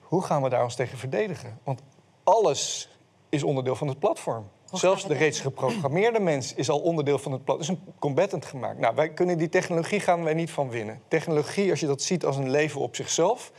Hoe 0.00 0.22
gaan 0.22 0.42
we 0.42 0.48
daar 0.48 0.62
ons 0.62 0.74
tegen 0.74 0.98
verdedigen? 0.98 1.58
Want 1.64 1.82
alles 2.22 2.88
is 3.28 3.42
onderdeel 3.42 3.76
van 3.76 3.88
het 3.88 3.98
platform. 3.98 4.48
Zelfs 4.72 5.06
de 5.06 5.14
reeds 5.14 5.40
geprogrammeerde 5.40 6.20
mens 6.20 6.54
is 6.54 6.70
al 6.70 6.80
onderdeel 6.80 7.18
van 7.18 7.32
het 7.32 7.44
platform. 7.44 7.76
is 7.76 7.86
een 7.86 7.94
combatant 7.98 8.44
gemaakt. 8.44 8.78
Nou, 8.78 8.94
wij 8.94 9.08
kunnen 9.08 9.38
die 9.38 9.48
technologie 9.48 10.00
gaan 10.00 10.24
wij 10.24 10.34
niet 10.34 10.50
van 10.50 10.70
winnen. 10.70 11.00
Technologie, 11.08 11.70
als 11.70 11.80
je 11.80 11.86
dat 11.86 12.02
ziet 12.02 12.24
als 12.24 12.36
een 12.36 12.50
leven 12.50 12.80
op 12.80 12.96
zichzelf, 12.96 13.52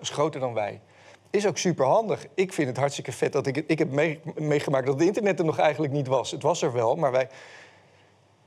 is 0.00 0.10
groter 0.10 0.40
dan 0.40 0.54
wij. 0.54 0.80
Is 1.36 1.46
ook 1.46 1.58
super 1.58 1.86
handig. 1.86 2.26
Ik 2.34 2.52
vind 2.52 2.68
het 2.68 2.76
hartstikke 2.76 3.12
vet 3.12 3.32
dat 3.32 3.46
ik 3.46 3.54
het. 3.54 3.64
Ik 3.66 3.78
heb 3.78 3.90
mee- 3.90 4.20
meegemaakt 4.34 4.86
dat 4.86 4.94
het 4.94 5.06
internet 5.06 5.38
er 5.38 5.44
nog 5.44 5.58
eigenlijk 5.58 5.92
niet 5.92 6.06
was. 6.06 6.30
Het 6.30 6.42
was 6.42 6.62
er 6.62 6.72
wel, 6.72 6.96
maar 6.96 7.12
wij. 7.12 7.28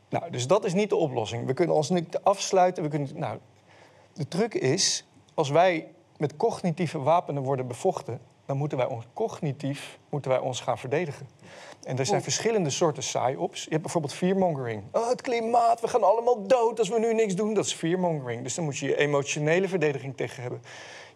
Nou, 0.09 0.31
dus 0.31 0.47
dat 0.47 0.65
is 0.65 0.73
niet 0.73 0.89
de 0.89 0.95
oplossing. 0.95 1.45
We 1.45 1.53
kunnen 1.53 1.75
ons 1.75 1.89
niet 1.89 2.19
afsluiten. 2.23 2.83
We 2.83 2.89
kunnen, 2.89 3.09
nou, 3.15 3.37
de 4.13 4.27
truc 4.27 4.53
is, 4.53 5.07
als 5.33 5.49
wij 5.49 5.87
met 6.17 6.37
cognitieve 6.37 6.99
wapenen 6.99 7.43
worden 7.43 7.67
bevochten, 7.67 8.21
dan 8.45 8.57
moeten 8.57 8.77
wij 8.77 8.87
ons 8.87 9.05
cognitief 9.13 9.99
moeten 10.09 10.31
wij 10.31 10.39
ons 10.39 10.61
gaan 10.61 10.77
verdedigen. 10.77 11.27
En 11.83 11.97
er 11.99 12.05
zijn 12.05 12.21
verschillende 12.21 12.69
soorten 12.69 13.03
psyops. 13.03 13.63
Je 13.63 13.69
hebt 13.69 13.81
bijvoorbeeld 13.81 14.13
fearmongering. 14.13 14.83
Oh, 14.91 15.09
het 15.09 15.21
klimaat, 15.21 15.81
we 15.81 15.87
gaan 15.87 16.03
allemaal 16.03 16.47
dood 16.47 16.79
als 16.79 16.89
we 16.89 16.99
nu 16.99 17.13
niks 17.13 17.35
doen. 17.35 17.53
Dat 17.53 17.65
is 17.65 17.73
fearmongering. 17.73 18.43
Dus 18.43 18.55
dan 18.55 18.63
moet 18.63 18.77
je 18.77 18.85
je 18.85 18.97
emotionele 18.97 19.67
verdediging 19.67 20.17
tegen 20.17 20.41
hebben. 20.41 20.61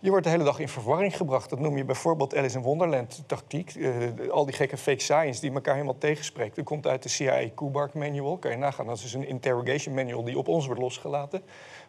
Je 0.04 0.10
wordt 0.10 0.26
de 0.26 0.32
hele 0.32 0.44
dag 0.44 0.60
in 0.60 0.70
verwarring 0.70 1.18
gebracht. 1.18 1.50
Dat 1.50 1.60
noem 1.60 1.78
je 1.78 1.86
bijvoorbeeld 1.86 2.36
Alice 2.36 2.58
in 2.58 2.64
Wonderland 2.64 3.24
tactiek. 3.28 3.76
Eh, 3.76 4.30
al 4.30 4.46
die 4.46 4.54
gekke 4.54 4.78
fake 4.78 5.02
science 5.02 5.42
die 5.42 5.52
elkaar 5.52 5.74
helemaal 5.74 5.98
tegenspreekt. 5.98 6.56
Dat 6.56 6.66
komt 6.66 6.88
uit 6.88 7.04
de 7.04 7.10
CIA 7.10 7.50
Kubark 7.56 7.94
Manual. 7.94 8.38
Kan 8.38 8.52
je 8.52 8.58
nagaan. 8.58 8.86
Dat 8.86 8.96
is 8.96 9.02
dus 9.02 9.14
een 9.14 9.28
interrogation 9.28 9.96
manual 9.96 10.24
die 10.24 10.38
op 10.38 10.48
ons 10.48 10.66
wordt 10.66 10.82
losgelaten. 10.82 11.42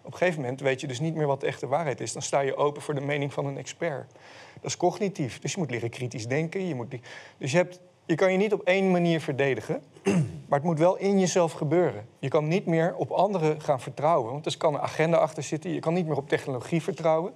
Op 0.03 0.12
een 0.12 0.18
gegeven 0.18 0.40
moment 0.40 0.61
weet 0.61 0.81
je 0.81 0.87
dus 0.87 1.00
niet 1.00 1.14
meer 1.14 1.27
wat 1.27 1.40
de 1.40 1.46
echte 1.46 1.66
waarheid 1.66 2.00
is. 2.00 2.12
Dan 2.12 2.22
sta 2.22 2.40
je 2.40 2.57
open 2.57 2.83
voor 2.83 2.94
de 2.94 3.00
mening 3.00 3.33
van 3.33 3.46
een 3.46 3.59
expert. 3.59 4.12
Dat 4.55 4.64
is 4.64 4.77
cognitief. 4.77 5.38
Dus 5.38 5.53
je 5.53 5.59
moet 5.59 5.70
leren 5.70 5.90
kritisch 5.90 6.27
denken. 6.27 6.66
Je 6.66 6.74
moet. 6.74 6.90
Dus 7.38 7.50
je, 7.50 7.57
hebt... 7.57 7.81
je 8.05 8.14
kan 8.14 8.33
je 8.33 8.38
niet 8.38 8.53
op 8.53 8.62
één 8.62 8.90
manier 8.90 9.20
verdedigen. 9.20 9.83
Maar 10.48 10.59
het 10.59 10.68
moet 10.68 10.79
wel 10.79 10.96
in 10.96 11.20
jezelf 11.20 11.53
gebeuren. 11.53 12.07
Je 12.18 12.29
kan 12.29 12.48
niet 12.48 12.66
meer 12.66 12.94
op 12.96 13.11
anderen 13.11 13.61
gaan 13.61 13.81
vertrouwen. 13.81 14.33
Want 14.33 14.46
er 14.46 14.57
kan 14.57 14.74
een 14.74 14.81
agenda 14.81 15.16
achter 15.16 15.42
zitten. 15.42 15.70
Je 15.70 15.81
kan 15.81 15.94
niet 15.94 16.07
meer 16.07 16.16
op 16.16 16.29
technologie 16.29 16.83
vertrouwen. 16.83 17.33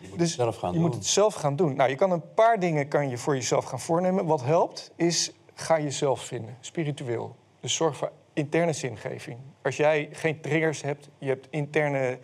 Je 0.00 0.08
moet 0.08 0.18
Dus 0.18 0.28
het 0.28 0.36
zelf 0.40 0.56
gaan 0.56 0.72
je 0.72 0.78
doen. 0.78 0.86
moet 0.86 0.94
het 0.94 1.06
zelf 1.06 1.34
gaan 1.34 1.56
doen. 1.56 1.76
Nou, 1.76 1.90
je 1.90 1.96
kan 1.96 2.10
een 2.10 2.34
paar 2.34 2.60
dingen 2.60 2.88
kan 2.88 3.08
je 3.08 3.18
voor 3.18 3.34
jezelf 3.34 3.64
gaan 3.64 3.80
voornemen. 3.80 4.26
Wat 4.26 4.42
helpt 4.42 4.90
is, 4.96 5.32
ga 5.54 5.80
jezelf 5.80 6.20
vinden, 6.20 6.56
spiritueel. 6.60 7.36
Dus 7.60 7.74
zorg 7.74 7.96
voor 7.96 8.10
interne 8.32 8.72
zingeving. 8.72 9.38
Als 9.62 9.76
jij 9.76 10.08
geen 10.12 10.40
triggers 10.40 10.82
hebt, 10.82 11.08
je 11.18 11.28
hebt 11.28 11.46
interne 11.50 12.18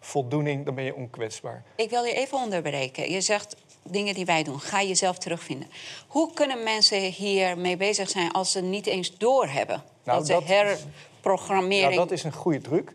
voldoening, 0.00 0.64
dan 0.64 0.74
ben 0.74 0.84
je 0.84 0.94
onkwetsbaar. 0.94 1.62
Ik 1.74 1.90
wil 1.90 2.04
je 2.04 2.12
even 2.12 2.38
onderbreken. 2.38 3.10
Je 3.10 3.20
zegt 3.20 3.56
dingen 3.82 4.14
die 4.14 4.24
wij 4.24 4.42
doen. 4.42 4.60
Ga 4.60 4.82
jezelf 4.82 5.18
terugvinden. 5.18 5.68
Hoe 6.06 6.32
kunnen 6.32 6.62
mensen 6.62 7.00
hiermee 7.00 7.76
bezig 7.76 8.08
zijn 8.10 8.32
als 8.32 8.52
ze 8.52 8.60
niet 8.60 8.86
eens 8.86 9.18
doorhebben? 9.18 9.82
Nou, 10.04 10.18
dat 10.18 10.26
ze 10.26 10.32
dat 10.32 10.44
herprogrammering... 10.44 11.90
Ja, 11.90 11.96
dat 11.96 12.10
is 12.10 12.24
een 12.24 12.32
goede 12.32 12.60
truc. 12.60 12.92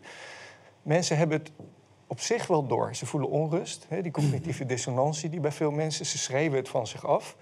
Mensen 0.82 1.16
hebben 1.16 1.38
het 1.38 1.50
op 2.06 2.20
zich 2.20 2.46
wel 2.46 2.66
door. 2.66 2.94
Ze 2.94 3.06
voelen 3.06 3.30
onrust, 3.30 3.86
hè, 3.88 4.02
die 4.02 4.12
cognitieve 4.12 4.66
dissonantie 4.66 5.30
die 5.30 5.40
bij 5.40 5.52
veel 5.52 5.70
mensen. 5.70 6.06
Ze 6.06 6.18
schreeuwen 6.18 6.58
het 6.58 6.68
van 6.68 6.86
zich 6.86 7.06
af. 7.06 7.36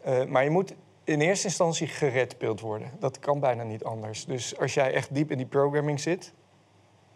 Eh, 0.00 0.24
maar 0.24 0.44
je 0.44 0.50
moet 0.50 0.74
in 1.04 1.20
eerste 1.20 1.46
instantie 1.46 1.86
geredpeeld 1.86 2.60
worden. 2.60 2.90
Dat 2.98 3.18
kan 3.18 3.40
bijna 3.40 3.62
niet 3.62 3.84
anders. 3.84 4.24
Dus 4.24 4.58
als 4.58 4.74
jij 4.74 4.92
echt 4.92 5.14
diep 5.14 5.30
in 5.30 5.36
die 5.36 5.46
programming 5.46 6.00
zit, 6.00 6.32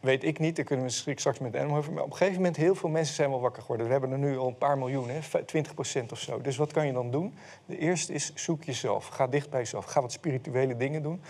weet 0.00 0.24
ik 0.24 0.38
niet, 0.38 0.56
daar 0.56 0.64
kunnen 0.64 0.86
we 0.86 1.12
straks 1.14 1.38
met 1.38 1.56
Adam 1.56 1.74
over. 1.74 1.92
Maar 1.92 2.02
op 2.02 2.10
een 2.10 2.16
gegeven 2.16 2.36
moment, 2.36 2.56
heel 2.56 2.74
veel 2.74 2.88
mensen 2.88 3.14
zijn 3.14 3.30
wel 3.30 3.40
wakker 3.40 3.62
geworden. 3.62 3.86
We 3.86 3.92
hebben 3.92 4.12
er 4.12 4.18
nu 4.18 4.38
al 4.38 4.46
een 4.48 4.58
paar 4.58 4.78
miljoen, 4.78 5.08
hè, 5.08 5.44
20 5.44 5.74
procent 5.74 6.12
of 6.12 6.18
zo. 6.18 6.40
Dus 6.40 6.56
wat 6.56 6.72
kan 6.72 6.86
je 6.86 6.92
dan 6.92 7.10
doen? 7.10 7.34
De 7.66 7.78
eerste 7.78 8.12
is, 8.12 8.32
zoek 8.34 8.64
jezelf. 8.64 9.06
Ga 9.06 9.26
dicht 9.26 9.50
bij 9.50 9.60
jezelf. 9.60 9.84
Ga 9.84 10.00
wat 10.00 10.12
spirituele 10.12 10.76
dingen 10.76 11.02
doen. 11.02 11.22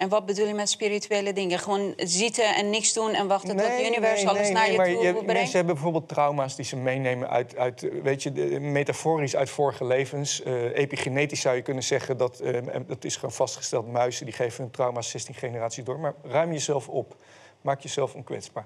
En 0.00 0.08
wat 0.08 0.26
bedoel 0.26 0.46
je 0.46 0.54
met 0.54 0.70
spirituele 0.70 1.32
dingen? 1.32 1.58
Gewoon 1.58 1.92
zitten 1.96 2.54
en 2.54 2.70
niks 2.70 2.92
doen 2.92 3.12
en 3.12 3.26
wachten 3.26 3.56
tot 3.56 3.66
het 3.66 3.86
universum 3.86 4.28
alles 4.28 4.40
nee, 4.42 4.52
naar 4.52 4.70
je 4.70 4.76
toe 4.76 4.86
je- 4.86 5.12
brengt? 5.12 5.26
Mensen 5.26 5.56
hebben 5.56 5.74
bijvoorbeeld 5.74 6.08
trauma's 6.08 6.56
die 6.56 6.64
ze 6.64 6.76
meenemen 6.76 7.28
uit, 7.28 7.56
uit 7.56 8.02
weet 8.02 8.22
je, 8.22 8.32
de- 8.32 8.60
metaforisch 8.60 9.36
uit 9.36 9.50
vorige 9.50 9.84
levens. 9.84 10.42
Eh, 10.42 10.76
epigenetisch 10.76 11.40
zou 11.40 11.56
je 11.56 11.62
kunnen 11.62 11.82
zeggen 11.82 12.16
dat 12.16 12.40
eh, 12.40 12.60
dat 12.86 13.04
is 13.04 13.14
gewoon 13.14 13.32
vastgesteld. 13.32 13.92
Muizen 13.92 14.24
die 14.24 14.34
geven 14.34 14.62
hun 14.62 14.70
trauma's 14.72 15.10
16 15.10 15.34
generaties 15.34 15.84
door. 15.84 15.98
Maar 15.98 16.14
ruim 16.22 16.52
jezelf 16.52 16.88
op. 16.88 17.16
Maak 17.60 17.80
jezelf 17.80 18.14
onkwetsbaar. 18.14 18.64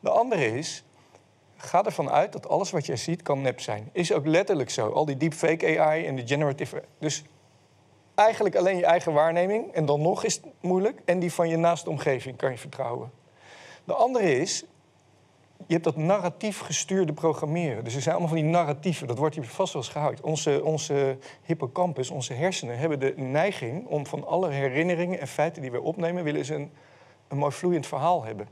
De 0.00 0.10
andere 0.10 0.58
is, 0.58 0.84
ga 1.56 1.84
ervan 1.84 2.10
uit 2.10 2.32
dat 2.32 2.48
alles 2.48 2.70
wat 2.70 2.86
jij 2.86 2.96
ziet 2.96 3.22
kan 3.22 3.40
nep 3.42 3.60
zijn. 3.60 3.90
Is 3.92 4.12
ook 4.12 4.26
letterlijk 4.26 4.70
zo. 4.70 4.88
Al 4.90 5.04
die 5.04 5.16
deepfake 5.16 5.80
AI 5.80 6.06
en 6.06 6.16
de 6.16 6.26
generative... 6.26 6.82
Dus 6.98 7.22
eigenlijk 8.22 8.56
alleen 8.56 8.76
je 8.76 8.84
eigen 8.84 9.12
waarneming. 9.12 9.72
En 9.72 9.86
dan 9.86 10.02
nog 10.02 10.24
is 10.24 10.34
het 10.34 10.44
moeilijk. 10.60 11.02
En 11.04 11.18
die 11.18 11.32
van 11.32 11.48
je 11.48 11.56
naaste 11.56 11.90
omgeving 11.90 12.36
kan 12.36 12.50
je 12.50 12.58
vertrouwen. 12.58 13.10
De 13.84 13.94
andere 13.94 14.38
is, 14.38 14.64
je 15.66 15.72
hebt 15.72 15.84
dat 15.84 15.96
narratief 15.96 16.60
gestuurde 16.60 17.12
programmeren. 17.12 17.84
Dus 17.84 17.94
er 17.94 18.00
zijn 18.00 18.14
allemaal 18.14 18.34
van 18.34 18.42
die 18.42 18.50
narratieven. 18.50 19.06
Dat 19.06 19.18
wordt 19.18 19.34
hier 19.34 19.44
vast 19.44 19.72
wel 19.72 19.82
eens 19.82 19.90
gehouden. 19.90 20.24
Onze, 20.24 20.64
onze 20.64 21.18
hippocampus, 21.42 22.10
onze 22.10 22.32
hersenen, 22.32 22.78
hebben 22.78 23.00
de 23.00 23.14
neiging 23.16 23.86
om 23.86 24.06
van 24.06 24.26
alle 24.26 24.50
herinneringen 24.50 25.20
en 25.20 25.28
feiten 25.28 25.62
die 25.62 25.70
we 25.70 25.80
opnemen, 25.80 26.24
willen 26.24 26.44
ze 26.44 26.54
een, 26.54 26.72
een 27.28 27.38
mooi 27.38 27.52
vloeiend 27.52 27.86
verhaal 27.86 28.24
hebben. 28.24 28.48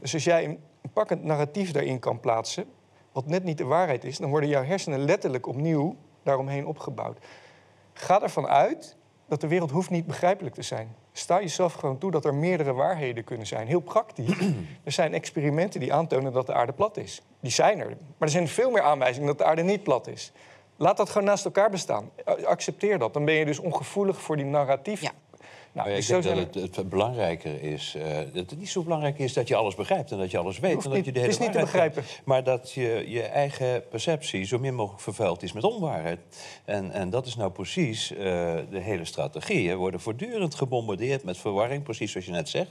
Dus 0.00 0.14
als 0.14 0.24
jij 0.24 0.44
een, 0.44 0.60
een 0.82 0.90
pakkend 0.92 1.24
narratief 1.24 1.72
daarin 1.72 1.98
kan 1.98 2.20
plaatsen, 2.20 2.64
wat 3.12 3.26
net 3.26 3.44
niet 3.44 3.58
de 3.58 3.64
waarheid 3.64 4.04
is, 4.04 4.18
dan 4.18 4.30
worden 4.30 4.48
jouw 4.48 4.64
hersenen 4.64 5.04
letterlijk 5.04 5.46
opnieuw 5.46 5.96
daaromheen 6.22 6.66
opgebouwd. 6.66 7.18
Ga 7.92 8.22
ervan 8.22 8.46
uit 8.46 8.96
dat 9.30 9.40
de 9.40 9.48
wereld 9.48 9.70
hoeft 9.70 9.90
niet 9.90 10.06
begrijpelijk 10.06 10.54
te 10.54 10.62
zijn. 10.62 10.94
Sta 11.12 11.40
jezelf 11.40 11.72
gewoon 11.72 11.98
toe 11.98 12.10
dat 12.10 12.24
er 12.24 12.34
meerdere 12.34 12.72
waarheden 12.72 13.24
kunnen 13.24 13.46
zijn. 13.46 13.66
Heel 13.66 13.80
praktisch. 13.80 14.38
er 14.84 14.92
zijn 14.92 15.14
experimenten 15.14 15.80
die 15.80 15.92
aantonen 15.92 16.32
dat 16.32 16.46
de 16.46 16.54
aarde 16.54 16.72
plat 16.72 16.96
is. 16.96 17.22
Die 17.40 17.50
zijn 17.50 17.80
er. 17.80 17.86
Maar 17.86 17.96
er 18.18 18.28
zijn 18.28 18.48
veel 18.48 18.70
meer 18.70 18.82
aanwijzingen 18.82 19.28
dat 19.28 19.38
de 19.38 19.44
aarde 19.44 19.62
niet 19.62 19.82
plat 19.82 20.06
is. 20.06 20.32
Laat 20.76 20.96
dat 20.96 21.10
gewoon 21.10 21.26
naast 21.26 21.44
elkaar 21.44 21.70
bestaan. 21.70 22.10
Accepteer 22.44 22.98
dat. 22.98 23.12
Dan 23.12 23.24
ben 23.24 23.34
je 23.34 23.44
dus 23.44 23.58
ongevoelig 23.58 24.20
voor 24.20 24.36
die 24.36 24.44
narratief. 24.44 25.02
Nou, 25.72 25.88
Maar 25.88 25.96
dus 25.96 26.10
ik 26.10 26.22
denk 26.22 26.36
dat 26.36 26.54
het, 26.54 26.76
het 26.76 26.88
belangrijker 26.88 27.62
is, 27.62 27.94
eh, 27.96 28.16
dat 28.32 28.50
het 28.50 28.58
niet 28.58 28.68
zo 28.68 28.82
belangrijk 28.82 29.18
is 29.18 29.32
dat 29.32 29.48
je 29.48 29.56
alles 29.56 29.74
begrijpt 29.74 30.10
en 30.10 30.18
dat 30.18 30.30
je 30.30 30.38
alles 30.38 30.58
weet. 30.58 30.72
Hoeft 30.72 30.84
en 30.84 30.90
dat 30.92 30.98
niet. 30.98 31.06
je 31.06 31.12
de 31.12 31.20
Het 31.20 31.28
hele 31.28 31.44
is 31.44 31.46
niet 31.48 31.58
te 31.58 31.72
begrijpen. 31.72 32.04
Maar 32.24 32.44
dat 32.44 32.72
je 32.72 33.04
je 33.08 33.22
eigen 33.22 33.88
perceptie 33.88 34.44
zo 34.44 34.58
min 34.58 34.74
mogelijk 34.74 35.02
vervuild 35.02 35.42
is 35.42 35.52
met 35.52 35.64
onwaarheid. 35.64 36.18
En, 36.64 36.90
en 36.90 37.10
dat 37.10 37.26
is 37.26 37.36
nou 37.36 37.50
precies 37.50 38.12
eh, 38.12 38.18
de 38.70 38.80
hele 38.80 39.04
strategie. 39.04 39.68
We 39.68 39.74
worden 39.74 40.00
voortdurend 40.00 40.54
gebombardeerd 40.54 41.24
met 41.24 41.38
verwarring, 41.38 41.82
precies 41.82 42.12
zoals 42.12 42.26
je 42.26 42.32
net 42.32 42.48
zegt. 42.48 42.70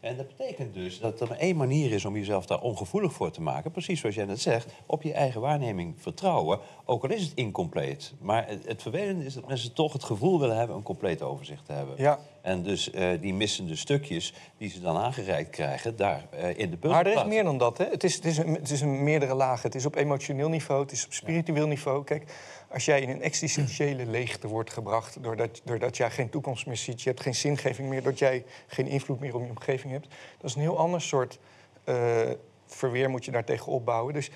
En 0.00 0.16
dat 0.16 0.26
betekent 0.36 0.74
dus 0.74 1.00
dat 1.00 1.20
er 1.20 1.28
maar 1.28 1.38
één 1.38 1.56
manier 1.56 1.92
is 1.92 2.04
om 2.04 2.16
jezelf 2.16 2.46
daar 2.46 2.60
ongevoelig 2.60 3.12
voor 3.12 3.30
te 3.30 3.42
maken. 3.42 3.70
Precies 3.70 4.00
zoals 4.00 4.14
jij 4.14 4.24
net 4.24 4.40
zegt, 4.40 4.72
op 4.86 5.02
je 5.02 5.12
eigen 5.12 5.40
waarneming 5.40 5.94
vertrouwen. 5.98 6.58
Ook 6.84 7.02
al 7.02 7.10
is 7.10 7.22
het 7.22 7.32
incompleet. 7.34 8.12
Maar 8.20 8.48
het, 8.48 8.66
het 8.66 8.82
vervelende 8.82 9.24
is 9.24 9.34
dat 9.34 9.48
mensen 9.48 9.72
toch 9.72 9.92
het 9.92 10.04
gevoel 10.04 10.40
willen 10.40 10.56
hebben 10.56 10.76
een 10.76 10.82
compleet 10.82 11.22
overzicht 11.22 11.66
te 11.66 11.72
hebben. 11.72 11.94
Ja. 11.98 12.18
En 12.42 12.62
dus 12.62 12.90
eh, 12.90 13.08
die 13.20 13.34
missende 13.34 13.76
stukjes 13.76 14.34
die 14.56 14.70
ze 14.70 14.80
dan 14.80 14.96
aangereikt 14.96 15.50
krijgen, 15.50 15.96
daar 15.96 16.26
eh, 16.30 16.58
in 16.58 16.70
de 16.70 16.76
puzzel 16.76 16.90
Maar 16.90 17.06
er 17.06 17.16
is 17.16 17.24
meer 17.24 17.44
dan 17.44 17.58
dat. 17.58 17.78
Hè? 17.78 17.84
Het, 17.84 18.04
is, 18.04 18.14
het, 18.14 18.24
is 18.24 18.38
een, 18.38 18.54
het 18.54 18.70
is 18.70 18.80
een 18.80 19.04
meerdere 19.04 19.34
lagen. 19.34 19.62
Het 19.62 19.74
is 19.74 19.86
op 19.86 19.94
emotioneel 19.94 20.48
niveau, 20.48 20.82
het 20.82 20.92
is 20.92 21.04
op 21.04 21.12
spiritueel 21.12 21.66
niveau. 21.66 22.04
Kijk, 22.04 22.24
als 22.70 22.84
jij 22.84 23.00
in 23.00 23.08
een 23.08 23.22
existentiële 23.22 24.06
leegte 24.06 24.48
wordt 24.48 24.72
gebracht... 24.72 25.22
Doordat, 25.22 25.60
doordat 25.64 25.96
jij 25.96 26.10
geen 26.10 26.30
toekomst 26.30 26.66
meer 26.66 26.76
ziet, 26.76 27.02
je 27.02 27.08
hebt 27.08 27.22
geen 27.22 27.34
zingeving 27.34 27.88
meer... 27.88 28.02
doordat 28.02 28.18
jij 28.18 28.44
geen 28.66 28.86
invloed 28.86 29.20
meer 29.20 29.34
op 29.34 29.42
je 29.42 29.48
omgeving 29.48 29.92
hebt... 29.92 30.08
dat 30.38 30.50
is 30.50 30.54
een 30.54 30.60
heel 30.60 30.78
ander 30.78 31.00
soort 31.00 31.38
eh, 31.84 32.30
verweer 32.66 33.10
moet 33.10 33.24
je 33.24 33.30
daartegen 33.30 33.72
opbouwen. 33.72 34.14
Dus 34.14 34.30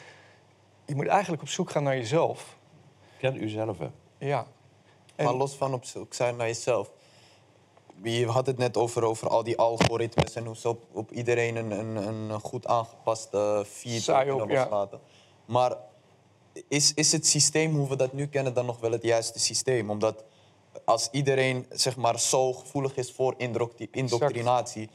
je 0.84 0.94
moet 0.94 1.06
eigenlijk 1.06 1.42
op 1.42 1.48
zoek 1.48 1.70
gaan 1.70 1.82
naar 1.82 1.96
jezelf. 1.96 2.56
Ken 3.18 3.42
u 3.42 3.48
zelf, 3.48 3.78
hè? 3.78 3.88
Ja. 4.18 4.46
Maar 5.16 5.34
los 5.34 5.54
van 5.54 5.74
op 5.74 5.84
zoek 5.84 6.14
zijn 6.14 6.36
naar 6.36 6.46
jezelf. 6.46 6.90
Je 8.02 8.26
had 8.26 8.46
het 8.46 8.58
net 8.58 8.76
over, 8.76 9.04
over 9.04 9.28
al 9.28 9.42
die 9.42 9.56
algoritmes 9.56 10.34
en 10.34 10.46
hoe 10.46 10.56
ze 10.56 10.68
op, 10.68 10.84
op 10.92 11.12
iedereen 11.12 11.56
een, 11.56 11.70
een, 11.70 11.96
een 11.96 12.40
goed 12.40 12.66
aangepaste 12.66 13.64
feed 13.66 14.02
Saai 14.02 14.26
kunnen 14.26 14.44
op, 14.44 14.50
ja. 14.50 14.60
loslaten. 14.60 15.00
Maar 15.44 15.76
is, 16.68 16.94
is 16.94 17.12
het 17.12 17.26
systeem 17.26 17.74
hoe 17.74 17.88
we 17.88 17.96
dat 17.96 18.12
nu 18.12 18.26
kennen 18.26 18.54
dan 18.54 18.66
nog 18.66 18.80
wel 18.80 18.92
het 18.92 19.02
juiste 19.02 19.38
systeem? 19.38 19.90
Omdat 19.90 20.24
als 20.84 21.08
iedereen 21.10 21.66
zeg 21.70 21.96
maar, 21.96 22.20
zo 22.20 22.52
gevoelig 22.52 22.96
is 22.96 23.12
voor 23.12 23.34
indoctri- 23.36 23.88
indoctrinatie... 23.90 24.90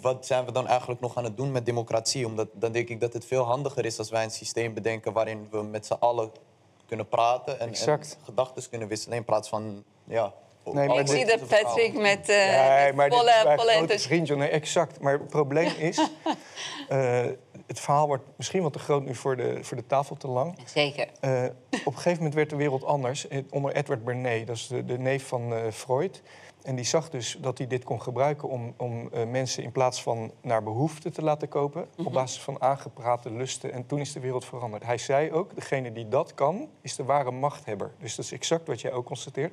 wat 0.00 0.26
zijn 0.26 0.44
we 0.44 0.52
dan 0.52 0.66
eigenlijk 0.66 1.00
nog 1.00 1.16
aan 1.16 1.24
het 1.24 1.36
doen 1.36 1.52
met 1.52 1.66
democratie? 1.66 2.26
Omdat 2.26 2.48
dan 2.52 2.72
denk 2.72 2.88
ik 2.88 3.00
dat 3.00 3.12
het 3.12 3.24
veel 3.24 3.44
handiger 3.44 3.84
is 3.84 3.98
als 3.98 4.10
wij 4.10 4.24
een 4.24 4.30
systeem 4.30 4.74
bedenken... 4.74 5.12
waarin 5.12 5.48
we 5.50 5.62
met 5.62 5.86
z'n 5.86 5.96
allen 5.98 6.32
kunnen 6.86 7.08
praten 7.08 7.60
en, 7.60 7.74
gedachten 8.24 8.68
kunnen 8.70 8.88
wisselen... 8.88 9.16
in 9.16 9.24
plaats 9.24 9.48
van... 9.48 9.84
Ja, 10.04 10.34
Nee, 10.64 10.88
maar 10.88 10.98
Ik 10.98 11.08
zie 11.08 11.26
dat 11.26 11.48
Patrick 11.48 11.94
met 11.94 12.28
eh, 12.28 12.36
Nee, 12.36 12.92
maar 12.92 13.10
dit 13.10 13.18
is 13.18 13.24
volle, 13.24 13.44
mijn 13.44 13.58
volle 13.58 13.98
vriend. 13.98 14.36
Nee, 14.36 14.48
exact. 14.48 15.00
Maar 15.00 15.12
het 15.12 15.28
probleem 15.28 15.72
is... 15.78 15.98
eh, 16.88 17.24
het 17.70 17.80
verhaal 17.80 18.06
wordt 18.06 18.24
misschien 18.36 18.62
wat 18.62 18.72
te 18.72 18.78
groot 18.78 19.04
nu 19.04 19.14
voor 19.14 19.36
de, 19.36 19.58
voor 19.64 19.76
de 19.76 19.86
tafel 19.86 20.16
te 20.16 20.28
lang. 20.28 20.58
Zeker. 20.64 21.08
Eh, 21.20 21.44
op 21.70 21.86
een 21.86 21.92
gegeven 21.92 22.16
moment 22.16 22.34
werd 22.34 22.50
de 22.50 22.56
wereld 22.56 22.84
anders. 22.84 23.28
eh, 23.28 23.42
Onder 23.50 23.72
Edward 23.74 24.04
Bernays, 24.04 24.46
dat 24.46 24.56
is 24.56 24.66
de, 24.66 24.84
de 24.84 24.98
neef 24.98 25.26
van 25.26 25.54
eh, 25.54 25.70
Freud. 25.72 26.22
En 26.62 26.74
die 26.76 26.84
zag 26.84 27.10
dus 27.10 27.36
dat 27.40 27.58
hij 27.58 27.66
dit 27.66 27.84
kon 27.84 28.02
gebruiken 28.02 28.48
om, 28.48 28.74
om 28.76 29.10
mensen 29.30 29.62
in 29.62 29.72
plaats 29.72 30.02
van 30.02 30.32
naar 30.42 30.62
behoefte 30.62 31.10
te 31.10 31.22
laten 31.22 31.48
kopen, 31.48 31.86
op 31.96 32.12
basis 32.12 32.42
van 32.42 32.62
aangeprate 32.62 33.30
lusten. 33.30 33.72
En 33.72 33.86
toen 33.86 33.98
is 34.00 34.12
de 34.12 34.20
wereld 34.20 34.44
veranderd. 34.44 34.84
Hij 34.84 34.98
zei 34.98 35.32
ook, 35.32 35.54
degene 35.54 35.92
die 35.92 36.08
dat 36.08 36.34
kan, 36.34 36.68
is 36.80 36.96
de 36.96 37.04
ware 37.04 37.30
machthebber. 37.30 37.90
Dus 37.98 38.14
dat 38.14 38.24
is 38.24 38.32
exact 38.32 38.66
wat 38.66 38.80
jij 38.80 38.92
ook 38.92 39.06
constateert. 39.06 39.52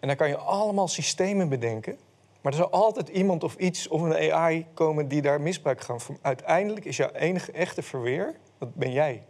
En 0.00 0.08
dan 0.08 0.16
kan 0.16 0.28
je 0.28 0.36
allemaal 0.36 0.88
systemen 0.88 1.48
bedenken. 1.48 1.98
Maar 2.40 2.52
er 2.52 2.58
zal 2.58 2.70
altijd 2.70 3.08
iemand 3.08 3.44
of 3.44 3.54
iets 3.56 3.88
of 3.88 4.00
een 4.00 4.32
AI 4.32 4.66
komen 4.74 5.08
die 5.08 5.22
daar 5.22 5.40
misbruik 5.40 5.82
van. 5.82 6.00
van. 6.00 6.18
Uiteindelijk 6.22 6.84
is 6.84 6.96
jouw 6.96 7.10
enige 7.10 7.52
echte 7.52 7.82
verweer, 7.82 8.34
dat 8.58 8.74
ben 8.74 8.92
jij. 8.92 9.22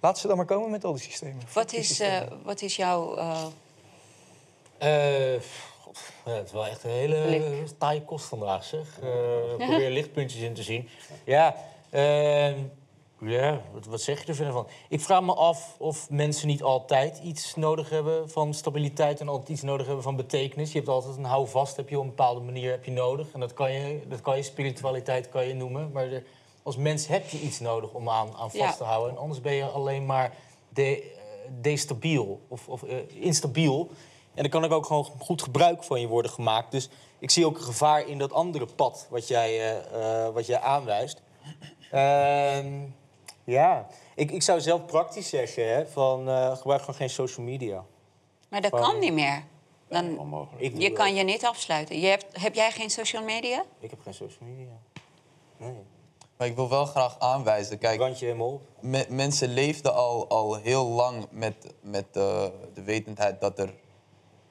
Laat 0.00 0.18
ze 0.18 0.26
dan 0.26 0.36
maar 0.36 0.46
komen 0.46 0.70
met 0.70 0.84
al 0.84 0.92
die 0.92 1.02
systemen. 1.02 1.42
Wat 1.52 1.72
is, 1.72 2.00
eh, 2.00 2.20
wat 2.44 2.62
is 2.62 2.76
jouw... 2.76 3.16
eh, 3.16 3.42
Eh, 4.78 5.40
god, 5.80 5.98
ja, 6.24 6.32
het 6.32 6.46
is 6.46 6.52
wel 6.52 6.66
echt 6.66 6.84
een 6.84 6.90
hele 6.90 7.64
taaie 7.78 8.02
kost 8.02 8.26
vandaag, 8.26 8.64
zeg. 8.64 8.98
Eh, 9.02 9.08
probeer 9.68 9.90
lichtpuntjes 9.90 10.42
in 10.42 10.54
te 10.54 10.62
zien. 10.62 10.88
Ja, 11.24 11.56
ehm, 11.90 12.54
ja 13.20 13.60
wat, 13.72 13.86
wat 13.86 14.00
zeg 14.00 14.20
je 14.20 14.26
er 14.26 14.34
verder 14.34 14.52
van? 14.52 14.66
Ik 14.88 15.00
vraag 15.00 15.22
me 15.22 15.34
af 15.34 15.74
of 15.78 16.10
mensen 16.10 16.46
niet 16.46 16.62
altijd 16.62 17.18
iets 17.18 17.54
nodig 17.54 17.90
hebben 17.90 18.30
van 18.30 18.54
stabiliteit... 18.54 19.20
en 19.20 19.28
altijd 19.28 19.48
iets 19.48 19.62
nodig 19.62 19.86
hebben 19.86 20.04
van 20.04 20.16
betekenis. 20.16 20.72
Je 20.72 20.78
hebt 20.78 20.90
altijd 20.90 21.16
een 21.16 21.24
houvast, 21.24 21.76
heb 21.76 21.88
je 21.88 21.96
op 21.96 22.02
een 22.02 22.08
bepaalde 22.08 22.40
manier 22.40 22.70
heb 22.70 22.84
je 22.84 22.90
nodig. 22.90 23.32
En 23.32 23.40
dat 23.40 23.54
kan 23.54 23.72
je, 23.72 24.00
dat 24.08 24.20
kan 24.20 24.36
je 24.36 24.42
spiritualiteit 24.42 25.28
kan 25.28 25.46
je 25.46 25.54
noemen. 25.54 25.90
Maar 25.92 26.22
als 26.62 26.76
mens 26.76 27.06
heb 27.06 27.28
je 27.28 27.40
iets 27.40 27.60
nodig 27.60 27.92
om 27.92 28.08
aan, 28.08 28.28
aan 28.28 28.50
vast 28.50 28.54
Ja. 28.54 28.72
te 28.72 28.84
houden. 28.84 29.10
En 29.16 29.20
anders 29.20 29.40
ben 29.40 29.54
je 29.54 29.64
alleen 29.64 30.06
maar 30.06 30.34
de, 30.68 31.02
eh, 31.02 31.10
destabiel 31.60 32.40
of, 32.48 32.68
of 32.68 32.82
eh, 32.82 32.96
instabiel. 33.08 33.90
En 34.34 34.42
dan 34.42 34.50
kan 34.50 34.64
ik 34.64 34.72
ook 34.72 34.86
gewoon 34.86 35.06
goed 35.18 35.42
gebruik 35.42 35.84
van 35.84 36.00
je 36.00 36.06
worden 36.06 36.30
gemaakt. 36.30 36.70
Dus 36.70 36.88
ik 37.18 37.30
zie 37.30 37.46
ook 37.46 37.56
een 37.56 37.62
gevaar 37.62 38.06
in 38.06 38.18
dat 38.18 38.32
andere 38.32 38.66
pad 38.76 39.06
wat 39.10 39.28
jij, 39.28 39.78
eh, 39.80 40.28
wat 40.28 40.46
jij 40.46 40.60
aanwijst. 40.60 41.22
Ehm, 41.90 42.66
ja, 43.50 43.86
ik, 44.14 44.30
ik 44.30 44.42
zou 44.42 44.60
zelf 44.60 44.84
praktisch 44.86 45.28
zeggen 45.28 45.68
hè, 45.74 45.86
van 45.86 46.28
eh, 46.28 46.56
gebruik 46.56 46.80
gewoon 46.80 46.94
geen 46.94 47.10
social 47.10 47.46
media. 47.46 47.84
maar 48.48 48.60
dat 48.60 48.70
Van- 48.70 48.80
kan 48.80 48.98
niet 48.98 49.12
meer. 49.12 49.42
Dan, 49.88 50.18
je 50.74 50.92
kan 50.92 51.14
je 51.14 51.22
niet 51.24 51.44
afsluiten. 51.44 52.00
Je 52.00 52.06
hebt, 52.06 52.40
heb 52.40 52.54
jij 52.54 52.70
geen 52.70 52.90
social 52.90 53.24
media? 53.24 53.64
ik 53.80 53.90
heb 53.90 54.00
geen 54.00 54.14
social 54.14 54.48
media. 54.48 54.72
Nee. 55.56 55.74
Maar 56.36 56.46
ik 56.48 56.54
wil 56.56 56.68
wel 56.68 56.86
graag 56.86 57.18
aanwijzen. 57.18 57.78
Kijk, 57.78 58.16
helemaal 58.18 58.52
op. 58.52 58.62
me- 58.80 59.06
mensen 59.08 59.48
leefden 59.48 59.94
al, 59.94 60.28
al 60.28 60.54
heel 60.54 60.86
lang 60.86 61.26
met, 61.30 61.74
met 61.80 62.06
eh, 62.12 62.44
de 62.74 62.82
wetendheid 62.82 63.40
dat 63.40 63.58
er 63.58 63.74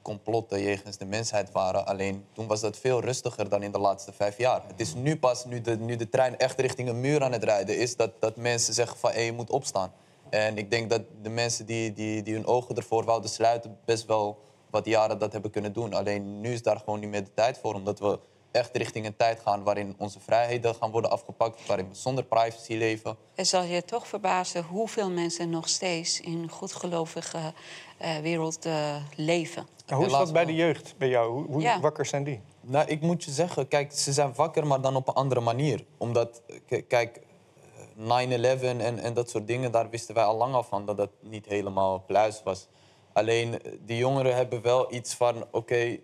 complotten 0.09 0.61
jegens 0.61 0.97
de 0.97 1.05
mensheid 1.05 1.51
waren. 1.51 1.85
Alleen 1.85 2.25
toen 2.33 2.47
was 2.47 2.61
dat 2.61 2.77
veel 2.77 3.01
rustiger 3.01 3.49
dan 3.49 3.63
in 3.63 3.71
de 3.71 3.79
laatste 3.79 4.13
vijf 4.13 4.37
jaar. 4.37 4.61
Het 4.67 4.79
is 4.79 4.93
nu 4.93 5.17
pas, 5.17 5.45
nu 5.45 5.61
de, 5.61 5.77
nu 5.77 5.95
de 5.95 6.09
trein 6.09 6.37
echt 6.37 6.59
richting 6.59 6.89
een 6.89 6.99
muur 6.99 7.23
aan 7.23 7.31
het 7.31 7.43
rijden 7.43 7.77
is, 7.77 7.95
dat, 7.95 8.11
dat 8.19 8.35
mensen 8.35 8.73
zeggen 8.73 8.97
van 8.97 9.21
je 9.21 9.31
moet 9.31 9.49
opstaan. 9.49 9.91
En 10.29 10.57
ik 10.57 10.71
denk 10.71 10.89
dat 10.89 11.01
de 11.21 11.29
mensen 11.29 11.65
die, 11.65 11.93
die, 11.93 12.23
die 12.23 12.33
hun 12.33 12.45
ogen 12.45 12.75
ervoor 12.75 13.03
wouden 13.05 13.29
sluiten, 13.29 13.77
best 13.85 14.05
wel 14.05 14.37
wat 14.69 14.85
jaren 14.85 15.19
dat 15.19 15.31
hebben 15.31 15.51
kunnen 15.51 15.73
doen. 15.73 15.93
Alleen 15.93 16.41
nu 16.41 16.53
is 16.53 16.63
daar 16.63 16.77
gewoon 16.77 16.99
niet 16.99 17.09
meer 17.09 17.23
de 17.23 17.33
tijd 17.33 17.57
voor, 17.57 17.73
omdat 17.73 17.99
we 17.99 18.19
echt 18.51 18.77
richting 18.77 19.05
een 19.05 19.15
tijd 19.15 19.39
gaan 19.39 19.63
waarin 19.63 19.95
onze 19.97 20.19
vrijheden 20.19 20.75
gaan 20.75 20.91
worden 20.91 21.11
afgepakt, 21.11 21.65
waarin 21.65 21.89
we 21.89 21.95
zonder 21.95 22.23
privacy 22.23 22.73
leven. 22.73 23.17
Het 23.35 23.47
zal 23.47 23.63
je 23.63 23.85
toch 23.85 24.07
verbazen 24.07 24.63
hoeveel 24.63 25.09
mensen 25.09 25.49
nog 25.49 25.69
steeds 25.69 26.19
in 26.19 26.49
goedgelovige 26.49 27.53
wereld 28.21 28.65
eh, 28.65 28.95
leven. 29.15 29.67
Nou, 29.85 30.01
hoe 30.01 30.11
is 30.11 30.17
dat 30.17 30.33
bij 30.33 30.45
de 30.45 30.55
jeugd, 30.55 30.95
bij 30.97 31.09
jou? 31.09 31.31
Hoe, 31.31 31.45
hoe 31.45 31.61
Ja. 31.61 31.79
wakker 31.79 32.05
zijn 32.05 32.23
die? 32.23 32.41
Nou, 32.61 32.87
ik 32.87 33.01
moet 33.01 33.23
je 33.23 33.31
zeggen, 33.31 33.67
kijk, 33.67 33.91
ze 33.91 34.13
zijn 34.13 34.33
wakker, 34.35 34.67
maar 34.67 34.81
dan 34.81 34.95
op 34.95 35.07
een 35.07 35.13
andere 35.13 35.41
manier. 35.41 35.85
Omdat, 35.97 36.41
kijk, 36.87 37.17
eh, 37.17 37.81
9-11 37.95 38.79
en, 38.79 38.99
en 38.99 39.13
dat 39.13 39.29
soort 39.29 39.47
dingen, 39.47 39.71
daar 39.71 39.89
wisten 39.89 40.15
wij 40.15 40.23
al 40.23 40.37
lang 40.37 40.53
al 40.53 40.63
van 40.63 40.85
dat 40.85 40.97
dat 40.97 41.09
niet 41.19 41.45
helemaal 41.45 42.03
pluis 42.07 42.41
was. 42.43 42.67
Alleen, 43.13 43.61
eh, 43.61 43.71
die 43.85 43.97
jongeren 43.97 44.35
hebben 44.35 44.61
wel 44.61 44.93
iets 44.93 45.13
van, 45.13 45.45
oké, 45.51 45.97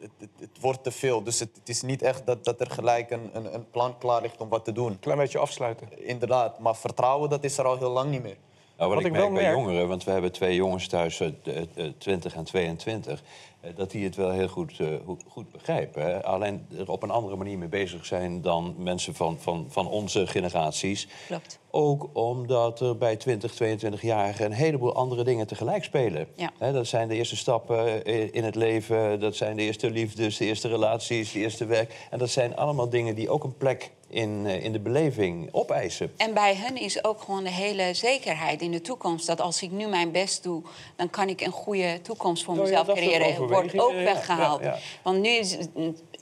het, 0.00 0.10
het, 0.18 0.30
het 0.38 0.60
wordt 0.60 0.82
te 0.82 0.90
veel. 0.90 1.22
Dus 1.22 1.38
het, 1.40 1.50
het 1.58 1.68
is 1.68 1.82
niet 1.82 2.02
echt 2.02 2.26
dat, 2.26 2.44
dat 2.44 2.60
er 2.60 2.70
gelijk 2.70 3.10
een, 3.10 3.30
een, 3.32 3.54
een 3.54 3.70
plan 3.70 3.98
klaar 3.98 4.22
ligt 4.22 4.40
om 4.40 4.48
wat 4.48 4.64
te 4.64 4.72
doen. 4.72 4.98
Klein 4.98 5.18
beetje 5.18 5.38
afsluiten. 5.38 6.06
Inderdaad, 6.06 6.58
maar 6.58 6.76
vertrouwen, 6.76 7.30
dat 7.30 7.44
is 7.44 7.58
er 7.58 7.64
al 7.64 7.78
heel 7.78 7.90
lang 7.90 8.10
niet 8.10 8.22
meer. 8.22 8.36
Nou, 8.78 8.90
wat, 8.94 9.02
Wat 9.02 9.10
ik, 9.10 9.12
ik 9.16 9.18
wel 9.20 9.30
merk 9.30 9.42
bij 9.44 9.52
merk- 9.52 9.64
jongeren, 9.66 9.88
want 9.88 10.04
we 10.04 10.10
hebben 10.10 10.32
twee 10.32 10.54
jongens 10.54 10.86
thuis, 10.88 11.20
eh, 11.20 11.28
eh, 11.44 11.62
eh, 11.74 11.92
20 11.98 12.34
en 12.34 12.44
22, 12.44 13.22
eh, 13.60 13.70
dat 13.76 13.90
die 13.90 14.04
het 14.04 14.16
wel 14.16 14.30
heel 14.30 14.48
goed, 14.48 14.80
eh, 14.80 14.86
goed, 15.28 15.52
begrijpen. 15.52 16.02
Hè. 16.02 16.24
Alleen 16.24 16.66
er 16.78 16.90
op 16.90 17.02
een 17.02 17.10
andere 17.10 17.36
manier 17.36 17.58
mee 17.58 17.68
bezig 17.68 18.06
zijn 18.06 18.40
dan 18.42 18.74
mensen 18.78 19.14
van, 19.14 19.36
van, 19.40 19.66
van 19.68 19.88
onze 19.88 20.26
generaties. 20.26 21.08
Klopt. 21.26 21.58
Ook 21.70 22.08
omdat 22.12 22.80
er 22.80 22.96
bij 22.96 23.16
20, 23.16 23.52
22-jarigen 23.54 24.44
een 24.44 24.52
heleboel 24.52 24.94
andere 24.94 25.24
dingen 25.24 25.46
tegelijk 25.46 25.84
spelen. 25.84 26.26
Ja. 26.36 26.50
Hè, 26.58 26.72
dat 26.72 26.86
zijn 26.86 27.08
de 27.08 27.14
eerste 27.14 27.36
stappen 27.36 28.04
eh, 28.04 28.34
in 28.34 28.44
het 28.44 28.54
leven, 28.54 29.20
dat 29.20 29.36
zijn 29.36 29.56
de 29.56 29.62
eerste 29.62 29.90
liefdes, 29.90 30.36
de 30.36 30.44
eerste 30.44 30.68
relaties, 30.68 31.32
de 31.32 31.38
eerste 31.38 31.64
werk. 31.66 32.06
En 32.10 32.18
dat 32.18 32.30
zijn 32.30 32.56
allemaal 32.56 32.88
dingen 32.88 33.14
die 33.14 33.30
ook 33.30 33.44
een 33.44 33.56
plek 33.56 33.90
in, 34.08 34.42
eh, 34.46 34.64
in 34.64 34.72
de 34.72 34.80
beleving 34.80 35.48
opeisen. 35.52 36.12
En 36.16 36.34
bij 36.34 36.54
hen 36.54 36.76
is 36.76 37.04
ook 37.04 37.20
gewoon 37.22 37.44
de 37.44 37.50
hele 37.50 37.94
zekerheid 37.94 38.62
in 38.62 38.70
de 38.70 38.80
toekomst. 38.80 39.26
Dat 39.26 39.40
als 39.40 39.62
ik 39.62 39.70
nu 39.70 39.86
mijn 39.86 40.10
best 40.10 40.42
doe, 40.42 40.62
dan 40.96 41.10
kan 41.10 41.28
ik 41.28 41.40
een 41.40 41.52
goede 41.52 42.00
toekomst 42.02 42.44
voor 42.44 42.54
ja, 42.54 42.60
mezelf 42.60 42.86
dat 42.86 42.96
soort 42.96 43.08
creëren. 43.08 43.48
Wordt 43.48 43.78
ook 43.78 43.92
ja, 43.92 44.02
weggehaald. 44.04 44.60
ja, 44.62 44.66
ja. 44.66 44.78
Want 45.02 45.20
nu 45.20 45.28
is. 45.28 45.56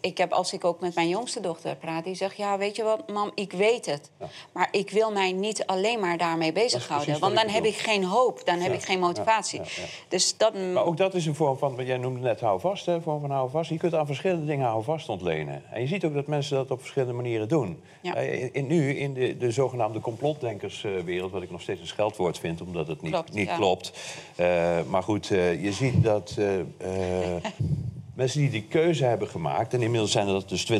Ik 0.00 0.18
heb, 0.18 0.32
als 0.32 0.52
ik 0.52 0.64
ook 0.64 0.80
met 0.80 0.94
mijn 0.94 1.08
jongste 1.08 1.40
dochter 1.40 1.76
praat, 1.76 2.04
die 2.04 2.14
zegt: 2.14 2.36
Ja, 2.36 2.58
weet 2.58 2.76
je 2.76 2.82
wat, 2.82 3.10
mam, 3.10 3.30
ik 3.34 3.52
weet 3.52 3.86
het. 3.86 4.10
Maar 4.52 4.68
ik 4.70 4.90
wil 4.90 5.12
mij 5.12 5.32
niet 5.32 5.66
alleen 5.66 6.00
maar 6.00 6.18
daarmee 6.18 6.52
bezighouden. 6.52 7.18
Want 7.18 7.34
dan 7.34 7.46
ik 7.46 7.50
heb 7.50 7.64
ik 7.64 7.76
geen 7.76 8.04
hoop, 8.04 8.40
dan 8.44 8.58
heb 8.58 8.72
Ja, 8.72 8.78
ik 8.78 8.84
geen 8.84 8.98
motivatie. 8.98 9.58
ja, 9.60 9.66
ja, 9.76 9.82
ja. 9.82 9.88
Dus 10.08 10.36
dat. 10.36 10.54
Maar 10.54 10.84
ook 10.84 10.96
dat 10.96 11.14
is 11.14 11.26
een 11.26 11.34
vorm 11.34 11.58
van, 11.58 11.76
wat 11.76 11.86
jij 11.86 11.96
noemde 11.96 12.20
net 12.20 12.40
hou 12.40 12.60
vast, 12.60 12.86
hè, 12.86 13.00
vorm 13.00 13.20
van 13.20 13.30
hou 13.30 13.50
vast. 13.50 13.70
Je 13.70 13.76
kunt 13.76 13.94
aan 13.94 14.06
verschillende 14.06 14.46
dingen 14.46 14.66
hou 14.66 14.82
vast 14.84 15.08
ontlenen. 15.08 15.62
En 15.70 15.80
je 15.80 15.86
ziet 15.86 16.04
ook 16.04 16.14
dat 16.14 16.26
mensen 16.26 16.56
dat 16.56 16.70
op 16.70 16.78
verschillende 16.80 17.14
manieren 17.14 17.48
doen. 17.48 17.73
Ja. 18.00 18.14
Eh, 18.14 18.48
In, 18.52 18.66
nu, 18.66 18.90
in 18.90 19.14
de, 19.14 19.36
de 19.36 19.50
zogenaamde 19.50 20.00
complotdenkerswereld, 20.00 21.32
wat 21.32 21.42
ik 21.42 21.50
nog 21.50 21.60
steeds 21.60 21.80
een 21.80 21.86
scheldwoord 21.86 22.38
vind, 22.38 22.60
omdat 22.62 22.86
het 22.86 23.02
niet 23.02 23.12
Klopt, 23.12 23.32
niet 23.32 23.48
ja. 23.48 23.56
klopt. 23.56 23.92
Eh, 24.36 24.78
maar 24.88 25.02
goed, 25.02 25.30
eh, 25.30 25.62
je 25.62 25.72
ziet 25.72 26.02
dat 26.02 26.34
eh, 26.38 26.58
eh, 26.60 27.44
mensen 28.14 28.40
die 28.40 28.50
die 28.50 28.62
keuze 28.68 29.04
hebben 29.04 29.28
gemaakt, 29.28 29.74
en 29.74 29.82
inmiddels 29.82 30.12
zijn 30.12 30.26
dat 30.26 30.48
dus 30.48 30.72
20% 30.72 30.76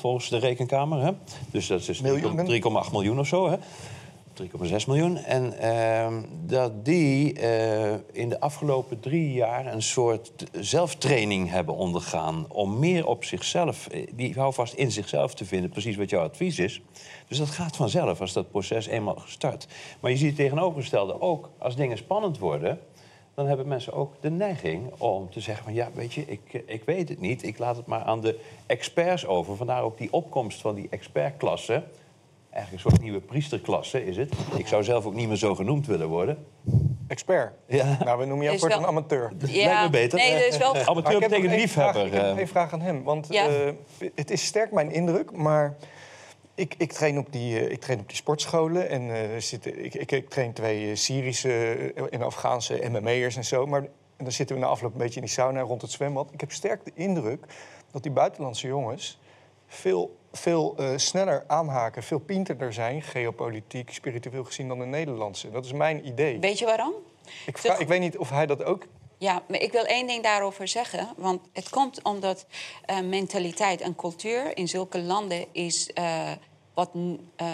volgens 0.00 0.28
de 0.28 0.38
rekenkamer, 0.38 1.04
hè? 1.04 1.10
dus 1.50 1.66
dat 1.66 1.88
is 1.88 1.98
3,8 1.98 2.02
Miljoen. 2.02 2.46
miljoen 2.92 3.18
of 3.18 3.26
zo, 3.26 3.50
hè? 3.50 3.56
3,6 4.34 4.86
miljoen. 4.86 5.16
En 5.16 5.58
ehm, 5.58 6.22
dat 6.46 6.84
die 6.84 7.32
eh, 7.32 7.92
in 8.12 8.28
de 8.28 8.40
afgelopen 8.40 9.00
drie 9.00 9.32
jaar 9.32 9.66
een 9.66 9.82
soort 9.82 10.30
zelftraining 10.52 11.50
hebben 11.50 11.74
ondergaan. 11.74 12.46
om 12.48 12.78
meer 12.78 13.06
op 13.06 13.24
zichzelf, 13.24 13.86
eh, 13.86 14.06
die 14.14 14.34
houvast 14.34 14.74
in 14.74 14.90
zichzelf 14.90 15.34
te 15.34 15.44
vinden, 15.44 15.70
precies 15.70 15.96
wat 15.96 16.10
jouw 16.10 16.22
advies 16.22 16.58
is. 16.58 16.82
Dus 17.28 17.38
dat 17.38 17.50
gaat 17.50 17.76
vanzelf 17.76 18.20
als 18.20 18.32
dat 18.32 18.50
proces 18.50 18.86
eenmaal 18.86 19.16
gestart. 19.16 19.66
Maar 20.00 20.10
je 20.10 20.16
ziet 20.16 20.26
het 20.26 20.36
tegenovergestelde 20.36 21.20
ook. 21.20 21.50
Als 21.58 21.76
dingen 21.76 21.96
spannend 21.96 22.38
worden, 22.38 22.80
dan 23.34 23.46
hebben 23.46 23.68
mensen 23.68 23.92
ook 23.92 24.14
de 24.20 24.30
neiging 24.30 24.92
om 24.98 25.30
te 25.30 25.40
zeggen 25.40 25.64
van 25.64 25.74
ja, 25.74 25.88
weet 25.94 26.12
je, 26.14 26.24
ik, 26.26 26.40
eh, 26.52 26.60
ik 26.66 26.84
weet 26.84 27.08
het 27.08 27.20
niet. 27.20 27.42
Ik 27.42 27.58
laat 27.58 27.76
het 27.76 27.86
maar 27.86 28.02
aan 28.02 28.20
de 28.20 28.38
experts 28.66 29.26
over. 29.26 29.56
Vandaar 29.56 29.82
ook 29.82 29.98
die 29.98 30.12
opkomst 30.12 30.60
van 30.60 30.74
die 30.74 30.86
expertklasse. 30.90 31.82
Eigenlijk 32.52 32.84
een 32.84 32.90
soort 32.90 33.02
nieuwe 33.02 33.20
priesterklasse 33.20 34.04
is 34.06 34.16
het. 34.16 34.32
Ik 34.56 34.66
zou 34.66 34.84
zelf 34.84 35.04
ook 35.06 35.14
niet 35.14 35.28
meer 35.28 35.36
zo 35.36 35.54
genoemd 35.54 35.86
willen 35.86 36.08
worden. 36.08 36.46
Expert. 37.08 37.52
Ja. 37.66 37.96
Nou, 38.04 38.18
we 38.18 38.24
noemen 38.24 38.44
jou 38.46 38.58
kort 38.58 38.72
wel- 38.72 38.80
een 38.82 38.86
amateur. 38.88 39.32
Ja, 39.46 39.64
Lijkt 39.66 39.82
me 39.82 39.90
beter. 39.90 40.18
Nee, 40.18 40.32
dat 40.32 40.42
is 40.52 40.56
wel. 40.58 40.76
Amateur 40.86 40.96
ik 40.98 41.20
heb 41.20 41.30
nog 41.30 41.40
betekent 41.40 41.52
één 41.52 41.68
vraag- 41.68 41.94
liefhebber. 41.94 42.06
Ik 42.06 42.12
heb 42.12 42.30
nog 42.30 42.38
eh. 42.38 42.46
vraag 42.46 42.72
aan 42.72 42.80
hem. 42.80 43.02
Want 43.02 43.26
Ja. 43.30 43.46
eh, 43.48 43.72
het 44.14 44.30
is 44.30 44.44
sterk 44.44 44.72
mijn 44.72 44.90
indruk, 44.90 45.32
maar 45.36 45.76
ik, 46.54 46.74
ik, 46.78 46.92
train, 46.92 47.18
op 47.18 47.32
die, 47.32 47.58
eh, 47.60 47.70
ik 47.70 47.80
train 47.80 48.00
op 48.00 48.08
die 48.08 48.16
sportscholen. 48.16 48.88
En 48.88 49.42
zitten, 49.42 49.84
ik, 49.84 49.94
ik, 49.94 50.12
ik 50.12 50.28
train 50.30 50.52
twee 50.52 50.96
Syrische 50.96 51.92
en 52.10 52.22
Afghaanse 52.22 52.80
MME'ers 52.90 53.36
en 53.36 53.44
zo. 53.44 53.66
Maar 53.66 53.80
en 54.16 54.24
dan 54.28 54.32
zitten 54.32 54.56
we 54.56 54.62
na 54.62 54.68
afloop 54.68 54.92
een 54.92 54.98
beetje 54.98 55.14
in 55.20 55.26
die 55.26 55.30
sauna 55.34 55.60
rond 55.60 55.82
het 55.82 55.90
zwembad. 55.90 56.28
Ik 56.32 56.40
heb 56.40 56.52
sterk 56.52 56.84
de 56.84 56.90
indruk 56.94 57.44
dat 57.90 58.02
die 58.02 58.12
buitenlandse 58.12 58.66
jongens 58.66 59.20
veel, 59.66 60.16
veel 60.32 60.74
eh, 60.76 60.88
sneller 60.96 61.44
aanhaken, 61.46 62.02
veel 62.02 62.18
pinterder 62.18 62.72
zijn, 62.72 63.02
geopolitiek, 63.02 63.92
spiritueel 63.92 64.44
gezien, 64.44 64.68
dan 64.68 64.78
de 64.78 64.84
Nederlandse. 64.84 65.50
Dat 65.50 65.64
is 65.64 65.72
mijn 65.72 66.06
idee. 66.06 66.38
Weet 66.40 66.58
je 66.58 66.64
waarom? 66.64 66.92
Ik, 67.46 67.58
vraag- 67.58 67.78
ik 67.78 67.88
weet 67.88 68.00
niet 68.00 68.18
of 68.18 68.30
hij 68.30 68.46
dat 68.46 68.64
ook 68.64 68.86
Ja, 69.18 69.42
maar 69.48 69.60
ik 69.60 69.72
wil 69.72 69.84
één 69.84 70.06
ding 70.06 70.22
daarover 70.22 70.68
zeggen. 70.68 71.08
Want 71.16 71.40
het 71.52 71.68
komt 71.68 72.02
omdat 72.02 72.46
eh, 72.84 73.00
mentaliteit 73.00 73.80
en 73.80 73.94
cultuur 73.96 74.56
in 74.56 74.68
zulke 74.68 75.00
landen 75.00 75.46
is 75.52 75.92
eh, 75.92 76.30
wat, 76.74 76.94
mm, 76.94 77.30
eh, 77.36 77.46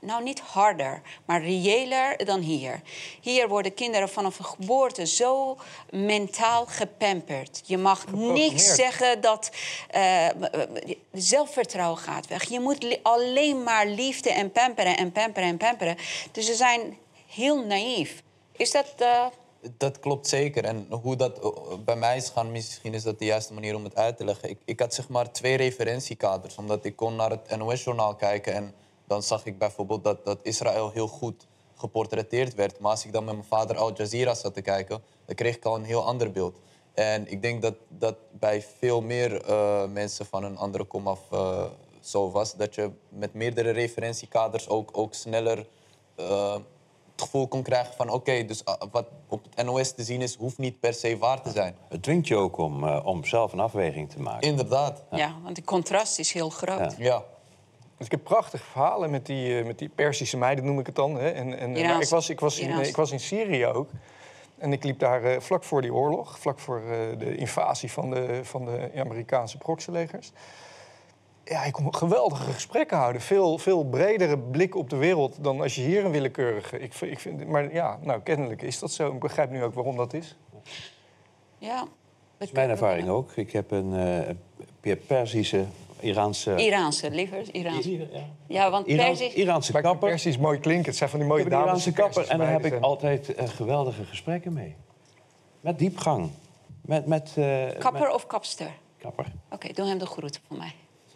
nou 0.00 0.22
niet 0.22 0.40
harder, 0.40 1.02
maar 1.24 1.42
reëler 1.42 2.24
dan 2.24 2.40
hier. 2.40 2.80
Hier 3.20 3.48
worden 3.48 3.74
kinderen 3.74 4.08
vanaf 4.08 4.36
de 4.36 4.42
geboorte 4.42 5.06
zo 5.06 5.56
mentaal 5.90 6.66
gepamperd. 6.66 7.62
Je 7.64 7.78
mag 7.78 8.06
niks 8.12 8.74
zeggen 8.74 9.20
dat 9.20 9.50
eh, 9.88 10.28
zelfvertrouwen 11.12 11.98
gaat 11.98 12.26
weg. 12.26 12.48
Je 12.48 12.60
moet 12.60 12.98
alleen 13.02 13.62
maar 13.62 13.86
liefde 13.86 14.30
en 14.30 14.52
pamperen 14.52 14.96
en 14.96 15.12
pamperen 15.12 15.48
en 15.48 15.56
pamperen. 15.56 15.96
Dus 16.32 16.46
ze 16.46 16.54
zijn 16.54 16.98
heel 17.26 17.64
naïef. 17.64 18.22
Is 18.56 18.70
dat... 18.70 18.94
eh, 18.96 19.26
Dat 19.76 20.00
klopt 20.00 20.26
zeker. 20.26 20.64
En 20.64 20.86
hoe 20.90 21.16
dat 21.16 21.38
eh, 21.38 21.78
bij 21.84 21.96
mij 21.96 22.16
is 22.16 22.28
gaan, 22.28 22.52
misschien 22.52 22.94
is 22.94 23.02
dat 23.02 23.18
de 23.18 23.24
juiste 23.24 23.54
manier 23.54 23.74
om 23.74 23.84
het 23.84 23.96
uit 23.96 24.16
te 24.16 24.24
leggen. 24.24 24.50
Ik, 24.50 24.58
ik 24.64 24.80
had 24.80 24.94
zeg 24.94 25.08
maar 25.08 25.32
twee 25.32 25.56
referentiekaders, 25.56 26.56
omdat 26.56 26.84
ik 26.84 26.96
kon 26.96 27.16
naar 27.16 27.30
het 27.30 27.56
NOS-journaal 27.56 28.14
kijken 28.14 28.54
en 28.54 28.74
dan 29.06 29.22
zag 29.22 29.46
ik 29.46 29.58
bijvoorbeeld 29.58 30.04
dat, 30.04 30.24
dat 30.24 30.38
Israël 30.42 30.90
heel 30.90 31.08
goed 31.08 31.46
geportretteerd 31.74 32.54
werd. 32.54 32.80
Maar 32.80 32.90
als 32.90 33.04
ik 33.04 33.12
dan 33.12 33.24
met 33.24 33.34
mijn 33.34 33.46
vader 33.46 33.76
Al 33.76 33.92
Jazeera 33.94 34.34
zat 34.34 34.54
te 34.54 34.62
kijken, 34.62 35.02
dan 35.24 35.34
kreeg 35.34 35.56
ik 35.56 35.64
al 35.64 35.74
een 35.74 35.84
heel 35.84 36.04
ander 36.04 36.32
beeld. 36.32 36.58
En 36.94 37.30
ik 37.30 37.42
denk 37.42 37.62
dat 37.62 37.74
dat 37.88 38.16
bij 38.30 38.62
veel 38.62 39.00
meer 39.00 39.44
eh, 39.44 39.86
mensen 39.86 40.26
van 40.26 40.44
een 40.44 40.56
andere 40.56 40.84
komaf 40.84 41.20
eh 41.32 41.64
zo 42.00 42.30
was. 42.30 42.54
Dat 42.54 42.74
je 42.74 42.90
met 43.08 43.34
meerdere 43.34 43.70
referentiekaders 43.70 44.68
ook, 44.68 44.90
ook 44.92 45.14
sneller 45.14 45.66
het 47.20 47.28
gevoel 47.28 47.48
kon 47.48 47.62
krijgen 47.62 47.94
van... 47.94 48.10
oké, 48.10 48.44
dus 48.44 48.64
ah, 48.64 48.80
wat 48.90 49.06
op 49.28 49.44
het 49.54 49.66
NOS 49.66 49.92
te 49.92 50.02
zien 50.02 50.22
is, 50.22 50.34
hoeft 50.34 50.58
niet 50.58 50.80
per 50.80 50.94
se 50.94 51.18
waar 51.18 51.42
te 51.42 51.50
zijn. 51.50 51.76
Het 51.88 52.02
dwingt 52.02 52.28
je 52.28 52.36
ook 52.36 52.58
om, 52.58 52.86
eh, 52.86 53.06
om 53.06 53.24
zelf 53.24 53.52
een 53.52 53.60
afweging 53.60 54.10
te 54.10 54.20
maken. 54.20 54.48
Inderdaad. 54.48 55.04
ja, 55.10 55.34
want 55.42 55.56
de 55.56 55.64
contrast 55.64 56.18
is 56.18 56.32
heel 56.32 56.50
groot. 56.50 56.94
Ja. 56.98 57.22
Dus 57.96 58.08
ik 58.08 58.14
heb 58.14 58.24
prachtige 58.24 58.64
verhalen 58.64 59.10
met 59.10 59.26
die, 59.26 59.58
eh, 59.58 59.66
met 59.66 59.78
die 59.78 59.88
Persische 59.88 60.36
meiden, 60.36 60.64
noem 60.64 60.78
ik 60.78 60.86
het 60.86 60.94
dan. 60.94 61.14
Hè. 61.14 61.30
En, 61.30 61.58
en, 61.58 61.76
Iraans- 61.76 61.92
maar 61.92 62.02
ik, 62.02 62.08
was, 62.08 62.30
ik, 62.30 62.40
was 62.40 62.58
in, 62.58 62.78
ik 62.78 62.96
was 62.96 63.10
in 63.10 63.20
Syrië 63.20 63.66
ook. 63.66 63.88
En 64.60 64.72
ik 64.72 64.84
liep 64.84 64.98
daar 64.98 65.24
eh, 65.24 65.40
vlak 65.40 65.64
voor 65.64 65.82
die 65.82 65.94
oorlog, 65.94 66.38
vlak 66.38 66.58
voor 66.58 66.82
eh, 66.82 67.18
de 67.18 67.36
invasie 67.36 67.92
van 67.92 68.10
de, 68.10 68.40
van 68.42 68.64
de 68.64 68.90
Amerikaanse 68.96 69.58
proxylegers. 69.58 70.32
Ja, 71.50 71.64
ik 71.64 71.72
kon 71.72 71.94
geweldige 71.94 72.52
gesprekken 72.52 72.96
houden. 72.96 73.22
Veel, 73.22 73.58
veel 73.58 73.84
bredere 73.84 74.38
blik 74.38 74.74
op 74.76 74.90
de 74.90 74.96
wereld 74.96 75.44
dan 75.44 75.60
als 75.60 75.74
je 75.74 75.80
hier 75.82 76.04
een 76.04 76.10
willekeurige... 76.10 76.78
Ik, 76.80 76.92
vind- 76.92 77.12
ik 77.12 77.18
vind, 77.18 77.46
maar 77.48 77.72
ja, 77.72 77.98
nou, 78.02 78.20
kennelijk 78.20 78.62
is 78.62 78.78
dat 78.78 78.92
zo. 78.92 79.12
Ik 79.12 79.18
begrijp 79.20 79.50
nu 79.50 79.62
ook 79.64 79.74
waarom 79.74 79.96
dat 79.96 80.12
is. 80.14 80.36
Ja. 81.58 81.76
Dat 82.38 82.48
is 82.48 82.52
mijn 82.54 82.70
ervaring 82.70 83.08
ook. 83.08 83.32
Ik 83.36 83.52
heb 83.52 83.70
een 83.70 83.94
eh, 84.82 84.96
Persische, 85.06 85.64
Iraanse... 86.00 86.54
Iraanse, 86.56 87.10
liever 87.10 87.54
Iraanse. 87.54 87.98
Ja. 87.98 88.06
Ja, 88.46 88.70
want 88.70 88.86
Perzisch... 88.86 89.34
Iraanse 89.34 89.72
kapper. 89.72 90.08
Persisch 90.08 90.38
mooi 90.38 90.58
klinkt. 90.58 90.86
Het 90.86 90.96
zijn 90.96 91.10
van 91.10 91.18
die 91.18 91.28
mooie 91.28 91.48
dames. 91.48 91.64
Iraanse 91.66 91.92
kapper 91.92 92.28
en 92.28 92.38
daar 92.38 92.50
heb 92.50 92.64
ik 92.64 92.80
altijd 92.80 93.34
eh, 93.34 93.48
geweldige 93.48 94.04
gesprekken 94.04 94.52
mee. 94.52 94.76
Met 95.60 95.78
diepgang. 95.78 96.30
Met, 96.80 97.06
met, 97.06 97.32
eh, 97.36 97.68
Kapper 97.78 98.00
met- 98.02 98.12
of 98.14 98.26
kapster? 98.26 98.70
kapper. 98.98 99.26
Oké, 99.50 99.72
doe 99.72 99.86
hem 99.86 99.98
de 99.98 100.06
groeten 100.06 100.40
voor 100.48 100.56
mij. 100.56 100.72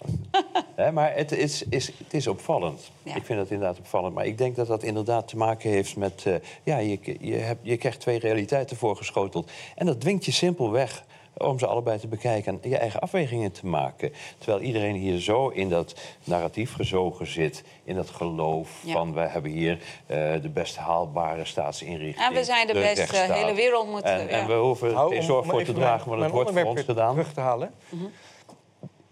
Maar 0.93 1.15
het 1.15 1.33
is, 1.33 1.63
is, 1.63 1.87
het 1.87 2.15
is 2.15 2.27
opvallend. 2.27 2.91
Ja. 3.03 3.15
Ik 3.15 3.25
vind 3.25 3.39
dat 3.39 3.51
inderdaad 3.51 3.79
opvallend. 3.79 4.15
Maar 4.15 4.27
ik 4.27 4.39
denk 4.39 4.57
dat 4.57 4.67
dat 4.67 4.83
inderdaad 4.83 5.29
te 5.29 5.37
maken 5.37 5.71
heeft 5.71 5.97
met... 5.97 6.23
eh, 6.27 6.35
ja, 6.63 6.79
je, 6.79 6.99
je, 7.21 7.35
hebt, 7.35 7.61
je 7.63 7.77
krijgt 7.77 8.01
twee 8.01 8.19
realiteiten 8.19 8.77
voorgeschoteld. 8.77 9.51
En 9.75 9.87
dat 9.87 10.01
dwingt 10.01 10.25
je 10.25 10.33
simpelweg 10.33 11.05
om 11.37 11.59
ze 11.59 11.67
allebei 11.67 11.99
te 11.99 12.07
bekijken 12.07 12.61
en 12.63 12.71
je 12.71 12.77
eigen 12.77 13.01
afwegingen 13.01 13.53
te 13.53 13.67
maken. 13.67 14.13
Terwijl 14.39 14.63
iedereen 14.63 14.95
hier 14.95 15.21
zo 15.21 15.49
in 15.49 15.69
dat 15.69 15.95
narratief 16.25 16.75
gezogen 16.75 17.27
zit... 17.27 17.65
in 17.85 17.95
dat 17.95 18.11
geloof 18.11 18.71
Ja. 18.85 18.93
van... 18.93 19.15
we 19.15 19.21
hebben 19.21 19.51
hier 19.51 19.79
eh, 20.07 20.33
de 20.43 20.49
best 20.49 20.77
haalbare 20.77 21.45
staatsinrichting. 21.45 22.27
En 22.29 22.35
we 22.35 22.45
zijn 22.45 22.67
de 22.67 22.73
beste, 22.73 22.95
rechtsstaat. 22.95 23.27
de 23.29 23.33
hele 23.35 23.55
wereld 23.55 23.89
moet... 23.91 24.03
En, 24.03 24.29
en 24.29 24.47
we 24.47 24.53
hoeven 24.55 24.89
geen 24.91 25.19
om- 25.19 25.23
zorg 25.23 25.47
voor 25.47 25.63
te 25.63 25.73
dragen, 25.73 26.09
want 26.11 26.23
het 26.23 26.31
wordt 26.31 26.51
voor 26.51 26.65
ons 26.65 26.81
gedaan. 26.83 27.15
terug 27.15 27.33
te 27.33 27.41
halen. 27.41 27.71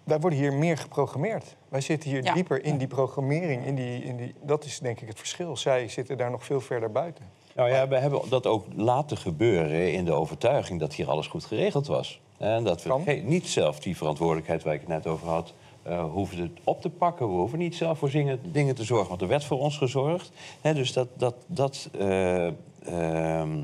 Wij 0.04 0.20
worden 0.20 0.38
hier 0.38 0.52
meer 0.52 0.78
geprogrammeerd. 0.78 1.56
Wij 1.68 1.80
zitten 1.80 2.10
hier 2.10 2.24
Ja. 2.24 2.34
dieper 2.34 2.64
in 2.64 2.78
die 2.78 2.86
programmering. 2.86 3.64
In 3.66 3.74
die, 3.74 4.02
in 4.04 4.16
die, 4.16 4.34
dat 4.42 4.64
is 4.64 4.78
denk 4.78 5.00
ik 5.00 5.08
het 5.08 5.18
verschil. 5.18 5.56
Zij 5.56 5.88
zitten 5.88 6.16
daar 6.16 6.30
nog 6.30 6.44
veel 6.44 6.60
verder 6.60 6.90
buiten. 6.92 7.24
Nou 7.54 7.70
ja, 7.70 7.88
we 7.88 7.96
hebben 7.98 8.20
dat 8.28 8.46
ook 8.46 8.66
laten 8.76 9.16
gebeuren 9.16 9.92
in 9.92 10.04
de 10.04 10.12
overtuiging 10.12 10.80
dat 10.80 10.94
hier 10.94 11.10
alles 11.10 11.26
goed 11.26 11.44
geregeld 11.44 11.86
was. 11.86 12.20
En 12.38 12.64
dat 12.64 12.82
we 12.82 12.88
Kan. 12.88 13.04
niet 13.24 13.46
zelf 13.48 13.80
die 13.80 13.96
verantwoordelijkheid 13.96 14.62
waar 14.62 14.74
ik 14.74 14.80
het 14.80 14.88
net 14.88 15.06
over 15.06 15.28
had, 15.28 15.52
eh 15.82 16.04
hoeven 16.12 16.38
het 16.38 16.50
op 16.64 16.80
te 16.80 16.90
pakken. 16.90 17.26
We 17.26 17.32
hoeven 17.34 17.58
niet 17.58 17.74
zelf 17.76 17.98
voor 17.98 18.10
zingen- 18.10 18.40
dingen 18.52 18.74
te 18.74 18.84
zorgen, 18.84 19.08
want 19.08 19.20
er 19.20 19.28
werd 19.28 19.44
voor 19.44 19.58
ons 19.58 19.76
gezorgd. 19.78 20.30
Hè, 20.60 20.74
dus 20.74 20.92
dat, 20.92 21.08
dat, 21.16 21.34
dat, 21.46 21.88
eh, 21.98 22.46
ehm, 22.86 23.62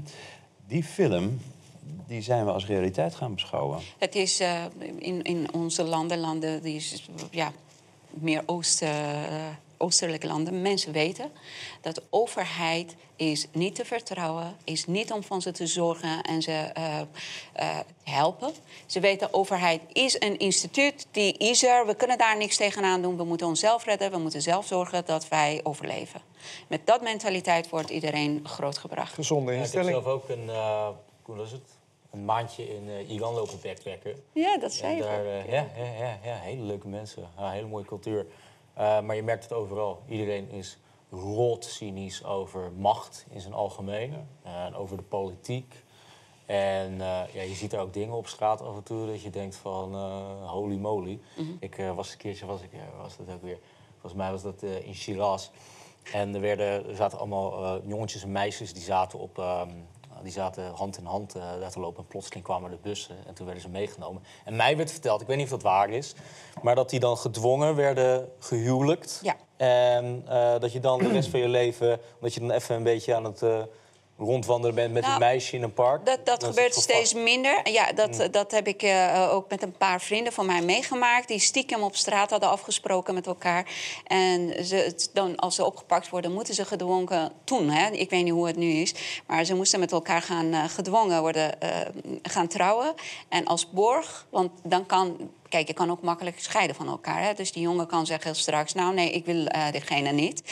die 0.67 0.85
film, 0.85 1.41
die 2.07 2.23
zijn 2.23 2.45
we 2.45 2.53
als 2.53 2.67
realiteit 2.67 3.15
gaan 3.15 3.35
beschouwen. 3.35 3.79
Het 3.99 4.15
is 4.15 4.41
eh, 4.41 4.65
in, 4.99 5.23
in 5.23 5.53
onze 5.53 5.85
landen, 5.85 6.19
landen 6.19 6.63
die 6.63 6.77
is, 6.77 7.09
ja, 7.31 7.53
meer 8.11 8.43
oost, 8.47 8.83
eh, 8.83 8.91
oostelijke 9.77 10.27
landen, 10.27 10.63
mensen 10.63 10.93
weten 10.93 11.31
dat 11.81 11.95
de 11.95 12.03
overheid 12.11 12.97
is 13.17 13.47
niet 13.53 13.75
te 13.75 13.85
vertrouwen, 13.85 14.57
is 14.65 14.87
niet 14.87 15.13
om 15.13 15.23
van 15.23 15.43
ze 15.43 15.51
te 15.51 15.67
zorgen 15.67 16.23
en 16.23 16.43
ze 16.43 16.53
eh, 16.53 17.01
eh, 17.53 17.79
helpen. 18.03 18.53
Ze 18.87 19.01
weten 19.01 19.29
de 19.31 19.35
overheid 19.35 19.81
is 19.93 20.17
een 20.21 20.39
instituut, 20.39 21.07
die 21.11 21.33
is 21.33 21.65
er, 21.65 21.87
we 21.87 21.95
kunnen 21.95 22.19
daar 22.19 22.37
niks 22.37 22.57
tegenaan 22.57 23.03
doen, 23.03 23.17
we 23.17 23.25
moeten 23.25 23.47
onszelf 23.47 23.85
redden, 23.85 24.11
we 24.11 24.19
moeten 24.19 24.43
zelf 24.43 24.67
zorgen 24.67 25.05
dat 25.05 25.29
wij 25.29 25.61
overleven. 25.63 26.21
Met 26.67 26.87
dat 26.87 27.03
mentaliteit 27.03 27.69
wordt 27.69 27.91
iedereen 27.91 28.41
grootgebracht. 28.45 29.15
Gezonde 29.15 29.53
Ja, 29.53 29.59
ik 29.59 29.65
heb 29.65 29.75
instelling. 29.75 30.03
zelf 30.03 30.15
ook 30.15 30.29
een, 30.29 30.51
hoe 31.23 31.37
was 31.37 31.51
het? 31.51 31.78
Een 32.19 32.25
maandje 32.25 32.75
in 32.77 32.89
eh, 32.89 33.11
Iran 33.11 33.35
lopen 33.35 33.59
backpacken. 33.63 34.23
Ja, 34.33 34.59
dat 34.59 34.73
zei 34.73 34.91
En 34.91 34.97
je. 34.97 35.03
daar, 35.03 35.25
eh, 35.27 35.53
ja, 35.53 35.67
ja, 35.77 35.85
ja, 35.99 36.19
ja, 36.25 36.35
hele 36.37 36.63
leuke 36.63 36.89
mensen. 36.89 37.29
Ja, 37.39 37.51
hele 37.51 37.67
mooie 37.67 37.85
cultuur. 37.85 38.27
Eh, 38.75 39.01
maar 39.01 39.17
je 39.17 39.23
merkt 39.23 39.43
het 39.43 39.53
overal. 39.53 40.03
Iedereen 40.09 40.51
is 40.51 40.79
rot 41.11 41.65
cynisch 41.65 42.25
over 42.25 42.73
macht 42.73 43.27
in 43.31 43.41
zijn 43.41 43.55
algemeen. 43.55 44.15
En 44.43 44.75
over 44.75 44.97
de 44.97 45.03
politiek. 45.03 45.75
En 46.47 46.97
ja, 47.33 47.43
je 47.43 47.55
ziet 47.55 47.73
er 47.73 47.81
ook 47.81 47.93
dingen 47.93 48.15
op 48.15 48.27
straat 48.27 48.61
af 48.63 48.77
en 48.77 48.83
toe 48.83 49.07
dat 49.07 49.23
je 49.23 49.31
denkt 49.31 49.57
van 49.57 49.95
holy 50.47 50.77
moly. 50.77 51.21
Ik 51.61 51.79
eh, 51.79 51.95
was 51.95 52.13
een 52.13 52.19
keertje, 52.19 52.47
was 52.47 52.63
ik, 52.63 52.71
was 53.01 53.17
dat 53.17 53.35
ook 53.35 53.43
weer, 53.43 53.59
volgens 53.93 54.15
mij 54.15 54.31
was 54.31 54.43
dat 54.43 54.63
in 54.63 54.95
Shiraz. 54.95 55.49
En 56.13 56.35
er, 56.35 56.41
werden, 56.41 56.89
er 56.89 56.95
zaten 56.97 57.19
allemaal 57.19 57.81
jongetjes 57.87 58.23
en 58.23 58.33
meisjes 58.33 58.73
die 58.73 58.83
zaten, 58.83 59.19
op, 59.19 59.39
ehm, 59.39 59.71
die 60.23 60.33
zaten 60.33 60.73
hand 60.75 60.99
in 60.99 61.05
hand 61.05 61.35
eh, 61.35 61.43
daar 61.61 61.71
te 61.71 61.81
lopen. 61.81 62.03
En 62.03 62.09
plotseling 62.09 62.45
kwamen 62.45 62.71
de 62.71 62.79
bussen 62.83 63.17
en 63.27 63.35
toen 63.35 63.45
werden 63.45 63.65
ze 63.65 63.69
meegenomen. 63.69 64.23
En 64.45 64.57
mij 64.57 64.77
werd 64.77 64.91
verteld, 64.91 65.21
ik 65.21 65.27
weet 65.27 65.37
niet 65.37 65.47
of 65.47 65.53
dat 65.53 65.63
waar 65.63 65.91
is... 65.91 66.15
maar 66.63 66.75
dat 66.75 66.91
die 66.91 67.01
dan 67.01 67.17
gedwongen 67.17 67.75
werden 67.75 68.29
gehuwelijkt. 68.39 69.21
Ja. 69.23 69.37
En 69.57 70.23
eh, 70.29 70.59
dat 70.59 70.73
je 70.73 70.81
dan 70.81 70.99
de 70.99 71.09
rest 71.09 71.29
van 71.29 71.41
je 71.41 71.49
leven... 71.49 72.01
dat 72.21 72.35
je 72.35 72.41
dan 72.41 72.51
even 72.51 72.77
een 72.77 72.83
beetje 72.83 73.15
aan 73.15 73.25
het 73.25 73.43
eh, 73.43 73.63
rondwandelen 74.19 74.75
bent 74.75 74.93
met 74.93 75.03
Nou, 75.03 75.15
een 75.15 75.21
meisje 75.21 75.57
in 75.57 75.63
een 75.63 75.73
park. 75.73 76.07
Dat, 76.07 76.27
dat 76.27 76.45
gebeurt 76.45 76.75
steeds 76.75 77.15
minder. 77.15 77.71
Ja, 77.71 77.93
dat, 77.93 78.29
dat 78.31 78.51
heb 78.51 78.67
ik 78.67 78.83
eh, 78.83 79.29
ook 79.33 79.51
met 79.51 79.63
een 79.63 79.73
paar 79.73 80.01
vrienden 80.01 80.33
van 80.33 80.47
mij 80.47 80.63
meegemaakt. 80.63 81.29
Die 81.29 81.39
stiekem 81.39 81.83
op 81.83 81.97
straat 81.97 82.31
hadden 82.31 82.49
afgesproken 82.49 83.15
met 83.15 83.27
elkaar. 83.27 83.71
En 84.05 84.65
ze, 84.67 85.09
dan, 85.13 85.37
als 85.37 85.55
ze 85.55 85.65
opgepakt 85.65 86.09
worden, 86.09 86.33
moeten 86.33 86.55
ze 86.55 86.65
gedwongen... 86.65 87.33
Toen, 87.45 87.71
hè, 87.71 87.91
ik 87.91 88.11
weet 88.11 88.25
niet 88.25 88.33
hoe 88.33 88.47
het 88.47 88.57
nu 88.57 88.71
is... 88.71 88.95
maar 89.27 89.45
ze 89.45 89.55
moesten 89.55 89.81
met 89.81 89.93
elkaar 89.93 90.23
gaan 90.23 90.53
eh, 90.53 90.65
gedwongen 90.65 91.21
worden 91.21 91.61
eh, 91.61 91.71
gaan 92.23 92.49
trouwen. 92.49 92.95
En 93.29 93.45
als 93.45 93.71
borg, 93.71 94.27
want 94.31 94.51
dan 94.63 94.87
kan... 94.87 95.31
Kijk, 95.49 95.67
je 95.67 95.75
kan 95.75 95.91
ook 95.91 96.03
makkelijk 96.03 96.41
scheiden 96.41 96.77
van 96.77 96.89
elkaar. 96.89 97.23
Hè? 97.23 97.35
Dus 97.35 97.53
die 97.53 97.63
jongen 97.63 97.87
kan 97.87 98.07
zeggen 98.07 98.37
straks... 98.37 98.75
nou 98.75 98.95
nee, 98.95 99.11
ik 99.11 99.25
wil 99.25 99.47
eh 99.47 99.71
diegene 99.73 100.13
niet. 100.13 100.43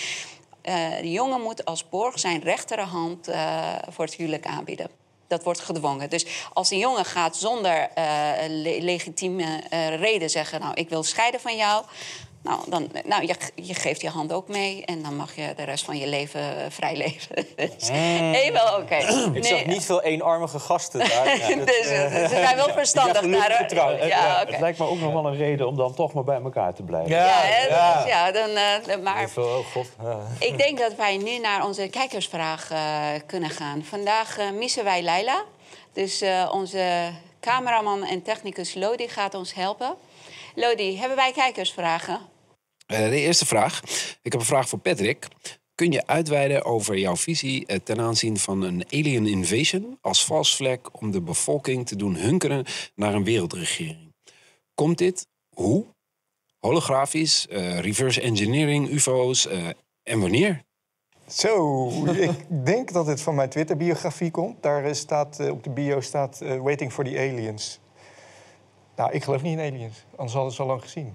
Eh, 0.66 0.96
de 1.00 1.10
jongen 1.10 1.40
moet 1.40 1.64
als 1.64 1.88
borg 1.88 2.18
zijn 2.18 2.42
rechterhand 2.42 3.28
eh, 3.28 3.72
voor 3.88 4.04
het 4.04 4.14
huwelijk 4.14 4.46
aanbieden. 4.46 4.90
Dat 5.26 5.42
wordt 5.42 5.60
gedwongen. 5.60 6.10
Dus 6.10 6.26
als 6.52 6.70
een 6.70 6.78
jongen 6.78 7.04
gaat 7.04 7.36
zonder 7.36 7.90
eh, 7.94 8.04
le- 8.48 8.78
legitieme 8.80 9.60
reden 9.98 10.30
zeggen... 10.30 10.60
nou, 10.60 10.74
ik 10.74 10.88
wil 10.88 11.02
scheiden 11.02 11.40
van 11.40 11.56
jou... 11.56 11.84
Nou, 12.46 12.60
dan, 12.66 12.90
nou 13.04 13.26
je, 13.26 13.34
je 13.54 13.74
geeft 13.74 14.00
je 14.00 14.08
hand 14.08 14.32
ook 14.32 14.48
mee 14.48 14.84
en 14.84 15.02
dan 15.02 15.16
mag 15.16 15.34
je 15.34 15.52
de 15.56 15.62
rest 15.62 15.84
van 15.84 15.98
je 15.98 16.06
leven 16.06 16.40
eh, 16.40 16.64
vrij 16.68 16.96
leven. 16.96 17.34
Dus, 17.56 17.88
Even 18.32 18.76
oké. 18.76 18.96
Ik 19.32 19.44
zag 19.44 19.66
niet 19.66 19.84
veel 19.84 20.02
eenarmige 20.02 20.58
gasten 20.58 20.98
daar. 20.98 21.24
Ja, 21.36 21.56
dat, 21.56 21.66
dus, 21.66 21.86
eh, 21.86 22.10
ze 22.10 22.28
zijn 22.28 22.56
wel 22.56 22.68
verstandig 22.68 23.22
Ja, 23.22 23.48
daar. 23.68 24.06
Ja, 24.06 24.40
oké. 24.42 24.50
Het 24.50 24.60
lijkt 24.60 24.78
me 24.78 24.86
ook 24.86 25.00
nog 25.00 25.12
wel 25.12 25.26
een 25.26 25.36
reden 25.36 25.66
om 25.66 25.76
dan 25.76 25.94
toch 25.94 26.12
maar 26.12 26.24
bij 26.24 26.40
elkaar 26.42 26.74
te 26.74 26.82
blijven. 26.82 27.10
Ja, 27.10 27.26
Ja, 27.26 27.40
hè, 27.40 27.66
ja. 27.66 27.96
dus 27.96 28.12
ja, 28.12 28.32
dan, 28.32 28.48
eh, 28.48 29.02
maar 29.02 29.22
Even, 29.22 29.42
oh 29.42 29.66
god. 29.72 29.86
Ja. 30.02 30.18
Ik 30.38 30.58
denk 30.58 30.78
dat 30.78 30.94
wij 30.94 31.16
nu 31.16 31.38
naar 31.38 31.64
onze 31.64 31.88
kijkersvraag 31.88 32.70
eh, 32.70 33.08
kunnen 33.26 33.50
gaan. 33.50 33.84
Vandaag 33.84 34.38
eh, 34.38 34.50
missen 34.50 34.84
wij 34.84 35.02
Leila. 35.02 35.44
Dus 35.92 36.20
eh, 36.20 36.50
onze 36.52 37.12
cameraman 37.40 38.04
en 38.04 38.22
technicus 38.22 38.74
Lodi 38.74 39.08
gaat 39.08 39.34
ons 39.34 39.54
helpen. 39.54 39.94
Lodi, 40.54 40.98
hebben 40.98 41.16
wij 41.16 41.32
kijkersvragen? 41.32 42.20
Eh, 42.86 42.98
de 42.98 43.20
eerste 43.20 43.46
vraag. 43.46 43.82
Ik 44.22 44.32
heb 44.32 44.40
een 44.40 44.46
vraag 44.46 44.68
voor 44.68 44.78
Patrick. 44.78 45.28
Kun 45.74 45.92
je 45.92 46.06
uitweiden 46.06 46.64
over 46.64 46.98
jouw 46.98 47.16
visie 47.16 47.66
eh, 47.66 47.78
ten 47.78 48.00
aanzien 48.00 48.36
van 48.36 48.62
een 48.62 48.84
alien 48.90 49.26
invasion 49.26 49.98
als 50.00 50.24
valsvlek 50.24 51.00
om 51.00 51.10
de 51.10 51.22
bevolking 51.22 51.86
te 51.86 51.96
doen 51.96 52.16
hunkeren 52.16 52.64
naar 52.94 53.14
een 53.14 53.24
wereldregering? 53.24 54.14
Komt 54.74 54.98
dit? 54.98 55.26
Hoe? 55.54 55.84
Holografisch, 56.58 57.46
eh, 57.48 57.78
reverse 57.78 58.20
engineering, 58.20 58.90
UFO's 58.90 59.46
eh, 59.46 59.68
en 60.02 60.20
wanneer? 60.20 60.64
Zo, 61.26 61.88
ik 62.30 62.64
denk 62.64 62.92
dat 62.92 63.06
het 63.06 63.22
van 63.22 63.34
mijn 63.34 63.48
Twitter-biografie 63.48 64.30
komt. 64.30 64.62
Daar 64.62 64.84
eh, 64.84 64.92
staat, 64.92 65.40
eh, 65.40 65.50
op 65.50 65.64
de 65.64 65.70
bio 65.70 66.00
staat 66.00 66.40
eh, 66.40 66.60
Waiting 66.60 66.92
for 66.92 67.04
the 67.04 67.18
Aliens. 67.18 67.80
Nou, 68.96 69.12
ik 69.12 69.24
geloof 69.24 69.42
niet 69.42 69.58
in 69.58 69.64
aliens, 69.64 70.04
anders 70.10 70.32
hadden 70.32 70.52
ze 70.52 70.62
al 70.62 70.68
lang 70.68 70.82
gezien. 70.82 71.14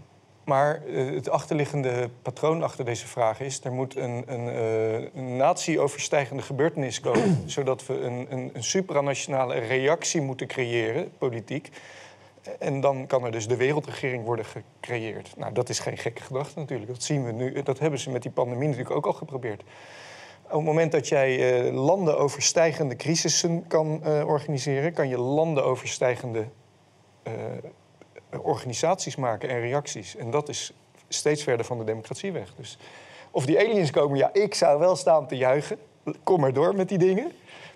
Maar 0.52 0.82
eh, 0.86 1.14
het 1.14 1.30
achterliggende 1.30 2.10
patroon 2.22 2.64
achter 2.64 2.86
deze 2.86 3.08
vraag 3.08 3.40
is... 3.40 3.64
er 3.64 3.72
moet 3.72 3.96
een, 3.96 4.24
een, 4.28 4.50
eh, 4.50 5.16
een 5.16 5.36
natie-overstijgende 5.36 6.42
gebeurtenis 6.42 7.00
komen... 7.00 7.44
zodat 7.50 7.86
we 7.86 8.00
een, 8.00 8.28
een, 8.30 8.50
een 8.54 8.64
supranationale 8.64 9.54
reactie 9.54 10.22
moeten 10.22 10.48
creëren, 10.48 11.12
politiek... 11.18 11.70
En 12.60 12.82
dan 12.82 13.08
kan 13.08 13.26
er 13.26 13.32
dus 13.32 13.48
de 13.48 13.56
wereldregering 13.56 14.24
worden 14.24 14.46
gecreëerd. 14.46 15.34
Nou, 15.38 15.54
dat 15.54 15.70
is 15.70 15.80
geen 15.80 15.98
gekke 15.98 16.22
gedachte 16.22 16.60
natuurlijk. 16.60 16.90
Dat 16.92 17.04
zien 17.04 17.26
we 17.26 17.32
nu. 17.32 17.64
Dat 17.64 17.80
hebben 17.80 18.00
ze 18.00 18.10
met 18.10 18.22
die 18.22 18.32
pandemie 18.32 18.68
natuurlijk 18.68 18.96
ook 18.96 19.06
al 19.06 19.14
geprobeerd. 19.14 19.62
Op 20.44 20.52
het 20.52 20.64
moment 20.64 20.92
dat 20.92 21.08
jij 21.08 21.64
eh, 21.66 21.74
landen 21.74 22.18
overstijgende 22.18 22.96
crisissen 22.96 23.68
kan 23.68 24.04
organiseren, 24.26 24.94
kan 24.94 25.10
je 25.10 25.18
landen 25.18 25.66
overstijgende 25.66 26.46
eh, 27.24 27.34
organisaties 28.40 29.16
maken 29.16 29.50
en 29.50 29.60
reacties. 29.60 30.16
En 30.16 30.32
dat 30.32 30.50
is 30.50 30.72
steeds 31.08 31.44
verder 31.44 31.66
van 31.66 31.78
de 31.78 31.84
democratie 31.84 32.32
weg. 32.32 32.54
Dus 32.56 32.78
of 33.32 33.46
die 33.46 33.60
aliens 33.60 33.92
komen, 33.92 34.18
ja, 34.18 34.30
ik 34.34 34.54
zou 34.54 34.80
wel 34.80 34.96
staan 34.96 35.28
te 35.28 35.38
juichen. 35.38 35.78
Kom 36.24 36.40
maar 36.40 36.54
door 36.54 36.76
met 36.76 36.90
die 36.90 36.98
dingen. 36.98 37.32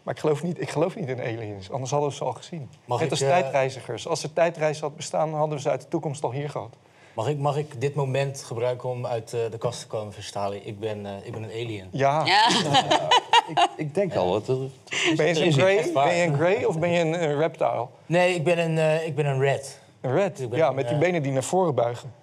Maar 0.06 0.14
ik 0.14 0.20
geloof 0.20 0.44
niet, 0.44 0.62
ik 0.62 0.70
geloof 0.70 0.96
niet 0.96 1.08
in 1.08 1.20
aliens, 1.20 1.72
anders 1.72 1.92
hadden 1.92 2.10
we 2.10 2.16
ze 2.16 2.24
al 2.24 2.34
gezien. 2.34 2.70
Mag 2.86 2.98
Net 2.98 3.06
ik, 3.06 3.12
als 3.12 3.22
eh, 3.22 3.28
tijdreizigers. 3.28 4.08
Als 4.08 4.24
er 4.24 4.34
tijdreis 4.34 4.80
had 4.80 4.96
bestaan, 4.96 5.34
hadden 5.34 5.56
we 5.56 5.62
ze 5.62 5.70
uit 5.70 5.82
de 5.82 5.88
toekomst 5.88 6.24
al 6.24 6.32
hier 6.32 6.50
gehad. 6.50 6.76
Mag 7.14 7.28
ik, 7.28 7.38
mag 7.38 7.58
ik 7.58 7.82
dit 7.82 7.96
moment 7.96 8.44
gebruiken 8.44 8.90
om 8.90 9.06
uit 9.06 9.34
eh, 9.34 9.40
de 9.52 9.58
kast 9.58 9.80
te 9.80 9.88
komen 9.88 10.14
voor 10.14 10.24
Stali? 10.24 10.62
Ik 10.64 10.80
ben, 10.80 11.06
eh, 11.06 11.12
ik 11.24 11.32
ben 11.32 11.44
een 11.44 11.50
alien. 11.50 11.88
Ja. 11.92 12.26
Ja. 12.26 12.48
Ik, 13.48 13.68
ik 13.78 13.96
denk 13.96 14.16
al, 14.16 14.30
wat 14.30 14.48
er, 14.48 14.58
Ben 15.16 15.28
je 15.28 15.46
een 15.46 15.54
grey? 15.54 15.92
Ben 15.94 16.16
je 16.16 16.24
een 16.24 16.36
grey 16.36 16.66
of 16.66 16.80
ben 16.80 16.90
je 16.90 17.00
een, 17.00 17.24
een 17.24 17.38
reptile? 17.38 17.88
Nee, 18.06 18.36
ik 18.36 18.44
ben 18.44 18.60
een, 18.60 19.06
ik 19.06 19.16
ben 19.16 19.26
een 19.26 19.40
red. 19.40 19.80
Red? 20.12 20.48
Ja, 20.52 20.72
met 20.72 20.86
die 20.86 20.96
eh, 20.96 21.02
benen 21.02 21.24
die 21.24 21.32
naar 21.32 21.44
voren 21.44 21.76
buigen. 21.76 22.14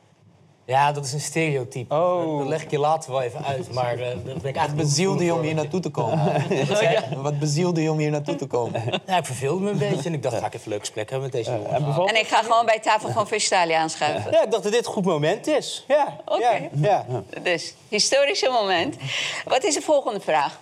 Ja, 0.64 0.93
dat 0.93 1.05
is 1.05 1.12
een 1.12 1.20
stereotype. 1.20 1.95
Oh. 1.95 2.39
Dat 2.39 2.49
leg 2.49 2.62
ik 2.62 2.70
je 2.70 2.78
later 2.78 3.11
wel 3.11 3.22
even 3.22 3.45
uit. 3.45 3.72
Maar 3.72 3.93
eh, 3.93 3.99
daar 3.99 4.16
ben 4.16 4.37
ik 4.37 4.43
Wat 4.43 4.45
eigenlijk 4.45 4.76
bezielde 4.76 5.24
je 5.24 5.35
om 5.35 5.41
hier 5.41 5.55
naartoe 5.55 5.80
te 5.80 5.91
komen? 5.91 6.45
Wat 7.22 7.39
bezielde 7.39 7.83
je 7.83 7.91
om 7.91 7.99
hier 7.99 8.11
naartoe 8.11 8.37
te 8.37 8.47
komen? 8.47 9.03
Ja, 9.07 9.16
ik 9.16 9.24
verveelde 9.24 9.64
me 9.64 9.70
een 9.70 9.78
beetje 9.78 10.09
en 10.09 10.14
ik 10.14 10.22
dacht, 10.22 10.39
ga 10.39 10.47
ik 10.47 10.55
even 10.55 10.64
een 10.64 10.72
leuk 10.72 10.80
gesprek 10.80 11.11
hebben 11.11 11.30
met 11.33 11.45
deze 11.45 11.51
jongen. 11.51 12.09
en 12.09 12.20
ik 12.20 12.26
ga 12.26 12.43
gewoon 12.43 12.66
bij 12.66 12.80
tafel 12.80 13.11
van 13.11 13.26
Vestali 13.26 13.72
aanschuiven. 13.72 14.30
Ja, 14.30 14.45
ik 14.45 14.51
dacht 14.51 14.62
dat 14.62 14.72
dit 14.72 14.87
een 14.87 14.93
goed 14.93 15.05
moment 15.05 15.47
is. 15.47 15.85
Ja, 15.89 16.20
Oké. 16.24 16.68
ja, 16.72 17.05
ja. 17.09 17.22
Dus, 17.43 17.74
historische 17.89 18.51
moment. 18.51 18.97
Wat 19.45 19.64
is 19.64 19.74
de 19.74 19.83
volgende 19.83 20.20
vraag? 20.20 20.61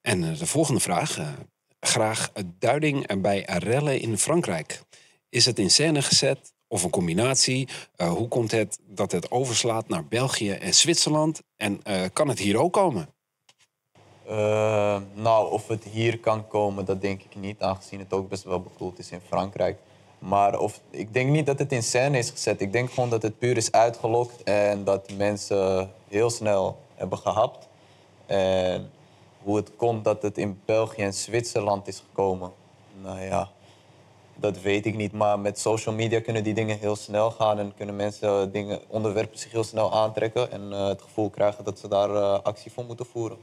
En 0.00 0.24
eh, 0.24 0.38
de 0.38 0.46
volgende 0.46 0.80
vraag. 0.80 1.18
graag 1.80 2.32
duiding 2.58 3.20
bij 3.20 3.44
rellen 3.46 4.00
in 4.00 4.18
Frankrijk. 4.18 4.80
Is 5.32 5.46
het 5.46 5.58
in 5.58 5.70
scène 5.70 6.02
gezet 6.02 6.52
of 6.68 6.82
een 6.82 6.90
combinatie? 6.90 7.68
Eh, 7.96 8.12
hoe 8.12 8.28
komt 8.28 8.50
het 8.50 8.78
dat 8.86 9.12
het 9.12 9.30
overslaat 9.30 9.88
naar 9.88 10.04
België 10.04 10.50
en 10.50 10.74
Zwitserland? 10.74 11.42
En 11.56 11.80
eh, 11.82 12.02
kan 12.12 12.28
het 12.28 12.38
hier 12.38 12.58
ook 12.58 12.72
komen? 12.72 13.08
Eh, 14.26 15.00
nou, 15.14 15.52
of 15.52 15.68
het 15.68 15.84
hier 15.84 16.18
kan 16.18 16.48
komen, 16.48 16.84
dat 16.84 17.00
denk 17.00 17.22
ik 17.22 17.36
niet, 17.36 17.60
aangezien 17.60 17.98
het 17.98 18.12
ook 18.12 18.28
best 18.28 18.42
wel 18.42 18.60
bedoeld 18.60 18.98
is 18.98 19.10
in 19.10 19.20
Frankrijk. 19.26 19.78
Maar 20.18 20.58
of, 20.58 20.80
ik 20.90 21.12
denk 21.12 21.30
niet 21.30 21.46
dat 21.46 21.58
het 21.58 21.72
in 21.72 21.82
scène 21.82 22.18
is 22.18 22.30
gezet. 22.30 22.60
Ik 22.60 22.72
denk 22.72 22.92
gewoon 22.92 23.10
dat 23.10 23.22
het 23.22 23.38
puur 23.38 23.56
is 23.56 23.72
uitgelokt 23.72 24.42
en 24.42 24.84
dat 24.84 25.12
mensen 25.16 25.90
heel 26.08 26.30
snel 26.30 26.78
hebben 26.94 27.18
gehapt. 27.18 27.68
En 28.26 28.90
hoe 29.42 29.56
het 29.56 29.76
komt 29.76 30.04
dat 30.04 30.22
het 30.22 30.38
in 30.38 30.60
België 30.64 31.02
en 31.02 31.14
Zwitserland 31.14 31.88
is 31.88 32.02
gekomen, 32.08 32.52
nou 33.02 33.20
ja, 33.20 33.50
dat 34.42 34.60
weet 34.60 34.86
ik 34.86 34.96
niet. 34.96 35.12
Maar 35.12 35.38
met 35.38 35.58
social 35.58 35.94
media 35.94 36.20
kunnen 36.20 36.44
die 36.44 36.54
dingen 36.54 36.78
heel 36.78 36.96
snel 36.96 37.30
gaan 37.30 37.58
en 37.58 37.72
kunnen 37.76 37.96
mensen 37.96 38.52
dingen, 38.52 38.80
onderwerpen 38.88 39.38
zich 39.38 39.52
heel 39.52 39.64
snel 39.64 39.92
aantrekken 39.92 40.50
en 40.50 40.72
eh, 40.72 40.86
het 40.86 41.02
gevoel 41.02 41.30
krijgen 41.30 41.64
dat 41.64 41.78
ze 41.78 41.88
daar 41.88 42.10
eh, 42.10 42.38
actie 42.42 42.72
voor 42.72 42.84
moeten 42.84 43.06
voeren. 43.06 43.38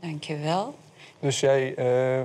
Dankjewel. 0.00 0.74
Dus 1.20 1.40
jij, 1.40 1.74
eh, 1.74 2.22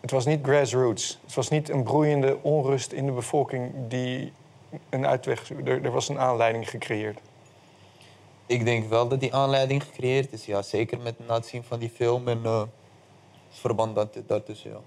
het 0.00 0.10
was 0.10 0.24
niet 0.24 0.40
grassroots. 0.42 1.18
Het 1.24 1.34
was 1.34 1.48
niet 1.48 1.68
een 1.68 1.82
broeiende 1.82 2.38
onrust 2.42 2.92
in 2.92 3.06
de 3.06 3.12
bevolking 3.12 3.72
die 3.88 4.32
een 4.90 5.06
uitweg... 5.06 5.50
Er, 5.50 5.84
er 5.84 5.90
was 5.90 6.08
een 6.08 6.18
aanleiding 6.18 6.70
gecreëerd. 6.70 7.18
Ik 8.50 8.64
denk 8.64 8.88
wel 8.88 9.08
dat 9.08 9.20
die 9.20 9.34
aanleiding 9.34 9.84
gecreëerd 9.84 10.32
is, 10.32 10.46
ja. 10.46 10.62
Zeker 10.62 10.98
met 10.98 11.14
het 11.26 11.46
zien 11.46 11.62
van 11.62 11.78
die 11.78 11.90
film 11.90 12.28
en 12.28 12.40
eh, 12.44 12.60
het 13.48 13.60
verband 13.60 13.94
dat, 13.94 14.16
daartussen, 14.26 14.70
ja. 14.70 14.80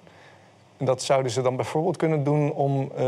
En 0.78 0.86
dat 0.86 1.02
zouden 1.02 1.32
ze 1.32 1.42
dan 1.42 1.56
bijvoorbeeld 1.56 1.98
kunnen 1.98 2.24
doen 2.24 2.54
om... 2.54 2.92
eh, 2.96 3.04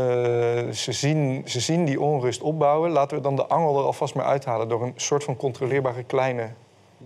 ze, 0.70 0.92
zien, 0.92 1.42
ze 1.46 1.60
zien 1.60 1.84
die 1.84 2.00
onrust 2.00 2.42
opbouwen. 2.42 2.90
Laten 2.90 3.16
we 3.16 3.22
dan 3.22 3.36
de 3.36 3.46
angel 3.46 3.78
er 3.78 3.84
alvast 3.84 4.14
maar 4.14 4.24
uithalen... 4.24 4.68
door 4.68 4.82
een 4.82 4.92
soort 4.96 5.24
van 5.24 5.36
controleerbare 5.36 6.02
kleine... 6.02 6.48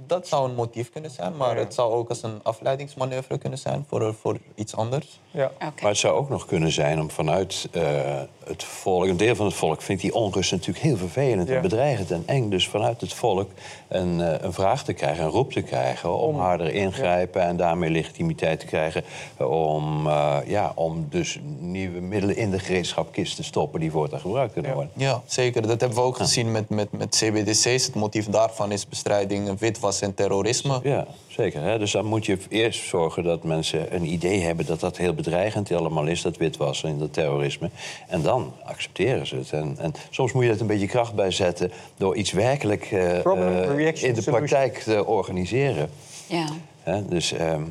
Dat 0.06 0.28
zou 0.28 0.48
een 0.48 0.54
motief 0.54 0.90
kunnen 0.90 1.11
zijn, 1.11 1.36
maar 1.36 1.54
Ja. 1.56 1.62
het 1.62 1.74
zou 1.74 1.92
ook 1.92 2.08
als 2.08 2.22
een 2.22 2.40
afleidingsmanoeuvre 2.42 3.38
kunnen 3.38 3.58
zijn 3.58 3.84
voor, 3.88 4.14
voor 4.14 4.36
iets 4.54 4.76
anders. 4.76 5.20
Ja. 5.30 5.50
Maar 5.61 5.90
het 5.90 5.96
zou 5.98 6.14
ook 6.16 6.28
nog 6.28 6.46
kunnen 6.46 6.72
zijn 6.72 7.00
om 7.00 7.11
vanuit 7.11 7.68
eh, 7.72 8.20
het 8.51 8.64
volk, 8.64 9.07
een 9.07 9.16
deel 9.16 9.34
van 9.34 9.46
het 9.46 9.55
volk 9.55 9.82
vindt 9.82 10.03
die 10.03 10.14
onrust 10.14 10.51
natuurlijk 10.51 10.84
heel 10.84 10.96
vervelend 10.96 11.48
Ja. 11.48 11.55
en 11.55 11.62
bedreigend 11.62 12.11
en 12.11 12.22
eng. 12.26 12.48
Dus 12.51 12.68
vanuit 12.68 13.01
het 13.01 13.12
volk 13.12 13.51
een, 13.88 14.20
eh, 14.20 14.34
een 14.40 14.53
vraag 14.53 14.84
te 14.84 14.92
krijgen, 14.92 15.24
een 15.24 15.30
roep 15.30 15.53
te 15.53 15.62
krijgen 15.62 16.18
om, 16.18 16.38
harder 16.38 16.74
ingrijpen 16.74 17.42
en 17.42 17.57
daarmee 17.57 17.90
legitimiteit 17.90 18.61
te 18.61 18.66
krijgen 18.66 19.05
om, 19.38 20.07
eh, 20.07 20.36
ja, 20.46 20.72
om 20.74 21.07
dus 21.11 21.38
nieuwe 21.59 22.01
middelen 22.01 22.36
in 22.36 22.51
de 22.51 22.59
gereedschapkist 22.59 23.36
te 23.36 23.42
stoppen 23.42 23.80
die 23.80 23.90
voortaan 23.90 24.20
gebruikt 24.20 24.53
kunnen 24.53 24.74
worden. 24.74 24.90
Ja, 24.94 25.22
zeker. 25.26 25.62
Dat 25.62 25.80
hebben 25.80 25.98
we 25.98 26.05
ook 26.05 26.16
gezien 26.16 26.53
met, 26.53 26.68
met, 26.68 26.92
met 26.92 27.16
CBDC's. 27.16 27.86
Het 27.86 27.94
motief 27.94 28.26
daarvan 28.26 28.72
is 28.72 28.88
bestrijding 28.88 29.59
witwas 29.59 30.01
en 30.01 30.14
terrorisme. 30.14 30.80
Ja, 30.82 31.07
zeker. 31.28 31.62
Hè? 31.62 31.78
Dus 31.78 31.92
dan 31.92 32.05
moet 32.05 32.26
je 32.26 32.38
eerst 32.48 32.88
zorgen 32.88 33.24
dat 33.24 33.44
mensen 33.44 33.94
een 33.94 34.12
idee 34.12 34.40
hebben 34.40 34.66
dat 34.66 34.80
dat 34.80 34.96
heel 34.96 35.14
bedreigend 35.14 35.72
allemaal 35.72 36.07
is, 36.07 36.22
dat 36.22 36.36
witwassen 36.36 36.88
en 36.88 36.98
dat 36.98 37.12
terrorisme. 37.12 37.70
En 38.09 38.22
dan 38.22 38.39
accepteren 38.64 39.26
ze 39.26 39.36
het. 39.36 39.53
En, 39.53 39.76
en 39.78 39.93
soms 40.11 40.32
moet 40.32 40.45
je 40.45 40.51
er 40.51 40.61
een 40.61 40.66
beetje 40.66 40.86
kracht 40.86 41.14
bij 41.14 41.30
zetten 41.30 41.72
door 41.97 42.16
iets 42.16 42.32
werkelijk 42.32 42.84
reaction, 42.84 44.09
in 44.09 44.14
de 44.14 44.22
praktijk 44.22 44.78
te 44.78 45.07
organiseren. 45.07 45.91
Ja. 46.26 46.47
Hè? 46.82 47.07
Dus, 47.09 47.32
ehm, 47.32 47.62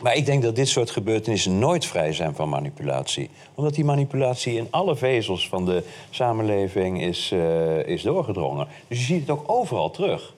maar 0.00 0.16
ik 0.16 0.26
denk 0.26 0.42
dat 0.42 0.56
dit 0.56 0.68
soort 0.68 0.90
gebeurtenissen 0.90 1.58
nooit 1.58 1.86
vrij 1.86 2.12
zijn 2.12 2.34
van 2.34 2.48
manipulatie. 2.48 3.30
Omdat 3.54 3.74
die 3.74 3.84
manipulatie 3.84 4.56
in 4.56 4.66
alle 4.70 4.96
vezels 4.96 5.48
van 5.48 5.64
de 5.64 5.82
samenleving 6.10 7.02
is, 7.02 7.30
eh, 7.32 7.86
is 7.86 8.02
doorgedrongen. 8.02 8.66
Dus 8.88 8.98
je 8.98 9.04
ziet 9.04 9.20
het 9.20 9.30
ook 9.30 9.44
overal 9.46 9.90
terug. 9.90 10.34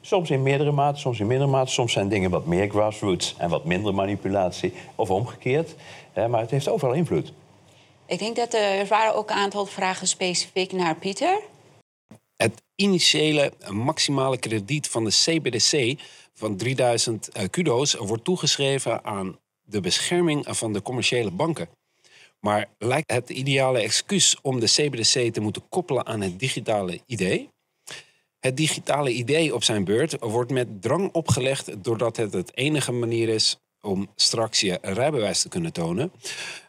Soms 0.00 0.30
in 0.30 0.42
meerdere 0.42 0.72
mate, 0.72 0.98
soms 0.98 1.20
in 1.20 1.26
mindere 1.26 1.50
mate. 1.50 1.70
Soms 1.70 1.92
zijn 1.92 2.08
dingen 2.08 2.30
wat 2.30 2.46
meer 2.46 2.68
grassroots 2.68 3.34
en 3.38 3.50
wat 3.50 3.64
minder 3.64 3.94
manipulatie. 3.94 4.72
Of 4.94 5.10
omgekeerd. 5.10 5.74
Hè, 6.12 6.28
maar 6.28 6.40
het 6.40 6.50
heeft 6.50 6.68
overal 6.68 6.94
invloed. 6.94 7.32
Ik 8.06 8.18
denk 8.18 8.36
dat 8.36 8.54
er, 8.54 8.86
waren 8.86 9.14
ook 9.14 9.30
een 9.30 9.36
aantal 9.36 9.66
vragen 9.66 10.06
specifiek 10.06 10.72
naar 10.72 10.96
Pieter. 10.96 11.40
Het 12.36 12.62
initiële 12.74 13.52
maximale 13.70 14.38
krediet 14.38 14.88
van 14.88 15.04
de 15.04 15.10
CBDC 15.10 16.00
van 16.34 16.56
3000 16.56 17.28
eh, 17.28 17.48
kudo's 17.50 17.94
wordt 17.94 18.24
toegeschreven 18.24 19.04
aan 19.04 19.38
de 19.62 19.80
bescherming 19.80 20.44
van 20.48 20.72
de 20.72 20.82
commerciële 20.82 21.30
banken. 21.30 21.68
Maar 22.40 22.68
lijkt 22.78 23.12
het 23.12 23.30
ideale 23.30 23.80
excuus 23.80 24.36
om 24.42 24.60
de 24.60 24.66
CBDC 24.66 25.32
te 25.32 25.40
moeten 25.40 25.68
koppelen 25.68 26.06
aan 26.06 26.20
het 26.20 26.38
digitale 26.38 27.00
idee? 27.06 27.48
Het 28.38 28.56
digitale 28.56 29.12
idee 29.12 29.54
op 29.54 29.64
zijn 29.64 29.84
beurt 29.84 30.16
wordt 30.20 30.50
met 30.50 30.82
drang 30.82 31.12
opgelegd 31.12 31.84
doordat 31.84 32.16
het 32.16 32.32
het 32.32 32.56
enige 32.56 32.92
manier 32.92 33.28
is 33.28 33.56
om 33.80 34.08
straks 34.14 34.60
je 34.60 34.78
rijbewijs 34.82 35.42
te 35.42 35.48
kunnen 35.48 35.72
tonen. 35.72 36.12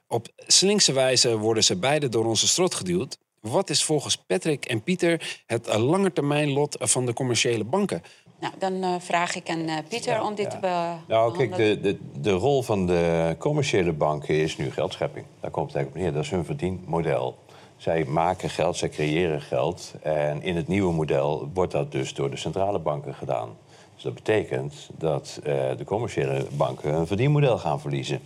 Op 0.08 0.28
slinkse 0.38 0.93
wijze 0.93 1.38
worden 1.38 1.64
ze 1.64 1.76
beide 1.76 2.10
door 2.10 2.26
onze 2.26 2.47
strot 2.47 2.76
geduwd. 2.76 3.18
Wat 3.39 3.70
is 3.70 3.84
volgens 3.84 4.18
Patrick 4.18 4.66
en 4.66 4.84
Pieter 4.84 5.41
het 5.45 5.78
langetermijnlot 5.78 6.78
van 6.80 7.05
de 7.05 7.14
commerciële 7.14 7.64
banken? 7.64 8.03
Nou, 8.39 8.53
dan 8.60 8.84
eh, 8.84 8.95
vraag 8.99 9.36
ik 9.36 9.49
aan 9.49 9.68
eh, 9.68 9.78
Pieter 9.89 10.22
om 10.22 10.36
dit 10.36 10.49
te 10.49 10.58
be 10.60 10.93
Nou, 11.08 11.38
kijk, 11.38 11.49
behandelen. 11.49 11.82
de, 11.84 11.97
de, 12.14 12.20
de 12.22 12.32
rol 12.32 12.62
van 12.62 12.86
de 12.86 13.36
commerciële 13.38 13.93
banken 13.93 14.36
is 14.36 14.58
nu 14.58 14.72
geldschepping. 14.72 15.26
Daar 15.39 15.51
komt 15.51 15.68
het 15.68 15.76
eigenlijk 15.76 15.95
op 15.95 16.12
neer. 16.12 16.14
Dat 16.14 16.24
is 16.24 16.38
hun 16.38 16.45
verdienmodel. 16.45 17.38
Zij 17.78 18.05
maken 18.05 18.49
geld, 18.49 18.78
zij 18.78 18.89
creëren 18.89 19.41
geld. 19.41 19.93
En 20.01 20.41
in 20.41 20.55
het 20.55 20.68
nieuwe 20.68 20.93
model 20.93 21.49
wordt 21.53 21.72
dat 21.72 21.91
dus 21.91 22.14
door 22.14 22.30
de 22.30 22.38
centrale 22.38 22.80
banken 22.80 23.16
gedaan. 23.16 23.49
Dus 23.93 24.03
dat 24.03 24.14
betekent 24.14 24.89
dat 24.97 25.39
eh, 25.43 25.53
de 25.78 25.84
commerciële 25.86 26.45
banken 26.51 26.93
hun 26.93 27.08
verdienmodel 27.08 27.58
gaan 27.58 27.82
verliezen. 27.82 28.20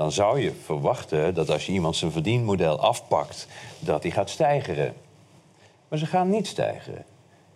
Dan 0.00 0.12
zou 0.12 0.40
je 0.40 0.52
verwachten 0.64 1.34
dat 1.34 1.50
als 1.50 1.66
je 1.66 1.72
iemand 1.72 1.96
zijn 1.96 2.12
verdienmodel 2.12 2.80
afpakt, 2.80 3.46
dat 3.78 4.02
die 4.02 4.12
gaat 4.12 4.30
stijgen. 4.30 4.94
Maar 5.88 5.98
ze 5.98 6.06
gaan 6.06 6.30
niet 6.30 6.46
stijgen. 6.46 7.04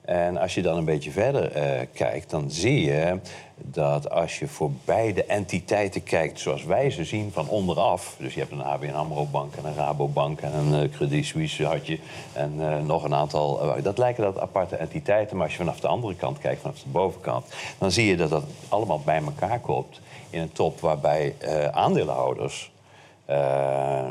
En 0.00 0.36
als 0.36 0.54
je 0.54 0.62
dan 0.62 0.76
een 0.76 0.84
beetje 0.84 1.10
verder 1.10 1.52
eh, 1.52 1.86
kijkt, 1.92 2.30
dan 2.30 2.50
zie 2.50 2.84
je 2.84 3.18
dat 3.56 4.10
als 4.10 4.38
je 4.38 4.48
voor 4.48 4.70
beide 4.84 5.24
entiteiten 5.24 6.02
kijkt 6.02 6.40
zoals 6.40 6.64
wij 6.64 6.90
ze 6.90 7.04
zien 7.04 7.32
van 7.32 7.48
onderaf... 7.48 8.16
dus 8.18 8.34
je 8.34 8.40
hebt 8.40 8.52
een 8.52 8.64
ABN 8.64 8.90
AMRO-bank 8.90 9.54
en 9.54 9.64
een 9.64 9.74
Rabobank 9.74 10.40
en 10.40 10.54
een 10.54 10.82
eh, 10.82 10.90
Credit 10.90 11.24
Suisse 11.24 11.64
had 11.64 11.86
je... 11.86 11.98
en 12.32 12.54
eh, 12.58 12.80
nog 12.80 13.04
een 13.04 13.14
aantal, 13.14 13.74
dat 13.82 13.98
lijken 13.98 14.22
dat 14.22 14.38
aparte 14.38 14.76
entiteiten... 14.76 15.36
maar 15.36 15.44
als 15.44 15.54
je 15.54 15.62
vanaf 15.62 15.80
de 15.80 15.88
andere 15.88 16.14
kant 16.14 16.38
kijkt, 16.38 16.60
vanaf 16.60 16.78
de 16.78 16.88
bovenkant... 16.88 17.46
dan 17.78 17.90
zie 17.90 18.06
je 18.06 18.16
dat 18.16 18.30
dat 18.30 18.44
allemaal 18.68 19.00
bij 19.04 19.22
elkaar 19.24 19.60
komt 19.60 20.00
in 20.34 20.40
een 20.40 20.52
top 20.52 20.80
waarbij 20.80 21.34
eh, 21.38 21.66
aandeelhouders... 21.66 22.72
eh, 23.24 24.04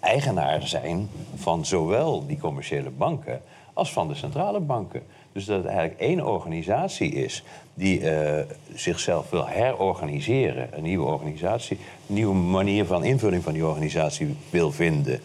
eigenaar 0.00 0.66
zijn 0.66 1.08
van 1.34 1.66
zowel 1.66 2.26
die 2.26 2.38
commerciële 2.38 2.90
banken 2.90 3.42
als 3.72 3.92
van 3.92 4.08
de 4.08 4.14
centrale 4.14 4.60
banken. 4.60 5.02
Dus 5.32 5.44
dat 5.44 5.56
het 5.56 5.66
eigenlijk 5.66 6.00
één 6.00 6.26
organisatie 6.26 7.12
is 7.12 7.44
die 7.74 8.10
eh, 8.10 8.44
zichzelf 8.74 9.30
wil 9.30 9.46
herorganiseren, 9.46 10.68
een 10.72 10.82
nieuwe 10.82 11.06
organisatie, 11.06 11.78
een 12.08 12.14
nieuwe 12.14 12.34
manier 12.34 12.84
van 12.84 13.04
invulling 13.04 13.42
van 13.42 13.52
die 13.52 13.66
organisatie 13.66 14.36
wil 14.50 14.72
vinden. 14.72 15.20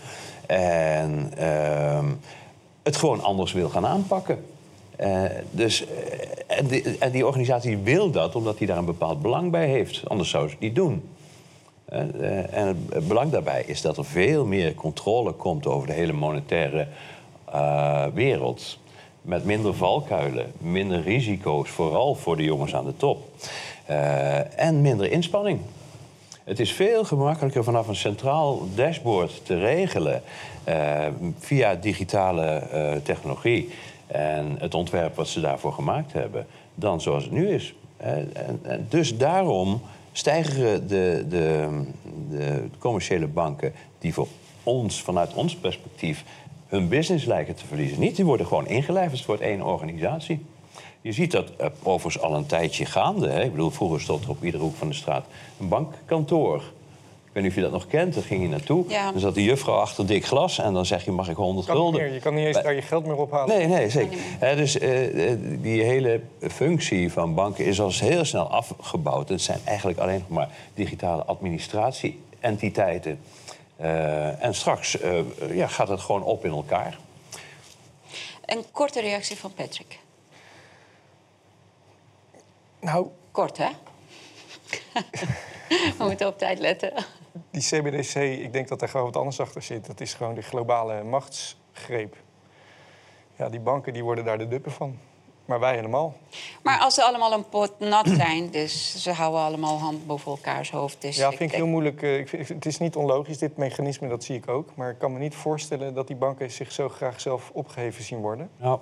En 0.45 1.31
ehm, 1.37 2.05
het 2.83 2.95
gewoon 2.95 3.23
anders 3.23 3.53
wil 3.53 3.69
gaan 3.69 3.85
aanpakken. 3.85 4.45
Eh, 4.97 5.23
dus, 5.51 5.85
eh, 5.85 6.57
en, 6.57 6.67
die, 6.67 6.97
en 6.99 7.11
die 7.11 7.25
organisatie 7.25 7.77
wil 7.77 8.11
dat 8.11 8.35
omdat 8.35 8.57
hij 8.57 8.67
daar 8.67 8.77
een 8.77 8.85
bepaald 8.85 9.21
belang 9.21 9.51
bij 9.51 9.67
heeft. 9.67 10.09
Anders 10.09 10.29
zou 10.29 10.45
ze 10.45 10.51
het 10.51 10.59
niet 10.63 10.75
doen. 10.75 11.09
Eh, 11.85 12.53
en 12.53 12.67
het- 12.89 13.07
belang 13.07 13.31
daarbij 13.31 13.63
is 13.65 13.81
dat 13.81 13.97
er 13.97 14.05
veel 14.05 14.45
meer 14.45 14.75
controle 14.75 15.31
komt 15.31 15.67
over 15.67 15.87
de 15.87 15.93
hele 15.93 16.13
monetaire 16.13 16.87
wereld. 18.13 18.79
Met 19.21 19.45
minder 19.45 19.73
valkuilen, 19.73 20.51
minder 20.57 21.01
risico's, 21.01 21.69
vooral 21.69 22.15
voor 22.15 22.37
de 22.37 22.43
jongens 22.43 22.75
aan 22.75 22.85
de 22.85 22.97
top. 22.97 23.29
En 24.55 24.81
minder 24.81 25.11
inspanning. 25.11 25.59
Het 26.43 26.59
is 26.59 26.71
veel 26.71 27.03
gemakkelijker 27.03 27.63
vanaf 27.63 27.87
een 27.87 27.95
centraal 27.95 28.61
dashboard 28.75 29.45
te 29.45 29.59
regelen 29.59 30.21
via 31.39 31.75
digitale 31.75 32.63
technologie 33.03 33.69
en 34.07 34.55
het 34.59 34.73
ontwerp 34.73 35.15
wat 35.15 35.27
ze 35.27 35.39
daarvoor 35.39 35.73
gemaakt 35.73 36.13
hebben, 36.13 36.45
dan 36.75 37.01
zoals 37.01 37.23
het 37.23 37.31
nu 37.31 37.49
is. 37.49 37.73
En, 37.97 38.31
en 38.33 38.85
dus 38.89 39.17
daarom 39.17 39.81
stijgen 40.11 40.87
de, 40.87 41.25
de, 41.29 41.67
de 42.29 42.63
commerciële 42.79 43.27
banken, 43.27 43.73
die 43.99 44.13
voor 44.13 44.27
ons, 44.63 45.01
vanuit 45.01 45.33
ons 45.33 45.55
perspectief, 45.55 46.23
hun 46.67 46.87
business 46.87 47.25
lijken 47.25 47.55
te 47.55 47.65
verliezen. 47.65 47.99
Niet, 47.99 48.15
die 48.15 48.25
worden 48.25 48.47
gewoon 48.47 48.67
ingelijfd, 48.67 49.25
wordt 49.25 49.41
één 49.41 49.61
organisatie. 49.61 50.45
Je 51.01 51.11
ziet 51.11 51.31
dat 51.31 51.51
overigens 51.83 52.23
al 52.23 52.35
een 52.35 52.45
tijdje 52.45 52.85
gaande. 52.85 53.29
Hè? 53.29 53.43
Ik 53.43 53.51
bedoel, 53.51 53.69
vroeger 53.69 54.01
stond 54.01 54.23
er 54.23 54.29
op 54.29 54.43
iedere 54.43 54.63
hoek 54.63 54.75
van 54.75 54.87
de 54.87 54.93
straat 54.93 55.25
een 55.59 55.67
bankkantoor. 55.67 56.63
Ik 57.37 57.43
weet 57.43 57.51
niet 57.51 57.63
of 57.63 57.63
je 57.65 57.71
dat 57.71 57.79
nog 57.81 57.89
kent. 57.91 58.13
Daar 58.13 58.23
ging 58.23 58.41
je 58.41 58.47
naartoe. 58.49 58.85
Ja. 58.87 59.11
Dan 59.11 59.19
zat 59.19 59.33
de 59.33 59.43
juffrouw 59.43 59.75
achter 59.75 60.07
dik 60.07 60.25
glas 60.25 60.59
en 60.59 60.73
dan 60.73 60.85
zeg 60.85 61.05
je, 61.05 61.11
mag 61.11 61.29
ik 61.29 61.35
100 61.35 61.65
Kan 61.65 61.75
niet 61.75 61.83
gulden? 61.83 62.01
meer. 62.01 62.13
Je 62.13 62.19
kan 62.19 62.33
niet 62.33 62.45
eens 62.45 62.61
daar 62.61 62.73
je 62.73 62.81
geld 62.81 63.05
meer 63.05 63.15
ophalen. 63.15 63.57
Nee, 63.57 63.67
nee, 63.67 63.89
zeker. 63.89 64.17
Hè, 64.21 64.55
dus 64.55 64.77
eh, 64.77 65.31
eh, 65.31 65.39
die 65.61 65.83
hele 65.83 66.21
functie 66.39 67.11
van 67.11 67.33
banken 67.33 67.65
is 67.65 67.81
al 67.81 67.91
heel 67.91 68.25
snel 68.25 68.51
afgebouwd. 68.51 69.29
Het 69.29 69.41
zijn 69.41 69.59
eigenlijk 69.63 69.99
alleen 69.99 70.19
nog 70.19 70.29
maar 70.29 70.49
digitale 70.73 71.23
administratie-entiteiten. 71.23 73.19
Eh, 73.75 74.43
en 74.43 74.55
straks 74.55 74.99
eh, 74.99 75.19
ja, 75.55 75.67
gaat 75.67 75.87
het 75.87 76.01
gewoon 76.01 76.23
op 76.23 76.45
in 76.45 76.51
elkaar. 76.51 76.97
Een 78.45 78.63
korte 78.71 79.01
reactie 79.01 79.37
van 79.37 79.53
Patrick. 79.53 79.99
Nou, 82.79 83.07
Kort, 83.31 83.57
hè? 83.57 83.69
We 85.97 86.03
moeten 86.03 86.27
op 86.27 86.37
tijd 86.37 86.59
letten. 86.59 86.93
Die 87.51 87.61
CBDC, 87.61 88.15
ik 88.15 88.53
denk 88.53 88.67
dat 88.67 88.81
er 88.81 88.89
gewoon 88.89 89.05
wat 89.05 89.17
anders 89.17 89.39
achter 89.39 89.61
zit. 89.61 89.85
Dat 89.85 90.01
is 90.01 90.13
gewoon 90.13 90.35
de 90.35 90.41
globale 90.41 91.03
machtsgreep. 91.03 92.15
Ja, 93.35 93.49
die 93.49 93.59
banken 93.59 93.93
die 93.93 94.03
worden 94.03 94.25
daar 94.25 94.37
de 94.37 94.47
duppen 94.47 94.71
van. 94.71 94.99
Maar 95.47 95.59
wij 95.59 95.75
helemaal. 95.75 96.13
Maar 96.63 96.79
als 96.79 96.93
ze 96.93 97.03
allemaal 97.03 97.33
een 97.33 97.49
pot 97.49 97.79
nat 97.79 98.07
zijn, 98.07 98.49
dus 98.51 99.03
ze 99.03 99.11
houden 99.11 99.41
allemaal 99.41 99.77
hand 99.79 100.07
boven 100.07 100.31
elkaars 100.31 100.71
hoofd. 100.71 101.01
Dus 101.01 101.15
Ja, 101.17 101.29
ik 101.29 101.37
vind 101.37 101.49
ik 101.51 101.55
heel 101.57 101.67
moeilijk. 101.67 102.01
eh, 102.01 102.17
Ik 102.17 102.29
vind, 102.29 102.47
het 102.47 102.65
is 102.65 102.77
niet 102.77 102.95
onlogisch, 102.95 103.37
dit 103.37 103.57
mechanisme, 103.57 104.07
dat 104.07 104.23
zie 104.23 104.35
ik 104.35 104.49
ook. 104.49 104.69
Maar 104.75 104.89
ik 104.89 104.97
kan 104.97 105.13
me 105.13 105.19
niet 105.19 105.35
voorstellen 105.35 105.93
dat 105.93 106.07
die 106.07 106.15
banken 106.15 106.51
zich 106.51 106.71
zo 106.71 106.89
graag 106.89 107.21
zelf 107.21 107.49
opgeheven 107.53 108.03
zien 108.03 108.19
worden. 108.19 108.49
Nou, 108.57 108.79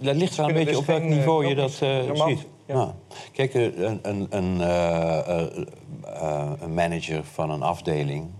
dat 0.00 0.14
ligt 0.14 0.38
er 0.38 0.44
een 0.44 0.52
beetje 0.52 0.64
dus 0.70 0.76
op 0.76 0.86
welk 0.86 1.02
eh, 1.02 1.08
niveau 1.08 1.46
je 1.46 1.54
dat 1.54 1.78
eh, 1.80 2.26
ziet. 2.26 2.46
ja. 2.66 2.74
Nou, 2.74 2.90
kijk, 3.32 3.54
een, 3.54 3.98
een, 4.02 4.26
een, 4.30 4.60
eh, 4.60 5.18
eh, 5.28 5.64
eh, 6.04 6.50
een 6.60 6.74
manager 6.74 7.24
van 7.24 7.50
een 7.50 7.62
afdeling 7.62 8.30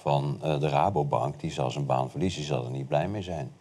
van 0.00 0.38
eh, 0.42 0.60
de 0.60 0.68
Rabobank... 0.68 1.40
die 1.40 1.50
zal 1.52 1.70
zijn 1.70 1.86
baan 1.86 2.10
verliezen, 2.10 2.40
die 2.40 2.48
zal 2.50 2.64
er 2.64 2.70
niet 2.70 2.88
blij 2.88 3.08
mee 3.08 3.22
zijn. 3.22 3.52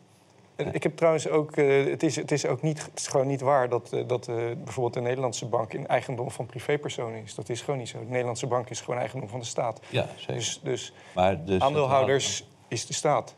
En 0.55 0.73
Ik 0.73 0.83
heb 0.83 0.95
trouwens 0.95 1.27
ook, 1.27 1.51
eh, 1.51 1.85
het, 1.85 2.03
is, 2.03 2.15
het 2.15 2.31
is 2.31 2.45
ook 2.45 2.61
niet, 2.61 2.85
het 2.85 2.99
is 2.99 3.07
gewoon 3.07 3.27
niet 3.27 3.41
waar 3.41 3.69
dat, 3.69 3.93
eh, 3.93 4.07
dat 4.07 4.27
eh, 4.27 4.35
bijvoorbeeld 4.35 4.93
de 4.93 5.01
Nederlandse 5.01 5.45
bank 5.45 5.73
in 5.73 5.87
eigendom 5.87 6.31
van 6.31 6.45
privépersonen 6.45 7.23
is. 7.23 7.35
Dat 7.35 7.49
is 7.49 7.61
gewoon 7.61 7.79
niet 7.79 7.89
zo. 7.89 7.99
De 7.99 8.05
Nederlandse 8.05 8.47
bank 8.47 8.69
is 8.69 8.81
gewoon 8.81 8.99
eigendom 8.99 9.29
van 9.29 9.39
de 9.39 9.45
staat. 9.45 9.79
Ja, 9.89 10.07
zeker. 10.15 10.33
Dus, 10.33 10.59
dus 10.63 10.93
Maar 11.15 11.45
de 11.45 11.59
aandeelhouders 11.59 12.47
is 12.67 12.85
de 12.85 12.93
staat. 12.93 13.35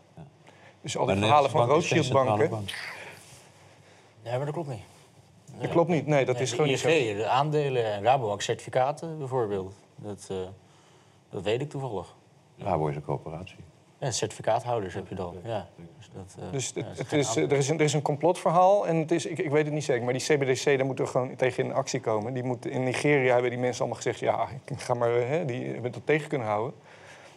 Dus 0.82 0.98
al 0.98 1.06
die 1.06 1.16
verhalen 1.16 1.50
van 1.50 1.60
bank 1.60 1.72
Rothschild-banken, 1.72 2.66
Nee, 4.24 4.38
maar 4.38 4.46
dat 4.46 4.54
klopt 4.54 4.70
niet. 4.70 4.84
dat 5.60 5.70
klopt 5.70 5.90
niet. 5.90 6.08
Nee, 6.08 6.26
dat 6.26 6.34
Nee, 6.34 6.44
is 6.44 6.50
de 6.50 6.56
gewoon 6.56 6.72
niet 6.72 6.80
zo. 6.80 6.88
De 6.88 7.28
aandelen 7.28 7.86
en 7.86 8.04
Rabobank 8.04 8.42
certificaten 8.42 9.18
bijvoorbeeld. 9.18 9.76
Dat, 9.96 10.28
eh, 10.32 10.38
dat 11.30 11.44
weet 11.44 11.62
ik 11.62 11.70
toevallig. 11.70 12.16
Rabo 12.58 12.88
is 12.88 12.96
een 12.96 13.04
coöperatie. 13.04 13.58
Ja, 14.00 14.12
certificaathouders 14.12 14.94
heb 14.94 15.08
je 15.08 15.16
dan. 15.16 15.36
Ja. 15.44 15.68
Dus, 15.98 16.10
dat, 16.14 16.36
eh, 16.40 16.52
Dus 16.52 16.72
ja, 16.76 16.84
het, 16.96 17.14
is, 17.14 17.36
er, 17.36 17.52
is 17.52 17.70
een, 17.70 17.78
er 17.78 17.84
is 17.84 17.94
een 17.94 18.02
complotverhaal 18.02 18.88
en 18.88 18.96
het 18.96 19.12
is, 19.12 19.26
ik, 19.26 19.38
ik 19.38 19.50
weet 19.50 19.66
het 19.66 19.74
niet 19.74 19.84
zeker, 19.84 20.04
maar 20.04 20.14
die 20.14 20.22
CBDC, 20.22 20.64
daar 20.66 20.86
moeten 20.86 21.06
we 21.06 21.12
gewoon 21.12 21.36
tegen 21.36 21.64
in 21.64 21.74
actie 21.74 22.00
komen. 22.00 22.34
Die 22.34 22.44
moet, 22.44 22.66
in 22.66 22.84
Nigeria 22.84 23.34
hebben 23.34 23.50
die 23.50 23.60
mensen 23.60 23.80
allemaal 23.80 24.02
gezegd, 24.02 24.20
ja, 24.20 24.48
ik 24.66 24.80
ga 24.80 24.94
maar, 24.94 25.10
hè, 25.10 25.46
die 25.46 25.66
hebben 25.66 25.92
dat 25.92 26.06
tegen 26.06 26.30
kunnen 26.30 26.48
houden. 26.48 26.74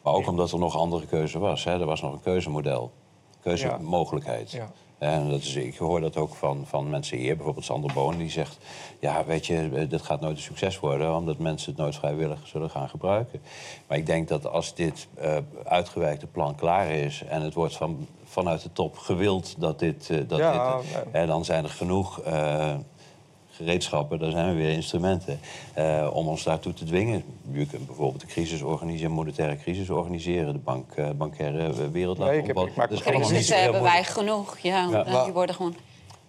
Maar 0.02 0.12
ook 0.12 0.26
omdat 0.26 0.52
er 0.52 0.58
nog 0.58 0.76
andere 0.76 1.06
keuze 1.06 1.38
was. 1.38 1.64
Hè. 1.64 1.80
Er 1.80 1.86
was 1.86 2.02
nog 2.02 2.12
een 2.12 2.22
keuzemodel. 2.22 2.92
Keuzemogelijkheid. 3.40 4.50
Ja. 4.50 4.70
En 5.00 5.30
dat 5.30 5.40
is, 5.40 5.54
ik 5.54 5.76
hoor 5.76 6.00
dat 6.00 6.16
ook 6.16 6.34
van, 6.34 6.64
van 6.66 6.90
mensen 6.90 7.18
hier. 7.18 7.36
Bijvoorbeeld 7.36 7.64
Sander 7.64 7.92
Boon, 7.94 8.16
die 8.16 8.30
zegt... 8.30 8.58
ja, 8.98 9.24
weet 9.24 9.46
je, 9.46 9.70
eh, 9.74 9.88
dit 9.88 10.02
gaat 10.02 10.20
nooit 10.20 10.36
een 10.36 10.42
succes 10.42 10.80
worden... 10.80 11.16
omdat 11.16 11.38
mensen 11.38 11.70
het 11.70 11.80
nooit 11.80 11.96
vrijwillig 11.96 12.38
zullen 12.44 12.70
gaan 12.70 12.88
gebruiken. 12.88 13.40
Maar 13.86 13.98
ik 13.98 14.06
denk 14.06 14.28
dat 14.28 14.46
als 14.46 14.74
dit 14.74 15.08
eh, 15.14 15.36
uitgewerkte 15.64 16.26
plan 16.26 16.54
klaar 16.54 16.90
is... 16.90 17.22
en 17.28 17.42
het 17.42 17.54
wordt 17.54 17.76
van, 17.76 18.06
vanuit 18.24 18.62
de 18.62 18.72
top 18.72 18.98
gewild 18.98 19.54
dat 19.58 19.78
dit... 19.78 20.10
eh, 20.10 20.18
dat 20.28 20.38
Ja, 20.38 20.76
dit 20.76 21.04
hè, 21.10 21.26
dan 21.26 21.44
zijn 21.44 21.64
er 21.64 21.70
genoeg... 21.70 22.20
eh, 23.60 23.66
gereedschappen, 23.66 24.18
daar 24.18 24.30
zijn 24.30 24.48
we 24.48 24.54
weer 24.62 24.70
instrumenten, 24.70 25.40
eh, 25.74 26.10
om 26.12 26.28
ons 26.28 26.42
daartoe 26.42 26.72
te 26.72 26.84
dwingen. 26.84 27.24
Je 27.52 27.66
kunt 27.66 27.86
bijvoorbeeld 27.86 28.20
de 28.20 28.26
crisis 28.26 28.62
organiseren, 28.62 29.10
monetaire 29.12 29.56
crisis 29.56 29.90
organiseren, 29.90 30.52
de 30.52 30.58
bank, 30.58 30.92
eh, 30.96 31.10
bankaire 31.10 31.90
wereld 31.90 32.18
laten 32.18 32.32
Nee, 32.34 32.42
ik 32.42 32.46
heb- 32.46 32.56
opbouwen. 32.56 32.70
ik 32.70 32.76
maak 32.76 32.90
me 32.90 32.96
Dat 32.96 33.06
is 33.06 33.12
allemaal 33.12 33.30
niet 33.30 33.46
zo 33.46 33.54
heel 33.54 33.62
hebben 33.62 33.82
wij 33.82 34.04
genoeg. 34.04 34.58
Ja, 34.58 34.88
Ja. 34.90 35.04
eh, 35.04 35.24
die 35.24 35.32
worden 35.32 35.54
gewoon... 35.54 35.74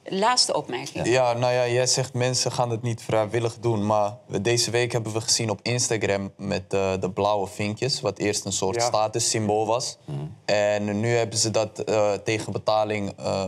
Laatste 0.04 0.54
opmerking. 0.56 1.08
Ja, 1.08 1.34
nou 1.34 1.54
ja, 1.54 1.68
jij 1.68 1.86
zegt 1.88 2.14
mensen 2.14 2.52
gaan 2.52 2.70
het 2.70 2.82
niet 2.82 3.02
vrijwillig 3.02 3.58
doen. 3.60 3.86
Maar 3.86 4.18
deze 4.42 4.72
week 4.72 4.92
hebben 4.92 5.14
we 5.14 5.22
gezien 5.22 5.50
op 5.50 5.60
Instagram 5.62 6.32
met 6.38 6.74
eh, 6.74 6.92
de 7.00 7.10
blauwe 7.12 7.48
vinkjes, 7.48 8.02
wat 8.02 8.18
eerst 8.18 8.46
een 8.46 8.52
soort 8.52 8.76
Ja. 8.76 8.82
statussymbool 8.82 9.66
was. 9.66 9.98
En 10.46 11.00
nu 11.00 11.08
hebben 11.16 11.38
ze 11.40 11.52
dat 11.52 11.80
eh, 11.80 12.12
tegen 12.14 12.52
betaling 12.52 13.14
eh, 13.18 13.44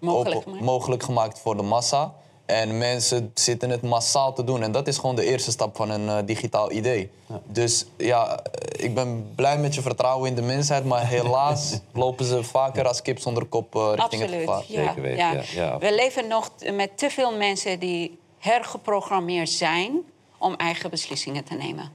Mogelijk 0.00 0.28
open- 0.36 0.42
gemaakt. 0.42 0.64
mogelijk 0.64 1.02
gemaakt 1.02 1.38
voor 1.38 1.56
de 1.56 1.62
massa. 1.62 2.14
En 2.46 2.78
mensen 2.78 3.30
zitten 3.34 3.70
het 3.70 3.82
massaal 3.82 4.32
te 4.32 4.44
doen. 4.44 4.62
En 4.62 4.72
dat 4.72 4.86
is 4.88 4.98
gewoon 4.98 5.16
de 5.16 5.24
eerste 5.24 5.50
stap 5.50 5.76
van 5.76 5.90
een 5.90 6.08
eh, 6.08 6.26
digitaal 6.26 6.72
idee. 6.72 7.10
Dus 7.46 7.86
ja, 7.96 8.40
eh, 8.42 8.84
ik 8.84 8.94
ben 8.94 9.32
blij 9.34 9.58
met 9.58 9.74
je 9.74 9.82
vertrouwen 9.82 10.28
in 10.28 10.34
de 10.34 10.42
mensheid. 10.42 10.84
Maar 10.84 11.06
helaas 11.08 11.78
lopen 11.92 12.24
ze 12.24 12.42
vaker 12.42 12.88
als 12.88 13.02
kip 13.02 13.18
zonder 13.18 13.44
kop 13.44 13.74
eh, 13.74 13.92
richting 13.94 14.22
het 14.22 14.30
Absoluut. 14.30 14.48
gevaar. 14.48 14.64
Ja, 14.66 14.86
Zeker 14.86 15.02
weten, 15.02 15.18
ja. 15.18 15.32
ja, 15.32 15.42
ja. 15.54 15.78
We 15.78 15.94
leven 15.94 16.28
nog 16.28 16.50
met 16.72 16.98
te 16.98 17.10
veel 17.10 17.36
mensen 17.36 17.78
die 17.78 18.18
hergeprogrammeerd 18.38 19.50
zijn 19.50 20.00
om 20.38 20.54
eigen 20.54 20.90
beslissingen 20.90 21.44
te 21.44 21.54
nemen. 21.54 21.92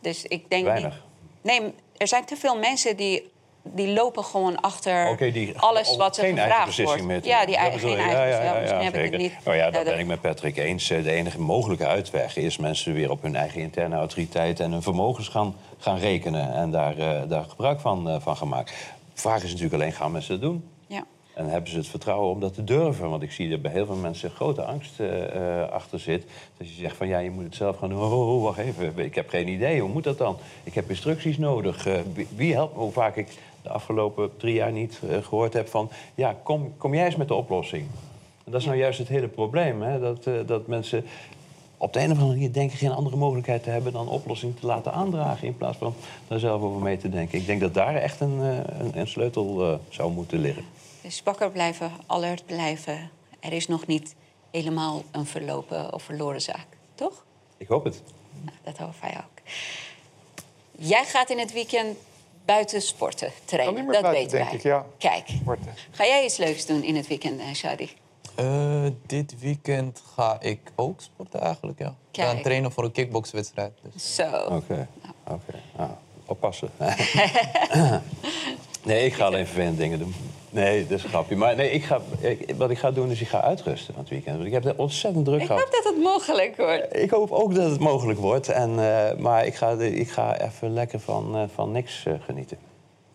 Dus 0.00 0.24
ik 0.24 0.50
denk 0.50 0.64
Weinig. 0.64 1.02
niet. 1.42 1.60
Nee, 1.60 1.74
er 1.96 2.08
zijn 2.08 2.24
te 2.24 2.36
veel 2.36 2.58
mensen 2.58 2.96
die, 2.96 3.30
die 3.74 3.88
lopen 3.92 4.24
gewoon 4.24 4.60
achter 4.60 5.32
die 5.32 5.58
alles 5.58 5.96
wat 5.96 6.14
ze 6.14 6.20
geen 6.20 6.30
eigen 6.30 6.44
gevraagd 6.48 6.66
beslissing 6.66 7.06
wordt. 7.06 7.24
meer 7.24 7.32
ja, 7.34 7.46
die 7.46 7.56
eigen, 7.56 7.80
geen 7.80 7.98
eigen 7.98 8.18
ja, 8.18 8.24
ja, 8.26 8.60
ja, 8.60 8.82
heb 8.82 8.94
ik 8.94 9.10
het 9.12 9.20
niet. 9.20 9.32
Nou 9.44 9.56
ja, 9.56 9.62
daar 9.70 9.84
dat- 9.84 9.92
ben 9.92 9.98
ik 9.98 10.06
met 10.06 10.20
Patrick 10.20 10.56
eens. 10.56 10.90
Eh, 10.90 11.02
De 11.02 11.10
enige 11.10 11.40
mogelijke 11.40 11.86
uitweg 11.86 12.36
is 12.36 12.56
mensen 12.56 12.92
weer 12.94 13.10
op 13.10 13.22
hun 13.22 13.36
eigen 13.36 13.60
interne 13.60 13.96
autoriteit 13.96 14.60
en 14.60 14.72
hun 14.72 14.82
vermogens 14.82 15.28
gaan, 15.28 15.54
gaan 15.78 15.98
rekenen 15.98 16.54
en 16.54 16.70
daar, 16.70 16.98
eh, 16.98 17.20
daar 17.28 17.44
gebruik 17.44 17.80
van, 17.80 18.08
eh, 18.10 18.16
van 18.20 18.36
gaan 18.36 18.48
maken. 18.48 18.74
De 19.14 19.20
vraag 19.20 19.42
is 19.42 19.50
natuurlijk 19.50 19.74
alleen, 19.74 19.92
gaan 19.92 20.12
mensen 20.12 20.32
dat 20.32 20.40
doen? 20.50 20.68
Ja. 20.86 21.04
En 21.34 21.48
hebben 21.48 21.70
ze 21.70 21.76
het 21.76 21.88
vertrouwen 21.88 22.30
om 22.30 22.40
dat 22.40 22.54
te 22.54 22.64
durven? 22.64 23.10
Want 23.10 23.22
ik 23.22 23.32
zie 23.32 23.52
er 23.52 23.60
bij 23.60 23.72
heel 23.72 23.86
veel 23.86 23.94
mensen 23.94 24.30
grote 24.30 24.62
angst 24.62 24.92
achter 25.70 26.00
zit. 26.00 26.24
Dat 26.56 26.68
je 26.68 26.74
zegt 26.82 26.96
van 26.96 27.08
ja, 27.08 27.18
je 27.18 27.30
moet 27.30 27.44
het 27.44 27.54
zelf 27.54 27.76
gaan 27.78 27.88
doen. 27.88 28.02
Oh, 28.02 28.36
oh, 28.36 28.42
wacht 28.42 28.58
even, 28.58 28.98
ik 28.98 29.14
heb 29.14 29.28
geen 29.28 29.48
idee. 29.48 29.80
Hoe 29.80 29.90
moet 29.90 30.04
dat 30.04 30.18
dan? 30.18 30.36
Ik 30.64 30.74
heb 30.74 30.88
instructies 30.90 31.38
nodig. 31.38 31.86
Wie- 32.14 32.28
wie 32.36 32.52
helpt 32.54 32.74
me? 32.74 32.80
Hoe 32.82 32.92
vaak 32.92 33.16
ik 33.16 33.28
de 33.66 33.72
afgelopen 33.72 34.36
drie 34.36 34.54
jaar 34.54 34.72
niet 34.72 35.00
eh, 35.08 35.22
gehoord 35.22 35.52
heb 35.52 35.68
van... 35.68 35.90
ja, 36.14 36.36
kom, 36.42 36.76
kom 36.76 36.94
jij 36.94 37.04
eens 37.04 37.16
met 37.16 37.28
de 37.28 37.34
oplossing. 37.34 37.86
En 38.44 38.52
dat 38.52 38.60
is 38.60 38.66
nou 38.66 38.78
juist 38.78 38.98
het 38.98 39.08
hele 39.08 39.28
probleem. 39.28 39.82
Hè? 39.82 40.00
Dat, 40.00 40.26
eh, 40.26 40.34
dat 40.46 40.66
mensen 40.66 41.04
op 41.76 41.92
de 41.92 41.98
een 41.98 42.10
of 42.10 42.18
andere 42.18 42.34
manier 42.34 42.52
denken 42.52 42.78
geen 42.78 42.92
andere 42.92 43.16
mogelijkheid 43.16 43.62
te 43.62 43.70
hebben... 43.70 43.92
dan 43.92 44.08
oplossing 44.08 44.58
te 44.60 44.66
laten 44.66 44.92
aandragen 44.92 45.46
in 45.46 45.56
plaats 45.56 45.78
van 45.78 45.94
daar 46.28 46.38
zelf 46.38 46.62
over 46.62 46.82
mee 46.82 46.96
te 46.96 47.08
denken. 47.08 47.38
Ik 47.38 47.46
denk 47.46 47.60
dat 47.60 47.74
daar 47.74 47.94
echt 47.94 48.20
een, 48.20 48.40
eh, 48.40 48.78
een, 48.78 48.98
een 48.98 49.08
sleutel 49.08 49.78
zou 49.88 50.12
moeten 50.12 50.38
liggen. 50.38 50.64
Dus 51.02 51.22
wakker 51.24 51.50
blijven, 51.50 51.90
alert 52.06 52.46
blijven. 52.46 53.10
Er 53.40 53.52
is 53.52 53.68
nog 53.68 53.86
niet 53.86 54.14
helemaal 54.50 55.02
een 55.10 55.26
verlopen 55.26 55.92
of 55.92 56.02
verloren 56.02 56.40
zaak, 56.40 56.66
toch? 56.94 57.24
Ik 57.56 57.68
hoop 57.68 57.84
het. 57.84 58.02
Nou, 58.44 58.56
dat 58.62 58.78
hopen 58.78 59.00
wij 59.00 59.16
ook. 59.16 59.40
Jij 60.78 61.04
gaat 61.04 61.30
in 61.30 61.38
het 61.38 61.52
weekend 61.52 61.96
buiten 62.46 62.82
sporten, 62.82 63.32
trainen. 63.44 63.72
Alleen 63.72 63.84
maar 63.84 63.94
dat 63.94 64.02
buiten, 64.02 64.22
weten 64.22 64.38
denk 64.38 64.62
wij. 64.62 64.72
ik, 64.72 64.86
ja. 64.98 65.10
Kijk, 65.10 65.28
Sporten. 65.28 65.74
ga 65.90 66.04
jij 66.04 66.24
iets 66.24 66.36
leuks 66.36 66.66
doen 66.66 66.82
in 66.82 66.96
het 66.96 67.06
weekend, 67.06 67.40
eh, 67.40 67.52
Shadi? 67.52 67.90
Eh, 68.34 68.86
dit 69.06 69.38
weekend 69.38 70.02
ga 70.14 70.36
ik 70.40 70.60
ook 70.74 71.00
sporten 71.00 71.40
eigenlijk, 71.40 71.78
ja. 71.78 71.94
Ik 72.10 72.22
ga 72.22 72.34
trainen 72.42 72.72
voor 72.72 72.84
een 72.84 72.92
kickboxwedstrijd. 72.92 73.72
Dus. 73.92 74.14
Zo. 74.14 74.28
Oké, 74.48 74.88
oké. 75.24 75.54
Nou, 75.76 75.90
oppassen. 76.26 76.70
nee, 78.86 79.04
ik 79.04 79.14
ga 79.14 79.24
alleen 79.24 79.46
vervelende 79.46 79.76
dingen 79.78 79.98
doen. 79.98 80.14
Nee, 80.50 80.86
dat 80.86 80.98
is 80.98 81.04
een 81.04 81.08
grapje. 81.08 81.36
Maar 81.36 81.56
nee, 81.56 81.70
ik 81.70 81.84
ga, 81.84 82.00
ik- 82.20 82.54
wat 82.56 82.70
ik 82.70 82.78
ga 82.78 82.90
doen 82.90 83.10
is 83.10 83.20
ik 83.20 83.28
ga 83.28 83.40
uitrusten 83.42 83.94
van 83.94 84.02
het 84.02 84.10
weekend. 84.12 84.34
Want 84.36 84.46
ik 84.46 84.52
heb 84.52 84.64
het 84.64 84.76
ontzettend 84.76 85.24
druk 85.24 85.40
Ik 85.40 85.46
gehad. 85.46 85.62
hoop 85.62 85.72
dat 85.72 85.84
het 85.94 86.02
mogelijk 86.02 86.56
wordt. 86.56 86.96
Ik 86.96 87.10
hoop 87.10 87.30
ook 87.30 87.54
dat 87.54 87.70
het 87.70 87.80
mogelijk 87.80 88.18
wordt. 88.18 88.48
En, 88.48 88.70
eh, 88.70 89.16
maar 89.18 89.46
ik 89.46 89.54
ga, 89.54 89.70
ik 89.80 90.10
ga 90.10 90.38
even 90.40 90.72
lekker 90.72 91.00
van, 91.00 91.36
eh, 91.36 91.42
van 91.54 91.72
niks 91.72 92.04
eh, 92.06 92.14
genieten. 92.20 92.58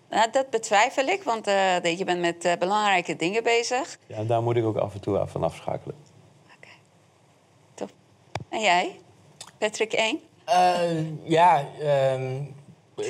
Nou, 0.10 0.32
dat 0.32 0.50
betwijfel 0.50 1.06
ik, 1.08 1.24
want 1.24 1.48
eh, 1.48 1.98
je 1.98 2.04
bent 2.06 2.20
met 2.22 2.46
eh, 2.46 2.54
belangrijke 2.60 3.16
dingen 3.16 3.44
bezig. 3.44 3.98
Ja, 4.08 4.24
daar 4.24 4.42
moet 4.44 4.56
ik 4.56 4.66
ook 4.66 4.78
af 4.78 4.94
en 4.94 5.00
toe 5.00 5.24
van 5.28 5.44
afschakelen. 5.44 5.96
En 8.50 8.62
jij? 8.62 9.00
Patrick 9.58 9.94
1? 9.94 10.20
Eh, 10.46 10.80
ja, 11.24 11.66
ehm, 11.82 12.42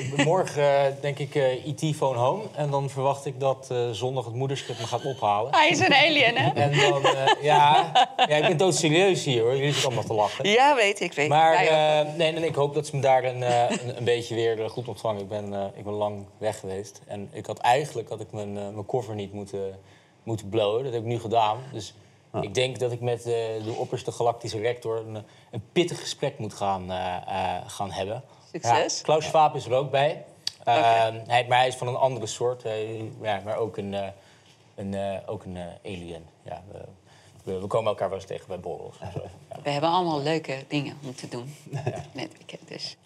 morgen 0.24 0.86
eh, 0.86 0.92
denk 1.00 1.18
ik 1.18 1.34
eh 1.34 1.66
IT 1.66 1.96
Phone 1.96 2.18
Home. 2.18 2.42
En 2.54 2.70
dan 2.70 2.90
verwacht 2.90 3.26
ik 3.26 3.40
dat 3.40 3.68
eh, 3.70 3.90
zondag 3.90 4.24
het 4.24 4.34
moederschip 4.34 4.78
me 4.78 4.86
gaat 4.86 5.04
ophalen. 5.04 5.54
Hij 5.54 5.68
is 5.68 5.78
een 5.78 5.94
alien, 5.94 6.36
hè? 6.36 6.50
En 6.50 6.90
dan, 6.90 7.04
eh, 7.04 7.42
ja, 7.42 7.92
ja, 8.16 8.36
ik 8.36 8.46
ben 8.46 8.56
doodserieus 8.56 9.24
hier 9.24 9.42
hoor. 9.42 9.56
Jullie 9.56 9.72
zitten 9.72 9.84
allemaal 9.84 10.08
te 10.08 10.14
lachen. 10.14 10.48
Ja, 10.48 10.74
weet 10.74 11.00
ik. 11.00 11.12
Weet 11.12 11.28
Maar 11.28 11.54
eh, 11.54 12.14
nee, 12.16 12.32
nee, 12.32 12.46
ik 12.46 12.54
hoop 12.54 12.74
dat 12.74 12.86
ze 12.86 12.96
me 12.96 13.02
daar 13.02 13.24
een, 13.24 13.42
eh, 13.42 13.70
een, 13.70 13.96
een 13.96 14.04
beetje 14.04 14.34
weer 14.34 14.70
goed 14.70 14.88
ontvangen. 14.88 15.20
Ik 15.20 15.28
ben, 15.28 15.54
eh, 15.54 15.64
ik 15.74 15.84
ben 15.84 15.92
lang 15.92 16.24
weg 16.38 16.60
geweest. 16.60 17.00
En 17.06 17.28
ik 17.32 17.46
had 17.46 17.58
eigenlijk 17.58 18.08
had 18.08 18.20
ik 18.20 18.32
mijn, 18.32 18.58
eh, 18.58 18.68
mijn 18.68 18.86
koffer 18.86 19.14
niet 19.14 19.32
moeten, 19.32 19.78
moeten 20.22 20.48
blowen. 20.48 20.84
Dat 20.84 20.92
heb 20.92 21.02
ik 21.02 21.08
nu 21.08 21.18
gedaan. 21.18 21.58
Dus 21.72 21.94
ik 22.40 22.54
denk 22.54 22.78
dat 22.78 22.92
ik 22.92 23.00
met 23.00 23.18
eh, 23.18 23.32
de 23.64 23.74
opperste 23.76 24.12
galactische 24.12 24.58
rector... 24.58 24.98
een, 24.98 25.24
een 25.50 25.62
pittig 25.72 26.00
gesprek 26.00 26.38
moet 26.38 26.54
gaan, 26.54 26.90
eh, 26.90 27.16
eh, 27.16 27.62
gaan 27.66 27.90
hebben. 27.90 28.22
Succes. 28.52 28.96
Ja, 28.96 29.02
Klaus 29.02 29.24
Schwab 29.24 29.54
is 29.56 29.64
er 29.66 29.72
ook 29.72 29.90
bij. 29.90 30.24
Ehm, 30.64 31.18
hij, 31.26 31.46
maar 31.48 31.58
hij 31.58 31.68
is 31.68 31.74
van 31.74 31.88
een 31.88 31.96
andere 31.96 32.26
soort. 32.26 32.62
Hij- 32.62 33.10
ja, 33.22 33.40
maar 33.44 33.56
ook 33.56 33.76
een, 33.76 33.94
eh, 33.94 34.06
een, 34.74 34.94
eh, 34.94 35.18
ook 35.26 35.44
een 35.44 35.56
eh, 35.56 35.64
alien. 35.84 36.24
Ja, 36.44 36.62
we, 36.72 36.78
we, 37.44 37.60
we 37.60 37.66
komen 37.66 37.88
elkaar 37.90 38.08
wel 38.08 38.18
eens 38.18 38.26
tegen 38.26 38.46
bij 38.48 38.60
borrels. 38.60 38.96
en 39.00 39.12
zo. 39.12 39.20
Ja, 39.50 39.56
We 39.62 39.70
hebben 39.70 39.90
allemaal 39.90 40.22
leuke 40.22 40.64
dingen 40.68 40.98
om 41.04 41.14
te 41.14 41.28
doen. 41.28 41.54
Net 42.12 42.32
weekend 42.36 42.68
dus. 42.68 42.96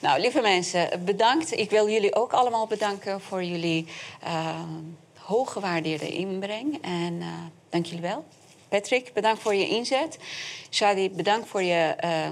Nou, 0.00 0.20
lieve 0.20 0.40
mensen, 0.40 1.04
bedankt. 1.04 1.52
Ik 1.58 1.70
wil 1.70 1.88
jullie 1.88 2.14
ook 2.14 2.32
allemaal 2.32 2.66
bedanken 2.66 3.20
voor 3.20 3.44
jullie 3.44 3.86
eh, 4.22 4.60
hooggewaardeerde 5.18 6.08
inbreng. 6.08 6.78
En 6.82 7.20
eh, 7.20 7.26
dank 7.68 7.86
jullie 7.86 8.00
wel. 8.02 8.24
Patrick, 8.68 9.12
bedankt 9.14 9.40
voor 9.42 9.54
je 9.54 9.68
inzet. 9.68 10.18
Shadi, 10.70 11.10
bedankt 11.10 11.48
voor 11.48 11.62
je 11.62 11.94
eh, 11.96 12.28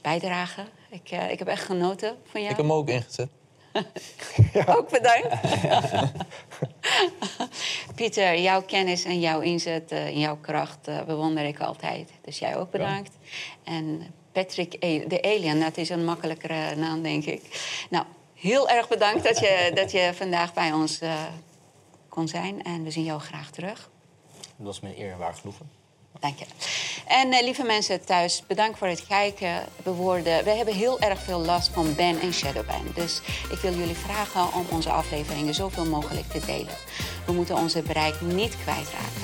bijdrage. 0.00 0.64
Ik, 0.92 1.10
eh, 1.10 1.30
ik 1.30 1.38
heb 1.38 1.48
echt 1.48 1.64
genoten 1.64 2.16
van 2.24 2.40
jou. 2.40 2.52
Ik 2.52 2.56
heb 2.56 2.66
hem 2.66 2.72
ook 2.72 2.88
ingezet. 2.88 3.28
Ook 4.76 4.90
bedankt. 4.90 5.34
Pieter, 7.94 8.38
jouw 8.38 8.62
kennis 8.62 9.04
en 9.04 9.20
jouw 9.20 9.40
inzet 9.40 9.92
eh, 9.92 10.06
en 10.06 10.18
jouw 10.18 10.36
kracht 10.36 10.88
eh, 10.88 11.02
bewonder 11.02 11.44
ik 11.44 11.60
altijd. 11.60 12.10
Dus 12.22 12.38
jij 12.38 12.56
ook 12.56 12.70
bedankt. 12.70 13.10
En 13.64 14.14
Patrick, 14.32 14.80
de 15.10 15.22
Alien, 15.22 15.60
dat 15.60 15.76
is 15.76 15.88
een 15.88 16.04
makkelijkere 16.04 16.74
naam, 16.74 17.02
denk 17.02 17.24
ik. 17.24 17.42
Nou, 17.90 18.04
heel 18.34 18.68
erg 18.68 18.88
bedankt 18.88 19.24
dat 19.24 19.38
je, 19.38 19.70
dat 19.74 19.90
je 19.92 20.10
vandaag 20.14 20.54
bij 20.54 20.72
ons 20.72 21.00
kon 22.08 22.28
zijn. 22.28 22.62
En 22.62 22.84
we 22.84 22.90
zien 22.90 23.04
jou 23.04 23.20
graag 23.20 23.50
terug. 23.50 23.90
Dat 24.56 24.66
was 24.66 24.80
mijn 24.80 24.94
eer 24.98 25.12
en 25.12 25.18
waar 25.18 25.34
genoegen. 25.34 25.81
Dank 26.22 26.38
je. 26.38 26.44
En 27.06 27.32
eh, 27.32 27.44
lieve 27.44 27.62
mensen 27.62 28.04
thuis, 28.04 28.42
bedankt 28.46 28.78
voor 28.78 28.86
het 28.86 29.06
kijken. 29.06 29.64
We, 29.82 29.90
worden, 29.90 30.44
we 30.44 30.50
hebben 30.50 30.74
heel 30.74 31.00
erg 31.00 31.22
veel 31.22 31.38
last 31.38 31.70
van 31.72 31.94
ban 31.94 32.20
en 32.20 32.32
shadowban. 32.32 32.82
Dus 32.94 33.20
ik 33.50 33.58
wil 33.58 33.74
jullie 33.74 33.96
vragen 33.96 34.54
om 34.54 34.66
onze 34.70 34.90
afleveringen 34.90 35.54
zoveel 35.54 35.84
mogelijk 35.84 36.30
te 36.30 36.40
delen. 36.46 36.74
We 37.26 37.32
moeten 37.32 37.56
onze 37.56 37.82
bereik 37.82 38.20
niet 38.20 38.56
kwijtraken. 38.62 39.22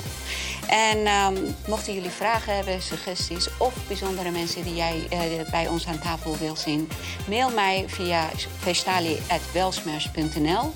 En 0.67 1.05
ehm, 1.05 1.35
mochten 1.67 1.93
jullie 1.93 2.09
vragen 2.09 2.55
hebben, 2.55 2.81
suggesties 2.81 3.57
of 3.57 3.73
bijzondere 3.87 4.31
mensen 4.31 4.63
die 4.63 4.75
jij 4.75 5.07
eh, 5.09 5.19
bij 5.51 5.67
ons 5.67 5.87
aan 5.87 5.99
tafel 5.99 6.37
wil 6.37 6.55
zien, 6.55 6.89
mail 7.27 7.49
mij 7.49 7.83
via 7.87 8.29
vestali.welsmers.nl. 8.57 10.73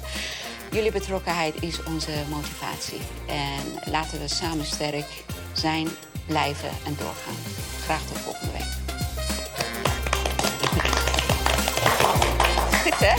Jullie 0.71 0.91
betrokkenheid 0.91 1.61
is 1.61 1.83
onze 1.83 2.11
motivatie. 2.29 3.01
En 3.27 3.91
laten 3.91 4.19
we 4.19 4.27
samen 4.27 4.65
sterk 4.65 5.23
zijn, 5.53 5.87
blijven 6.25 6.69
en 6.85 6.95
doorgaan. 6.99 7.35
Graag 7.83 8.01
tot 8.01 8.17
volgende 8.17 8.51
week. 8.51 8.71
Goed 12.83 12.99
hè? 12.99 13.15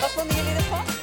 Wat 0.00 0.10
vonden 0.10 0.36
jullie 0.36 0.54
ervan? 0.54 0.99